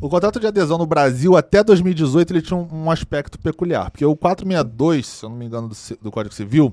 O 0.00 0.08
contrato 0.08 0.38
de 0.38 0.46
adesão 0.46 0.78
no 0.78 0.86
Brasil, 0.86 1.36
até 1.36 1.64
2018, 1.64 2.32
ele 2.32 2.42
tinha 2.42 2.56
um, 2.56 2.84
um 2.84 2.90
aspecto 2.90 3.38
peculiar. 3.38 3.90
Porque 3.90 4.04
o 4.04 4.14
462, 4.14 5.06
se 5.06 5.24
eu 5.24 5.30
não 5.30 5.36
me 5.36 5.46
engano, 5.46 5.68
do, 5.68 5.74
do 6.00 6.10
Código 6.12 6.34
Civil, 6.34 6.72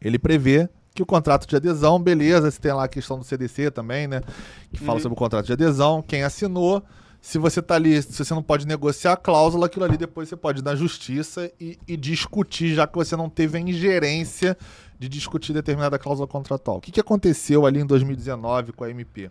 ele 0.00 0.18
prevê 0.18 0.68
que 0.94 1.02
o 1.02 1.06
contrato 1.06 1.46
de 1.46 1.56
adesão, 1.56 2.00
beleza, 2.00 2.50
você 2.50 2.60
tem 2.60 2.72
lá 2.72 2.84
a 2.84 2.88
questão 2.88 3.18
do 3.18 3.24
CDC 3.24 3.70
também, 3.70 4.06
né? 4.06 4.20
Que 4.72 4.78
fala 4.78 4.94
uhum. 4.94 5.02
sobre 5.02 5.14
o 5.14 5.16
contrato 5.16 5.46
de 5.46 5.52
adesão, 5.52 6.02
quem 6.02 6.22
assinou 6.22 6.82
se 7.20 7.38
você 7.38 7.60
tá 7.60 7.74
ali, 7.74 8.00
se 8.02 8.24
você 8.24 8.32
não 8.32 8.42
pode 8.42 8.66
negociar 8.66 9.12
a 9.12 9.16
cláusula, 9.16 9.66
aquilo 9.66 9.84
ali 9.84 9.96
depois 9.96 10.28
você 10.28 10.36
pode 10.36 10.60
ir 10.60 10.64
na 10.64 10.74
justiça 10.74 11.50
e, 11.60 11.78
e 11.86 11.96
discutir, 11.96 12.74
já 12.74 12.86
que 12.86 12.94
você 12.94 13.16
não 13.16 13.28
teve 13.28 13.58
a 13.58 13.60
ingerência 13.60 14.56
de 14.98 15.08
discutir 15.08 15.52
determinada 15.52 15.98
cláusula 15.98 16.26
contratual. 16.26 16.78
O 16.78 16.80
que, 16.80 16.92
que 16.92 17.00
aconteceu 17.00 17.66
ali 17.66 17.80
em 17.80 17.86
2019 17.86 18.72
com 18.72 18.84
a 18.84 18.90
MP? 18.90 19.30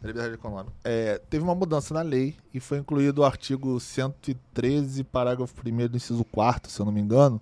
Da 0.00 0.08
liberdade 0.08 0.34
econômica. 0.34 0.72
É, 0.82 1.20
teve 1.28 1.44
uma 1.44 1.54
mudança 1.54 1.92
na 1.92 2.02
lei 2.02 2.34
e 2.54 2.60
foi 2.60 2.78
incluído 2.78 3.20
o 3.20 3.24
artigo 3.24 3.78
113, 3.78 5.04
parágrafo 5.04 5.54
1 5.64 5.88
do 5.88 5.96
inciso 5.96 6.24
4, 6.24 6.70
se 6.70 6.80
eu 6.80 6.86
não 6.86 6.92
me 6.92 7.00
engano, 7.00 7.40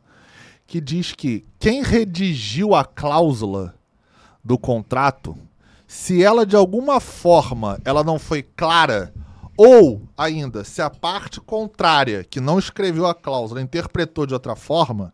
que 0.66 0.80
diz 0.80 1.12
que 1.12 1.46
quem 1.58 1.82
redigiu 1.82 2.74
a 2.74 2.84
cláusula 2.84 3.74
do 4.44 4.58
contrato, 4.58 5.36
se 5.86 6.22
ela 6.22 6.44
de 6.44 6.56
alguma 6.56 7.00
forma 7.00 7.80
ela 7.84 8.02
não 8.02 8.18
foi 8.18 8.42
clara 8.42 9.12
ou, 9.60 10.08
ainda, 10.16 10.62
se 10.62 10.80
a 10.80 10.88
parte 10.88 11.40
contrária, 11.40 12.22
que 12.22 12.38
não 12.38 12.60
escreveu 12.60 13.08
a 13.08 13.14
cláusula, 13.14 13.60
interpretou 13.60 14.24
de 14.24 14.32
outra 14.32 14.54
forma, 14.54 15.12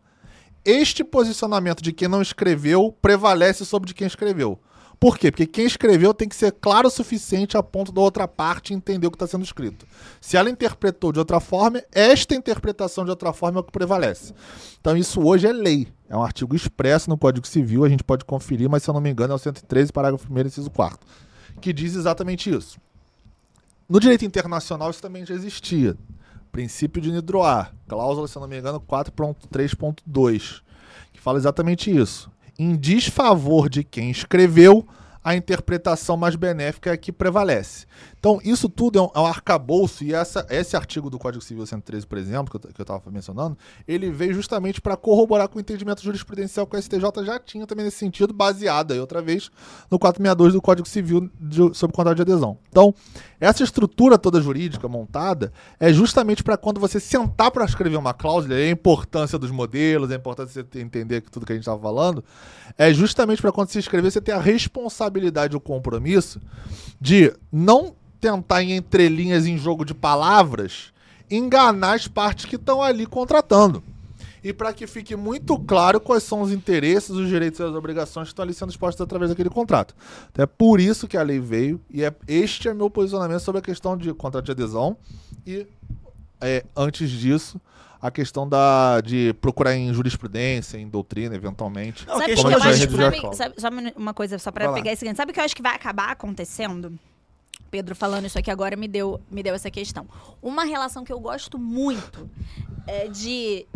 este 0.63 1.03
posicionamento 1.03 1.83
de 1.83 1.95
quem 1.95 2.09
não 2.09 2.21
escreveu 2.21 2.95
prevalece 3.01 3.65
sobre 3.65 3.89
de 3.89 3.95
quem 3.95 4.07
escreveu. 4.07 4.61
Por 5.01 5.17
quê? 5.17 5.31
Porque 5.31 5.47
quem 5.47 5.65
escreveu 5.65 6.13
tem 6.13 6.29
que 6.29 6.37
ser 6.37 6.53
claro 6.53 6.89
o 6.89 6.91
suficiente 6.91 7.57
a 7.57 7.63
ponto 7.63 7.91
da 7.91 8.03
outra 8.03 8.29
parte 8.29 8.75
entender 8.75 9.07
o 9.07 9.11
que 9.11 9.17
está 9.17 9.27
sendo 9.27 9.45
escrito. 9.45 9.87
Se 10.21 10.37
ela 10.37 10.51
interpretou 10.51 11.11
de 11.11 11.19
outra 11.19 11.41
forma, 11.41 11.83
esta 11.91 12.35
interpretação 12.35 13.03
de 13.03 13.11
outra 13.11 13.33
forma 13.33 13.61
é 13.61 13.63
o 13.63 13.65
que 13.65 13.73
prevalece. 13.73 14.35
Então 14.79 14.95
isso 14.95 15.23
hoje 15.23 15.47
é 15.47 15.53
lei. 15.53 15.89
É 16.07 16.15
um 16.15 16.23
artigo 16.23 16.55
expresso 16.55 17.09
no 17.09 17.17
Código 17.17 17.47
Civil, 17.47 17.83
a 17.83 17.89
gente 17.89 18.05
pode 18.05 18.27
conferir, 18.27 18.69
mas 18.69 18.83
se 18.83 18.91
eu 18.91 18.95
não 18.95 19.01
me 19.01 19.09
engano 19.09 19.33
é 19.33 19.37
o 19.37 19.39
113, 19.39 19.91
parágrafo 19.91 20.31
1 20.31 20.41
inciso 20.41 20.71
4 20.71 20.99
que 21.61 21.73
diz 21.73 21.95
exatamente 21.95 22.51
isso. 22.51 22.79
No 23.89 24.01
direito 24.01 24.25
internacional 24.25 24.91
isso 24.91 25.03
também 25.03 25.27
já 25.27 25.35
existia. 25.35 25.97
Princípio 26.51 27.03
de 27.03 27.11
Nidroar, 27.11 27.75
cláusula, 27.87 28.29
se 28.29 28.39
não 28.39 28.49
me 28.49 28.59
engano, 28.59 28.81
4.3.2, 28.81 30.63
que 31.13 31.21
fala 31.21 31.37
exatamente 31.37 31.95
isso. 31.95 32.31
Em 32.59 32.77
desfavor 32.77 33.69
de 33.69 33.83
quem 33.83 34.11
escreveu, 34.11 34.87
a 35.23 35.35
interpretação 35.35 36.17
mais 36.17 36.37
benéfica 36.37 36.93
é 36.93 36.97
que 36.97 37.11
prevalece. 37.11 37.87
Então, 38.25 38.41
isso 38.43 38.71
tudo 38.71 38.99
é 38.99 39.03
um, 39.03 39.11
é 39.15 39.21
um 39.21 39.27
arcabouço, 39.27 40.03
e 40.03 40.15
essa, 40.15 40.47
esse 40.49 40.75
artigo 40.75 41.11
do 41.11 41.19
Código 41.19 41.45
Civil 41.45 41.67
113, 41.67 42.07
por 42.07 42.17
exemplo, 42.17 42.59
que 42.59 42.67
eu, 42.67 42.73
que 42.73 42.81
eu 42.81 42.85
tava 42.87 43.11
mencionando, 43.11 43.55
ele 43.87 44.11
veio 44.11 44.33
justamente 44.33 44.81
para 44.81 44.97
corroborar 44.97 45.47
com 45.47 45.59
o 45.59 45.61
entendimento 45.61 46.03
jurisprudencial 46.03 46.67
que 46.67 46.75
o 46.75 46.81
STJ 46.81 47.03
já 47.23 47.39
tinha 47.39 47.67
também 47.67 47.85
nesse 47.85 47.99
sentido, 47.99 48.33
baseado 48.33 48.93
aí 48.93 48.99
outra 48.99 49.21
vez 49.21 49.51
no 49.91 49.99
462 49.99 50.55
do 50.55 50.63
Código 50.63 50.89
Civil 50.89 51.31
de, 51.39 51.77
sobre 51.77 51.95
contrato 51.95 52.17
de 52.17 52.23
adesão. 52.23 52.57
Então, 52.71 52.95
essa 53.39 53.63
estrutura 53.63 54.17
toda 54.17 54.41
jurídica 54.41 54.89
montada 54.89 55.53
é 55.79 55.93
justamente 55.93 56.43
para 56.43 56.57
quando 56.57 56.81
você 56.81 56.99
sentar 56.99 57.51
para 57.51 57.67
escrever 57.67 57.99
uma 57.99 58.15
cláusula, 58.15 58.55
a 58.55 58.71
importância 58.71 59.39
dos 59.39 59.51
modelos, 59.51 60.11
a 60.11 60.15
importância 60.15 60.63
de 60.63 60.71
você 60.71 60.81
entender 60.81 61.21
tudo 61.31 61.45
que 61.45 61.53
a 61.53 61.57
gente 61.57 61.65
estava 61.65 61.79
falando, 61.79 62.25
é 62.79 62.91
justamente 62.91 63.43
para 63.43 63.53
quando 63.53 63.69
você 63.69 63.81
escrever, 63.81 64.11
você 64.11 64.19
ter 64.19 64.33
a 64.33 64.41
responsabilidade, 64.41 65.55
o 65.55 65.61
compromisso 65.61 66.41
de 66.99 67.31
não 67.53 67.95
tentar 68.25 68.63
em 68.63 68.75
entrelinhas 68.75 69.47
em 69.47 69.59
jogo 69.59 69.85
de 69.85 69.93
palavras 69.93 70.93
enganar 71.31 71.95
as 71.95 72.09
partes 72.09 72.47
que 72.47 72.57
estão 72.57 72.83
ali 72.83 73.05
contratando. 73.05 73.83
E 74.43 74.51
para 74.53 74.73
que 74.73 74.87
fique 74.87 75.15
muito 75.15 75.59
claro 75.59 76.01
quais 76.01 76.23
são 76.23 76.41
os 76.41 76.51
interesses, 76.53 77.11
os 77.11 77.29
direitos 77.29 77.61
e 77.61 77.63
as 77.63 77.75
obrigações 77.75 78.29
que 78.29 78.33
estão 78.33 78.43
ali 78.43 78.55
sendo 78.55 78.71
expostos 78.71 79.03
através 79.03 79.31
daquele 79.31 79.51
contrato. 79.51 79.95
Então 80.31 80.43
é 80.43 80.47
por 80.47 80.81
isso 80.81 81.07
que 81.07 81.17
a 81.19 81.23
lei 81.23 81.39
veio 81.39 81.79
e 81.91 82.03
é, 82.03 82.15
este 82.27 82.69
é 82.69 82.73
meu 82.75 82.89
posicionamento 82.89 83.41
sobre 83.41 83.59
a 83.59 83.63
questão 83.63 83.97
de 83.97 84.13
contrato 84.15 84.45
de 84.47 84.53
adesão 84.53 84.97
e 85.47 85.67
é, 86.41 86.65
antes 86.75 87.11
disso 87.11 87.61
a 88.01 88.11
questão 88.11 88.47
da, 88.49 89.01
de 89.03 89.35
procurar 89.41 89.75
em 89.75 89.93
jurisprudência, 89.95 90.77
em 90.79 90.87
doutrina, 90.89 91.35
eventualmente. 91.35 92.07
Não, 92.07 92.19
Sabe 92.19 92.25
o 92.25 92.35
questão 92.35 92.51
que 92.51 92.57
eu 92.57 92.63
acho? 92.63 92.91
Sabe, 92.91 93.37
sabe- 93.37 93.55
sabe 93.61 93.95
uma 93.97 94.13
coisa 94.15 94.39
só 94.39 94.51
lá. 94.55 94.73
pegar 94.75 94.93
esse 94.93 95.05
gancho? 95.07 95.17
Sabe 95.17 95.31
o 95.31 95.35
que 95.35 95.41
eu 95.41 95.45
acho 95.45 95.57
que 95.57 95.63
vai 95.63 95.75
acabar 95.75 96.11
acontecendo? 96.11 96.99
Pedro 97.75 97.97
falando 97.97 98.25
isso 98.25 98.39
aqui 98.39 98.53
agora 98.53 98.77
me 98.77 98.87
deu, 98.87 99.21
me 99.29 99.43
deu 99.43 99.53
essa 99.53 99.69
questão. 99.69 100.07
Uma 100.41 100.63
relação 100.63 101.03
que 101.03 101.13
eu 101.13 101.19
gosto 101.19 101.59
muito 101.59 102.31
é 102.87 103.09
de 103.09 103.67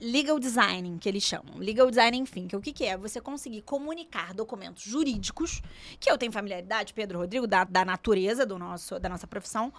legal 0.00 0.38
designing, 0.38 0.96
que 0.96 1.06
eles 1.06 1.22
chamam. 1.22 1.58
Legal 1.58 1.90
design, 1.90 2.16
enfim, 2.16 2.48
que 2.48 2.56
o 2.56 2.60
que, 2.62 2.72
que 2.72 2.86
é? 2.86 2.96
Você 2.96 3.20
conseguir 3.20 3.60
comunicar 3.60 4.32
documentos 4.32 4.82
jurídicos, 4.82 5.60
que 6.00 6.10
eu 6.10 6.16
tenho 6.16 6.32
familiaridade, 6.32 6.94
Pedro 6.94 7.18
Rodrigo, 7.18 7.46
da, 7.46 7.64
da 7.64 7.84
natureza 7.84 8.46
do 8.46 8.58
nosso, 8.58 8.98
da 8.98 9.10
nossa 9.10 9.26
profissão, 9.26 9.70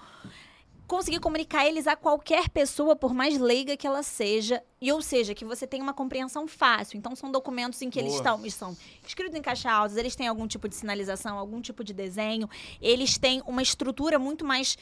conseguir 0.90 1.20
comunicar 1.20 1.68
eles 1.68 1.86
a 1.86 1.96
qualquer 1.96 2.50
pessoa, 2.50 2.96
por 2.96 3.14
mais 3.14 3.38
leiga 3.38 3.78
que 3.78 3.86
ela 3.86 4.02
seja, 4.02 4.62
e 4.82 4.92
ou 4.92 5.04
seja, 5.04 5.36
que 5.36 5.46
você 5.46 5.68
tenha 5.68 5.84
uma 5.84 5.94
compreensão 5.94 6.48
fácil. 6.48 6.98
Então, 6.98 7.16
são 7.16 7.32
documentos 7.32 7.80
em 7.84 7.92
que 7.92 8.00
eles 8.00 8.14
Boa. 8.14 8.22
estão, 8.22 8.40
eles 8.40 8.56
são 8.56 8.76
escritos 9.06 9.38
em 9.38 9.42
caixa 9.42 9.72
alta, 9.72 10.00
eles 10.00 10.16
têm 10.16 10.28
algum 10.28 10.48
tipo 10.48 10.68
de 10.68 10.76
sinalização, 10.76 11.38
algum 11.38 11.62
tipo 11.62 11.84
de 11.84 11.94
desenho, 11.94 12.50
eles 12.82 13.20
têm 13.20 13.44
uma 13.46 13.62
estrutura 13.62 14.18
muito 14.18 14.44
mais 14.44 14.80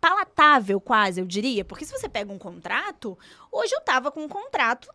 palatável, 0.00 0.80
quase, 0.80 1.20
eu 1.20 1.26
diria. 1.26 1.64
Porque 1.64 1.84
se 1.84 1.92
você 1.92 2.08
pega 2.08 2.32
um 2.32 2.38
contrato, 2.38 3.18
hoje 3.52 3.74
eu 3.74 3.82
tava 3.82 4.10
com 4.10 4.24
um 4.24 4.28
contrato 4.28 4.88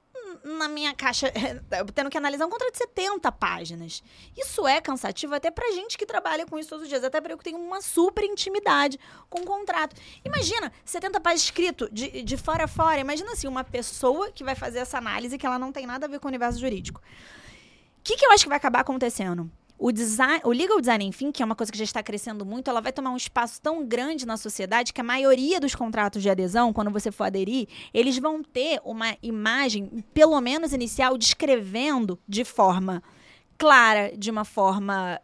na 0.44 0.68
minha 0.68 0.94
caixa, 0.94 1.32
tendo 1.94 2.10
que 2.10 2.18
analisar 2.18 2.46
um 2.46 2.50
contrato 2.50 2.72
de 2.72 2.78
70 2.78 3.32
páginas. 3.32 4.04
Isso 4.38 4.68
é 4.68 4.82
cansativo 4.82 5.36
até 5.36 5.52
pra 5.52 5.72
gente 5.72 5.98
que 5.98 6.06
trabalha 6.06 6.46
com 6.46 6.58
isso 6.58 6.70
todos 6.70 6.84
os 6.84 6.90
dias, 6.90 7.04
até 7.04 7.20
pra 7.22 7.34
eu 7.34 7.38
que 7.38 7.44
tenho 7.44 7.58
uma 7.58 7.82
super 7.82 8.24
intimidade 8.24 9.00
com 9.30 9.42
o 9.42 9.46
contrato. 9.46 9.96
Imagina, 10.24 10.72
70 10.86 11.20
páginas 11.20 11.44
escrito 11.44 11.90
de, 11.92 12.24
de 12.24 12.38
fora 12.38 12.66
a 12.66 12.68
fora. 12.68 13.00
Imagina 13.00 13.32
assim, 13.32 13.48
uma 13.48 13.64
pessoa 13.64 14.32
que 14.32 14.44
vai 14.44 14.56
fazer 14.56 14.80
essa 14.80 14.98
análise 14.98 15.38
que 15.38 15.46
ela 15.46 15.60
não 15.60 15.72
tem 15.72 15.86
nada 15.86 16.06
a 16.06 16.10
ver 16.10 16.20
com 16.20 16.28
o 16.28 16.30
universo 16.30 16.60
jurídico. 16.60 17.02
O 17.02 18.02
que, 18.04 18.16
que 18.16 18.26
eu 18.26 18.32
acho 18.32 18.44
que 18.44 18.50
vai 18.50 18.58
acabar 18.58 18.80
acontecendo? 18.80 19.50
O, 19.82 19.94
design, 19.94 20.42
o 20.44 20.52
legal 20.52 20.80
design, 20.82 21.06
enfim, 21.06 21.32
que 21.32 21.42
é 21.42 21.46
uma 21.46 21.56
coisa 21.56 21.72
que 21.72 21.78
já 21.78 21.86
está 21.86 22.04
crescendo 22.04 22.46
muito, 22.46 22.70
ela 22.70 22.82
vai 22.82 22.92
tomar 22.92 23.12
um 23.12 23.18
espaço 23.18 23.62
tão 23.62 23.86
grande 23.88 24.26
na 24.26 24.36
sociedade 24.36 24.92
que 24.92 25.00
a 25.00 25.04
maioria 25.06 25.58
dos 25.58 25.74
contratos 25.74 26.22
de 26.22 26.30
adesão, 26.30 26.74
quando 26.74 26.92
você 26.92 27.12
for 27.14 27.24
aderir, 27.24 27.66
eles 27.94 28.18
vão 28.20 28.44
ter 28.44 28.82
uma 28.84 29.16
imagem, 29.24 30.04
pelo 30.14 30.40
menos 30.42 30.74
inicial, 30.74 31.18
descrevendo 31.18 32.20
de 32.28 32.44
forma 32.44 33.02
clara, 33.58 34.12
de 34.18 34.30
uma 34.30 34.44
forma. 34.44 35.20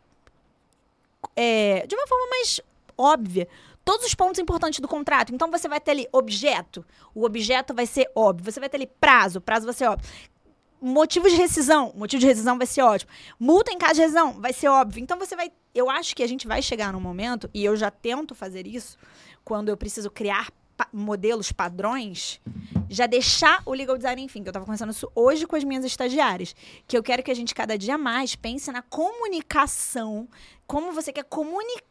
é, 1.36 1.86
de 1.86 1.96
uma 1.96 2.08
forma 2.08 2.30
mais 2.30 2.62
óbvia. 2.98 3.48
Todos 3.84 4.06
os 4.08 4.16
pontos 4.16 4.40
importantes 4.40 4.80
do 4.80 4.88
contrato. 4.88 5.34
Então 5.34 5.52
você 5.52 5.68
vai 5.68 5.80
ter 5.80 5.92
ali 5.92 6.08
objeto. 6.12 6.84
O 7.14 7.24
objeto 7.24 7.74
vai 7.74 7.86
ser 7.86 8.10
óbvio. 8.16 8.52
Você 8.52 8.60
vai 8.60 8.70
ter 8.70 8.78
ali 8.78 8.88
prazo. 8.88 9.40
Prazo 9.40 9.66
vai 9.66 9.74
ser 9.76 9.88
óbvio. 9.88 10.10
Motivo 10.88 11.28
de 11.28 11.36
rescisão. 11.36 11.92
Motivo 11.96 12.20
de 12.20 12.28
rescisão 12.28 12.58
vai 12.58 12.68
ser 12.68 12.84
ótimo. 12.84 13.12
Multa 13.40 13.72
em 13.72 13.78
caso 13.78 13.96
de 13.96 14.02
rescisão 14.02 14.34
vai 14.40 14.54
ser 14.54 14.68
óbvio. 14.68 15.02
Então 15.02 15.18
você 15.18 15.36
vai. 15.36 15.52
Eu 15.74 15.90
acho 15.90 16.16
que 16.16 16.22
a 16.22 16.28
gente 16.28 16.48
vai 16.48 16.62
chegar 16.62 16.94
num 16.94 17.00
momento, 17.00 17.50
e 17.54 17.66
eu 17.66 17.76
já 17.76 17.90
tento 17.90 18.36
fazer 18.36 18.68
isso, 18.68 18.98
quando 19.44 19.70
eu 19.70 19.76
preciso 19.76 20.12
criar 20.12 20.52
pa- 20.78 20.88
modelos 20.94 21.52
padrões, 21.52 22.40
já 22.90 23.08
deixar 23.08 23.64
o 23.66 23.74
legal 23.74 23.98
design, 23.98 24.22
enfim, 24.22 24.44
que 24.44 24.50
eu 24.50 24.54
tava 24.54 24.66
conversando 24.66 24.92
isso 24.92 25.12
hoje 25.16 25.48
com 25.48 25.56
as 25.56 25.64
minhas 25.64 25.84
estagiárias, 25.84 26.56
que 26.88 26.98
eu 26.98 27.02
quero 27.04 27.24
que 27.24 27.32
a 27.32 27.36
gente 27.36 27.56
cada 27.56 27.78
dia 27.78 27.98
mais 27.98 28.36
pense 28.36 28.72
na 28.72 28.82
comunicação, 28.82 30.30
como 30.68 30.92
você 30.92 31.12
quer 31.12 31.24
comunicar 31.26 31.84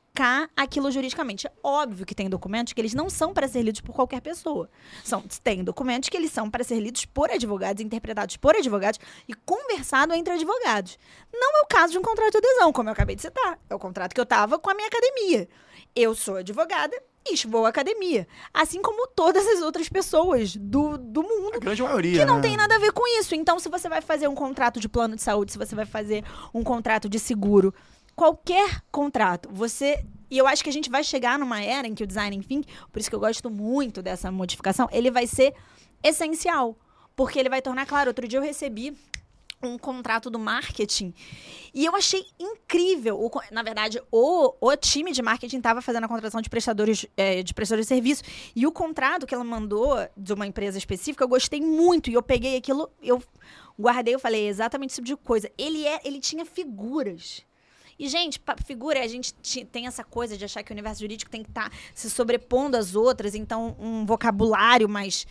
aquilo 0.56 0.90
juridicamente. 0.90 1.46
É 1.46 1.52
óbvio 1.62 2.06
que 2.06 2.14
tem 2.14 2.28
documentos 2.28 2.72
que 2.72 2.80
eles 2.80 2.94
não 2.94 3.10
são 3.10 3.34
para 3.34 3.48
ser 3.48 3.62
lidos 3.62 3.80
por 3.80 3.94
qualquer 3.94 4.20
pessoa. 4.20 4.70
São, 5.02 5.22
tem 5.42 5.64
documentos 5.64 6.08
que 6.08 6.16
eles 6.16 6.30
são 6.30 6.48
para 6.48 6.62
ser 6.62 6.78
lidos 6.78 7.04
por 7.04 7.30
advogados, 7.30 7.82
interpretados 7.82 8.36
por 8.36 8.54
advogados 8.54 9.00
e 9.28 9.34
conversado 9.34 10.14
entre 10.14 10.34
advogados. 10.34 10.98
Não 11.32 11.58
é 11.58 11.62
o 11.62 11.66
caso 11.66 11.92
de 11.92 11.98
um 11.98 12.02
contrato 12.02 12.32
de 12.32 12.38
adesão, 12.38 12.72
como 12.72 12.88
eu 12.88 12.92
acabei 12.92 13.16
de 13.16 13.22
citar. 13.22 13.58
É 13.68 13.74
o 13.74 13.78
contrato 13.78 14.14
que 14.14 14.20
eu 14.20 14.26
tava 14.26 14.58
com 14.58 14.70
a 14.70 14.74
minha 14.74 14.86
academia. 14.86 15.48
Eu 15.96 16.14
sou 16.14 16.36
advogada 16.36 16.96
e 17.26 17.46
vou 17.46 17.64
à 17.64 17.70
academia. 17.70 18.28
Assim 18.52 18.82
como 18.82 19.06
todas 19.08 19.46
as 19.46 19.62
outras 19.62 19.88
pessoas 19.88 20.54
do, 20.56 20.98
do 20.98 21.22
mundo 21.22 21.56
A 21.56 21.58
grande 21.58 21.82
maioria. 21.82 22.18
que 22.18 22.24
não 22.24 22.36
né? 22.36 22.42
tem 22.42 22.56
nada 22.56 22.76
a 22.76 22.78
ver 22.78 22.92
com 22.92 23.06
isso. 23.18 23.34
Então, 23.34 23.58
se 23.58 23.68
você 23.68 23.88
vai 23.88 24.02
fazer 24.02 24.28
um 24.28 24.34
contrato 24.34 24.78
de 24.78 24.88
plano 24.88 25.16
de 25.16 25.22
saúde, 25.22 25.52
se 25.52 25.58
você 25.58 25.74
vai 25.74 25.86
fazer 25.86 26.22
um 26.52 26.62
contrato 26.62 27.08
de 27.08 27.18
seguro, 27.18 27.74
qualquer 28.14 28.82
contrato, 28.90 29.48
você. 29.52 30.04
E 30.30 30.38
eu 30.38 30.46
acho 30.46 30.64
que 30.64 30.70
a 30.70 30.72
gente 30.72 30.90
vai 30.90 31.04
chegar 31.04 31.38
numa 31.38 31.62
era 31.62 31.86
em 31.86 31.94
que 31.94 32.02
o 32.02 32.06
design, 32.06 32.34
enfim, 32.36 32.64
por 32.90 32.98
isso 32.98 33.08
que 33.08 33.14
eu 33.14 33.20
gosto 33.20 33.50
muito 33.50 34.02
dessa 34.02 34.32
modificação, 34.32 34.88
ele 34.90 35.10
vai 35.10 35.26
ser 35.26 35.54
essencial. 36.02 36.76
Porque 37.14 37.38
ele 37.38 37.48
vai 37.48 37.62
tornar 37.62 37.86
claro. 37.86 38.10
Outro 38.10 38.26
dia 38.26 38.38
eu 38.38 38.42
recebi 38.42 38.96
um 39.62 39.78
contrato 39.78 40.28
do 40.28 40.38
marketing 40.38 41.14
e 41.72 41.84
eu 41.84 41.96
achei 41.96 42.26
incrível. 42.38 43.18
O 43.18 43.30
na 43.50 43.62
verdade, 43.62 44.00
o, 44.10 44.54
o 44.60 44.76
time 44.76 45.12
de 45.12 45.22
marketing 45.22 45.58
estava 45.58 45.80
fazendo 45.80 46.04
a 46.04 46.08
contratação 46.08 46.40
de 46.40 46.50
prestadores, 46.50 47.06
eh, 47.16 47.42
de 47.42 47.54
prestadores 47.54 47.86
de 47.86 47.88
serviço. 47.88 48.22
E 48.54 48.66
o 48.66 48.72
contrato 48.72 49.26
que 49.26 49.34
ela 49.34 49.44
mandou 49.44 49.96
de 50.16 50.32
uma 50.32 50.46
empresa 50.46 50.78
específica, 50.78 51.24
eu 51.24 51.28
gostei 51.28 51.60
muito. 51.60 52.10
E 52.10 52.14
eu 52.14 52.22
peguei 52.22 52.56
aquilo, 52.56 52.90
eu 53.02 53.22
guardei, 53.78 54.14
eu 54.14 54.18
falei, 54.18 54.46
é 54.46 54.48
exatamente 54.48 54.90
esse 54.90 55.02
tipo 55.02 55.06
de 55.06 55.16
coisa. 55.16 55.50
Ele, 55.56 55.86
é, 55.86 56.00
ele 56.04 56.20
tinha 56.20 56.44
figuras. 56.44 57.44
E, 57.98 58.08
gente, 58.08 58.40
figura, 58.66 59.02
a 59.02 59.06
gente 59.06 59.32
tem 59.66 59.86
essa 59.86 60.02
coisa 60.02 60.36
de 60.36 60.44
achar 60.44 60.62
que 60.62 60.72
o 60.72 60.74
universo 60.74 61.00
jurídico 61.00 61.30
tem 61.30 61.42
que 61.42 61.48
estar 61.50 61.70
se 61.94 62.10
sobrepondo 62.10 62.76
às 62.76 62.94
outras, 62.94 63.34
então 63.34 63.76
um 63.78 64.04
vocabulário 64.04 64.88
mais, 64.88 65.26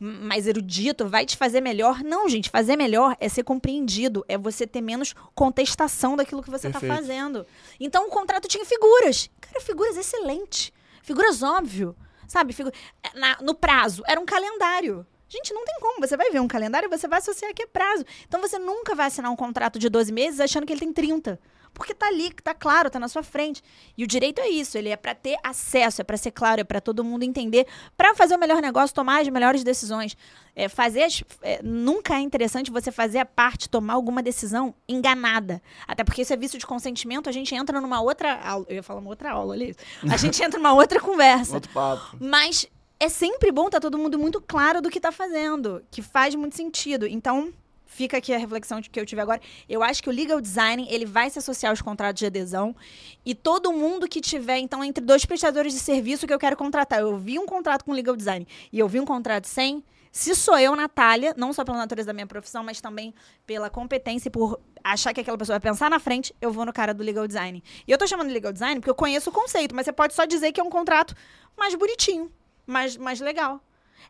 mais 0.00 0.46
erudito 0.46 1.06
vai 1.08 1.24
te 1.24 1.36
fazer 1.36 1.60
melhor. 1.60 2.02
Não, 2.02 2.28
gente, 2.28 2.50
fazer 2.50 2.76
melhor 2.76 3.16
é 3.20 3.28
ser 3.28 3.44
compreendido, 3.44 4.24
é 4.28 4.36
você 4.36 4.66
ter 4.66 4.80
menos 4.80 5.14
contestação 5.34 6.16
daquilo 6.16 6.42
que 6.42 6.50
você 6.50 6.66
está 6.68 6.80
fazendo. 6.96 7.46
Então 7.78 8.06
o 8.06 8.10
contrato 8.10 8.48
tinha 8.48 8.64
figuras. 8.64 9.30
Cara, 9.40 9.60
figuras 9.60 9.96
excelentes. 9.96 10.72
Figuras 11.02 11.42
óbvio. 11.42 11.96
Sabe? 12.26 12.52
Figu 12.52 12.70
na- 13.14 13.38
no 13.40 13.54
prazo. 13.54 14.02
Era 14.06 14.20
um 14.20 14.26
calendário. 14.26 15.06
Gente, 15.30 15.52
não 15.54 15.64
tem 15.64 15.76
como. 15.80 16.00
Você 16.06 16.16
vai 16.16 16.30
ver 16.30 16.40
um 16.40 16.48
calendário 16.48 16.86
e 16.86 16.90
você 16.98 17.06
vai 17.08 17.18
associar 17.20 17.54
que 17.54 17.62
é 17.62 17.66
prazo. 17.66 18.04
Então 18.26 18.40
você 18.40 18.58
nunca 18.58 18.94
vai 18.94 19.06
assinar 19.06 19.30
um 19.30 19.36
contrato 19.36 19.78
de 19.78 19.88
12 19.88 20.12
meses 20.12 20.40
achando 20.40 20.66
que 20.66 20.72
ele 20.72 20.80
tem 20.80 20.92
30. 20.92 21.40
Porque 21.74 21.94
tá 21.94 22.06
ali, 22.06 22.32
tá 22.32 22.52
claro, 22.54 22.90
tá 22.90 22.98
na 22.98 23.08
sua 23.08 23.22
frente. 23.22 23.62
E 23.96 24.04
o 24.04 24.06
direito 24.06 24.40
é 24.40 24.48
isso, 24.48 24.76
ele 24.76 24.88
é 24.88 24.96
para 24.96 25.14
ter 25.14 25.36
acesso, 25.42 26.00
é 26.00 26.04
para 26.04 26.16
ser 26.16 26.30
claro, 26.32 26.60
é 26.60 26.64
para 26.64 26.80
todo 26.80 27.04
mundo 27.04 27.22
entender, 27.22 27.66
para 27.96 28.14
fazer 28.14 28.34
o 28.34 28.38
melhor 28.38 28.60
negócio, 28.60 28.94
tomar 28.94 29.20
as 29.20 29.28
melhores 29.28 29.62
decisões. 29.62 30.16
É, 30.56 30.68
fazer 30.68 31.04
as- 31.04 31.22
é, 31.40 31.60
nunca 31.62 32.14
é 32.16 32.20
interessante 32.20 32.68
você 32.70 32.90
fazer 32.90 33.18
a 33.20 33.24
parte 33.26 33.68
tomar 33.68 33.94
alguma 33.94 34.20
decisão 34.22 34.74
enganada. 34.88 35.62
Até 35.86 36.02
porque 36.02 36.22
isso 36.22 36.32
é 36.32 36.36
vício 36.36 36.58
de 36.58 36.66
consentimento, 36.66 37.28
a 37.28 37.32
gente 37.32 37.54
entra 37.54 37.80
numa 37.80 38.00
outra 38.00 38.34
aula, 38.42 38.66
eu 38.68 38.74
ia 38.76 38.82
falar 38.82 38.98
uma 39.00 39.10
outra 39.10 39.30
aula 39.30 39.54
ali. 39.54 39.76
A 40.10 40.16
gente 40.18 40.42
entra 40.42 40.58
numa 40.58 40.72
outra 40.74 41.00
conversa. 41.00 41.54
Outro 41.54 41.70
papo. 41.72 42.16
Mas 42.20 42.66
é 42.98 43.08
sempre 43.08 43.52
bom 43.52 43.66
estar 43.66 43.78
todo 43.78 43.96
mundo 43.96 44.18
muito 44.18 44.40
claro 44.40 44.82
do 44.82 44.90
que 44.90 44.98
tá 44.98 45.12
fazendo, 45.12 45.80
que 45.92 46.02
faz 46.02 46.34
muito 46.34 46.56
sentido. 46.56 47.06
Então, 47.06 47.52
fica 47.88 48.18
aqui 48.18 48.32
a 48.32 48.38
reflexão 48.38 48.80
que 48.80 49.00
eu 49.00 49.04
tive 49.04 49.20
agora. 49.20 49.40
Eu 49.68 49.82
acho 49.82 50.00
que 50.02 50.08
o 50.08 50.12
legal 50.12 50.40
design, 50.40 50.86
ele 50.88 51.06
vai 51.06 51.28
se 51.30 51.38
associar 51.40 51.70
aos 51.70 51.82
contratos 51.82 52.20
de 52.20 52.26
adesão 52.26 52.76
e 53.24 53.34
todo 53.34 53.72
mundo 53.72 54.06
que 54.06 54.20
tiver, 54.20 54.58
então, 54.58 54.84
entre 54.84 55.02
dois 55.02 55.24
prestadores 55.24 55.72
de 55.72 55.80
serviço 55.80 56.26
que 56.26 56.32
eu 56.32 56.38
quero 56.38 56.56
contratar, 56.56 57.00
eu 57.00 57.16
vi 57.16 57.38
um 57.38 57.46
contrato 57.46 57.84
com 57.84 57.92
legal 57.92 58.14
design 58.14 58.46
e 58.72 58.78
eu 58.78 58.86
vi 58.86 59.00
um 59.00 59.04
contrato 59.04 59.46
sem, 59.46 59.82
Se 60.12 60.34
sou 60.34 60.58
eu, 60.58 60.74
Natália, 60.76 61.34
não 61.36 61.52
só 61.52 61.64
pela 61.64 61.78
natureza 61.78 62.08
da 62.08 62.12
minha 62.12 62.26
profissão, 62.26 62.62
mas 62.62 62.80
também 62.80 63.14
pela 63.46 63.68
competência 63.70 64.28
e 64.28 64.30
por 64.30 64.60
achar 64.82 65.12
que 65.12 65.20
aquela 65.20 65.36
pessoa 65.36 65.58
vai 65.58 65.70
pensar 65.70 65.90
na 65.90 65.98
frente, 65.98 66.34
eu 66.40 66.50
vou 66.52 66.64
no 66.64 66.72
cara 66.72 66.94
do 66.94 67.02
legal 67.02 67.26
design. 67.26 67.62
E 67.86 67.90
eu 67.90 67.98
tô 67.98 68.06
chamando 68.06 68.28
de 68.28 68.34
legal 68.34 68.52
design 68.52 68.80
porque 68.80 68.90
eu 68.90 68.94
conheço 68.94 69.30
o 69.30 69.32
conceito, 69.32 69.74
mas 69.74 69.84
você 69.84 69.92
pode 69.92 70.14
só 70.14 70.24
dizer 70.24 70.52
que 70.52 70.60
é 70.60 70.64
um 70.64 70.70
contrato 70.70 71.14
mais 71.56 71.74
bonitinho, 71.74 72.30
mais, 72.66 72.96
mais 72.96 73.20
legal. 73.20 73.60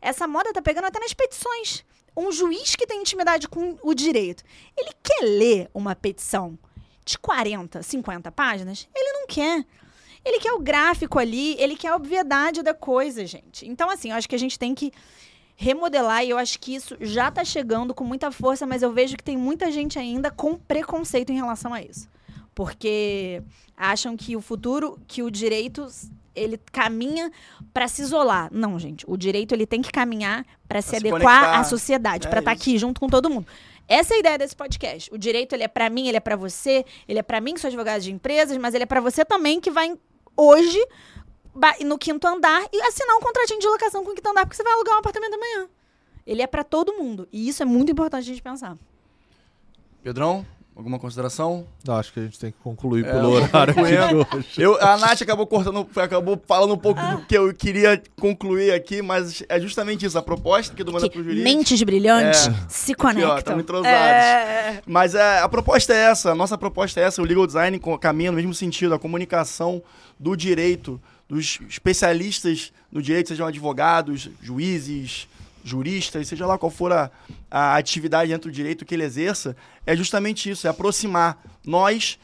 Essa 0.00 0.26
moda 0.28 0.52
tá 0.52 0.62
pegando 0.62 0.84
até 0.86 1.00
nas 1.00 1.12
petições. 1.12 1.84
Um 2.18 2.32
juiz 2.32 2.74
que 2.74 2.86
tem 2.86 3.00
intimidade 3.00 3.46
com 3.46 3.78
o 3.80 3.94
direito, 3.94 4.42
ele 4.76 4.90
quer 5.02 5.22
ler 5.22 5.70
uma 5.72 5.94
petição 5.94 6.58
de 7.04 7.16
40, 7.16 7.80
50 7.80 8.32
páginas? 8.32 8.88
Ele 8.92 9.12
não 9.12 9.26
quer. 9.28 9.64
Ele 10.24 10.40
quer 10.40 10.52
o 10.52 10.58
gráfico 10.58 11.18
ali, 11.18 11.54
ele 11.60 11.76
quer 11.76 11.88
a 11.88 11.96
obviedade 11.96 12.60
da 12.60 12.74
coisa, 12.74 13.24
gente. 13.24 13.66
Então, 13.68 13.88
assim, 13.88 14.10
eu 14.10 14.16
acho 14.16 14.28
que 14.28 14.34
a 14.34 14.38
gente 14.38 14.58
tem 14.58 14.74
que 14.74 14.92
remodelar 15.54 16.24
e 16.24 16.30
eu 16.30 16.38
acho 16.38 16.58
que 16.58 16.74
isso 16.74 16.96
já 17.00 17.28
está 17.28 17.44
chegando 17.44 17.94
com 17.94 18.04
muita 18.04 18.30
força, 18.30 18.66
mas 18.66 18.82
eu 18.82 18.92
vejo 18.92 19.16
que 19.16 19.24
tem 19.24 19.36
muita 19.36 19.70
gente 19.70 19.98
ainda 19.98 20.30
com 20.30 20.56
preconceito 20.56 21.30
em 21.30 21.36
relação 21.36 21.72
a 21.72 21.80
isso. 21.80 22.08
Porque 22.52 23.42
acham 23.76 24.16
que 24.16 24.36
o 24.36 24.40
futuro, 24.40 24.98
que 25.06 25.22
o 25.22 25.30
direito 25.30 25.86
ele 26.38 26.58
caminha 26.72 27.30
para 27.72 27.88
se 27.88 28.02
isolar. 28.02 28.48
Não, 28.52 28.78
gente, 28.78 29.04
o 29.08 29.16
direito 29.16 29.52
ele 29.52 29.66
tem 29.66 29.82
que 29.82 29.90
caminhar 29.90 30.44
para 30.68 30.80
se, 30.82 30.90
se 30.90 30.96
adequar 30.96 31.20
conectar. 31.20 31.58
à 31.60 31.64
sociedade, 31.64 32.26
É 32.26 32.30
para 32.30 32.38
estar 32.40 32.54
isso. 32.54 32.62
aqui 32.62 32.78
junto 32.78 33.00
com 33.00 33.08
todo 33.08 33.28
mundo. 33.30 33.46
Essa 33.86 34.14
é 34.14 34.16
a 34.16 34.20
ideia 34.20 34.38
desse 34.38 34.54
podcast. 34.54 35.12
O 35.12 35.18
direito 35.18 35.54
ele 35.54 35.62
é 35.62 35.68
para 35.68 35.88
mim, 35.88 36.08
ele 36.08 36.16
é 36.16 36.20
para 36.20 36.36
você, 36.36 36.84
ele 37.08 37.18
é 37.18 37.22
para 37.22 37.40
mim 37.40 37.54
que 37.54 37.60
sou 37.60 37.68
advogada 37.68 38.00
de 38.00 38.12
empresas, 38.12 38.56
mas 38.58 38.74
ele 38.74 38.84
é 38.84 38.86
para 38.86 39.00
você 39.00 39.24
também 39.24 39.60
que 39.60 39.70
vai 39.70 39.96
hoje 40.36 40.78
no 41.84 41.98
quinto 41.98 42.26
andar 42.26 42.62
e 42.72 42.80
assinar 42.82 43.16
um 43.16 43.20
contratinho 43.20 43.58
de 43.60 43.66
locação 43.66 44.04
com 44.04 44.12
o 44.12 44.14
quinto 44.14 44.28
andar 44.28 44.42
porque 44.44 44.56
você 44.56 44.62
vai 44.62 44.72
alugar 44.74 44.94
um 44.94 44.98
apartamento 44.98 45.34
amanhã. 45.34 45.68
Ele 46.26 46.42
é 46.42 46.46
para 46.46 46.62
todo 46.62 46.92
mundo 46.92 47.26
e 47.32 47.48
isso 47.48 47.62
é 47.62 47.66
muito 47.66 47.90
importante 47.90 48.20
a 48.20 48.26
gente 48.26 48.42
pensar. 48.42 48.76
Pedrão, 50.02 50.46
alguma 50.78 50.98
consideração? 50.98 51.66
Não, 51.84 51.96
acho 51.96 52.12
que 52.12 52.20
a 52.20 52.22
gente 52.22 52.38
tem 52.38 52.52
que 52.52 52.56
concluir 52.62 53.04
É, 53.04 53.12
pelo 53.12 53.30
horário 53.32 53.74
aqui 53.74 54.14
hoje. 54.38 54.48
Eu, 54.56 54.80
a 54.80 54.96
Nath 54.96 55.20
acabou 55.20 55.46
cortando, 55.46 55.86
acabou 55.96 56.40
falando 56.46 56.72
um 56.72 56.78
pouco 56.78 57.00
do 57.00 57.26
que 57.26 57.36
eu 57.36 57.52
queria 57.52 58.00
concluir 58.20 58.72
aqui, 58.72 59.02
mas 59.02 59.42
é 59.48 59.58
justamente 59.60 60.06
isso, 60.06 60.16
a 60.16 60.22
proposta 60.22 60.74
que 60.74 60.84
do 60.84 60.92
Manda 60.92 61.10
pro 61.10 61.22
Jurídico. 61.22 61.44
mentes 61.44 61.82
brilhantes 61.82 62.46
É. 62.46 62.52
se 62.68 62.92
Aqui, 62.92 63.00
ó, 63.00 63.04
conectam. 63.08 63.42
tamo 63.42 63.60
entrosados. 63.60 63.90
É. 63.90 64.80
Mas 64.86 65.14
é, 65.16 65.40
a 65.40 65.48
proposta 65.48 65.92
é 65.92 65.96
essa, 66.10 66.30
a 66.30 66.34
nossa 66.34 66.56
proposta 66.56 67.00
é 67.00 67.02
essa, 67.02 67.20
o 67.20 67.24
legal 67.24 67.46
design 67.46 67.78
caminha 68.00 68.30
no 68.30 68.36
mesmo 68.36 68.54
sentido, 68.54 68.94
a 68.94 68.98
comunicação 68.98 69.82
do 70.18 70.36
direito, 70.36 71.00
dos 71.28 71.58
especialistas 71.68 72.72
no 72.90 73.02
direito, 73.02 73.28
sejam 73.28 73.46
advogados, 73.46 74.30
juízes, 74.40 75.28
juristas, 75.64 76.28
seja 76.28 76.46
lá 76.46 76.58
qual 76.58 76.70
for 76.70 76.92
a, 76.92 77.10
a 77.50 77.76
atividade 77.76 78.30
dentro 78.30 78.50
do 78.50 78.54
direito 78.54 78.84
que 78.84 78.94
ele 78.94 79.04
exerça, 79.04 79.56
é 79.84 79.96
justamente 79.96 80.50
isso, 80.50 80.66
é 80.66 80.70
aproximar 80.70 81.42
nós 81.64 82.18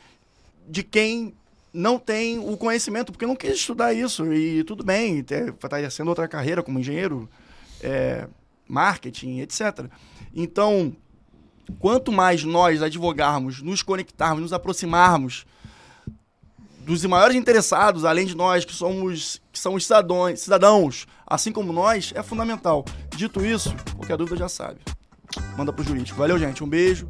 de 0.69 0.83
quem 0.83 1.35
não 1.73 1.99
tem 1.99 2.39
o 2.39 2.57
conhecimento, 2.57 3.11
porque 3.11 3.27
não 3.27 3.35
quis 3.35 3.55
estudar 3.55 3.93
isso, 3.93 4.33
e 4.33 4.63
tudo 4.63 4.85
bem, 4.85 5.19
está 5.19 5.79
exercendo 5.79 6.09
outra 6.09 6.29
carreira 6.29 6.63
como 6.63 6.79
engenheiro, 6.79 7.29
é, 7.83 8.29
marketing, 8.69 9.41
etc. 9.41 9.87
Então, 10.35 10.95
quanto 11.79 12.13
mais 12.13 12.45
nós, 12.45 12.81
advogarmos, 12.81 13.61
nos 13.61 13.83
conectarmos, 13.83 14.41
nos 14.41 14.53
aproximarmos 14.53 15.45
dos 16.85 17.05
maiores 17.05 17.37
interessados, 17.37 18.05
além 18.05 18.27
de 18.27 18.37
nós, 18.37 18.65
que 18.65 18.75
somos 18.75 19.41
que 19.51 19.59
são 19.59 19.75
os 19.75 19.85
cidadãos, 19.85 20.41
cidadãos, 20.41 21.07
assim 21.27 21.53
como 21.53 21.73
nós, 21.73 22.13
é 22.15 22.23
fundamental. 22.23 22.85
Dito 23.17 23.45
isso, 23.45 23.75
qualquer 23.97 24.17
dúvida 24.17 24.37
já 24.37 24.49
sabe. 24.49 24.81
Manda 25.57 25.73
pro 25.73 25.85
jurídico. 25.85 26.19
Valeu, 26.19 26.39
gente. 26.39 26.63
Um 26.63 26.69
beijo. 26.69 27.09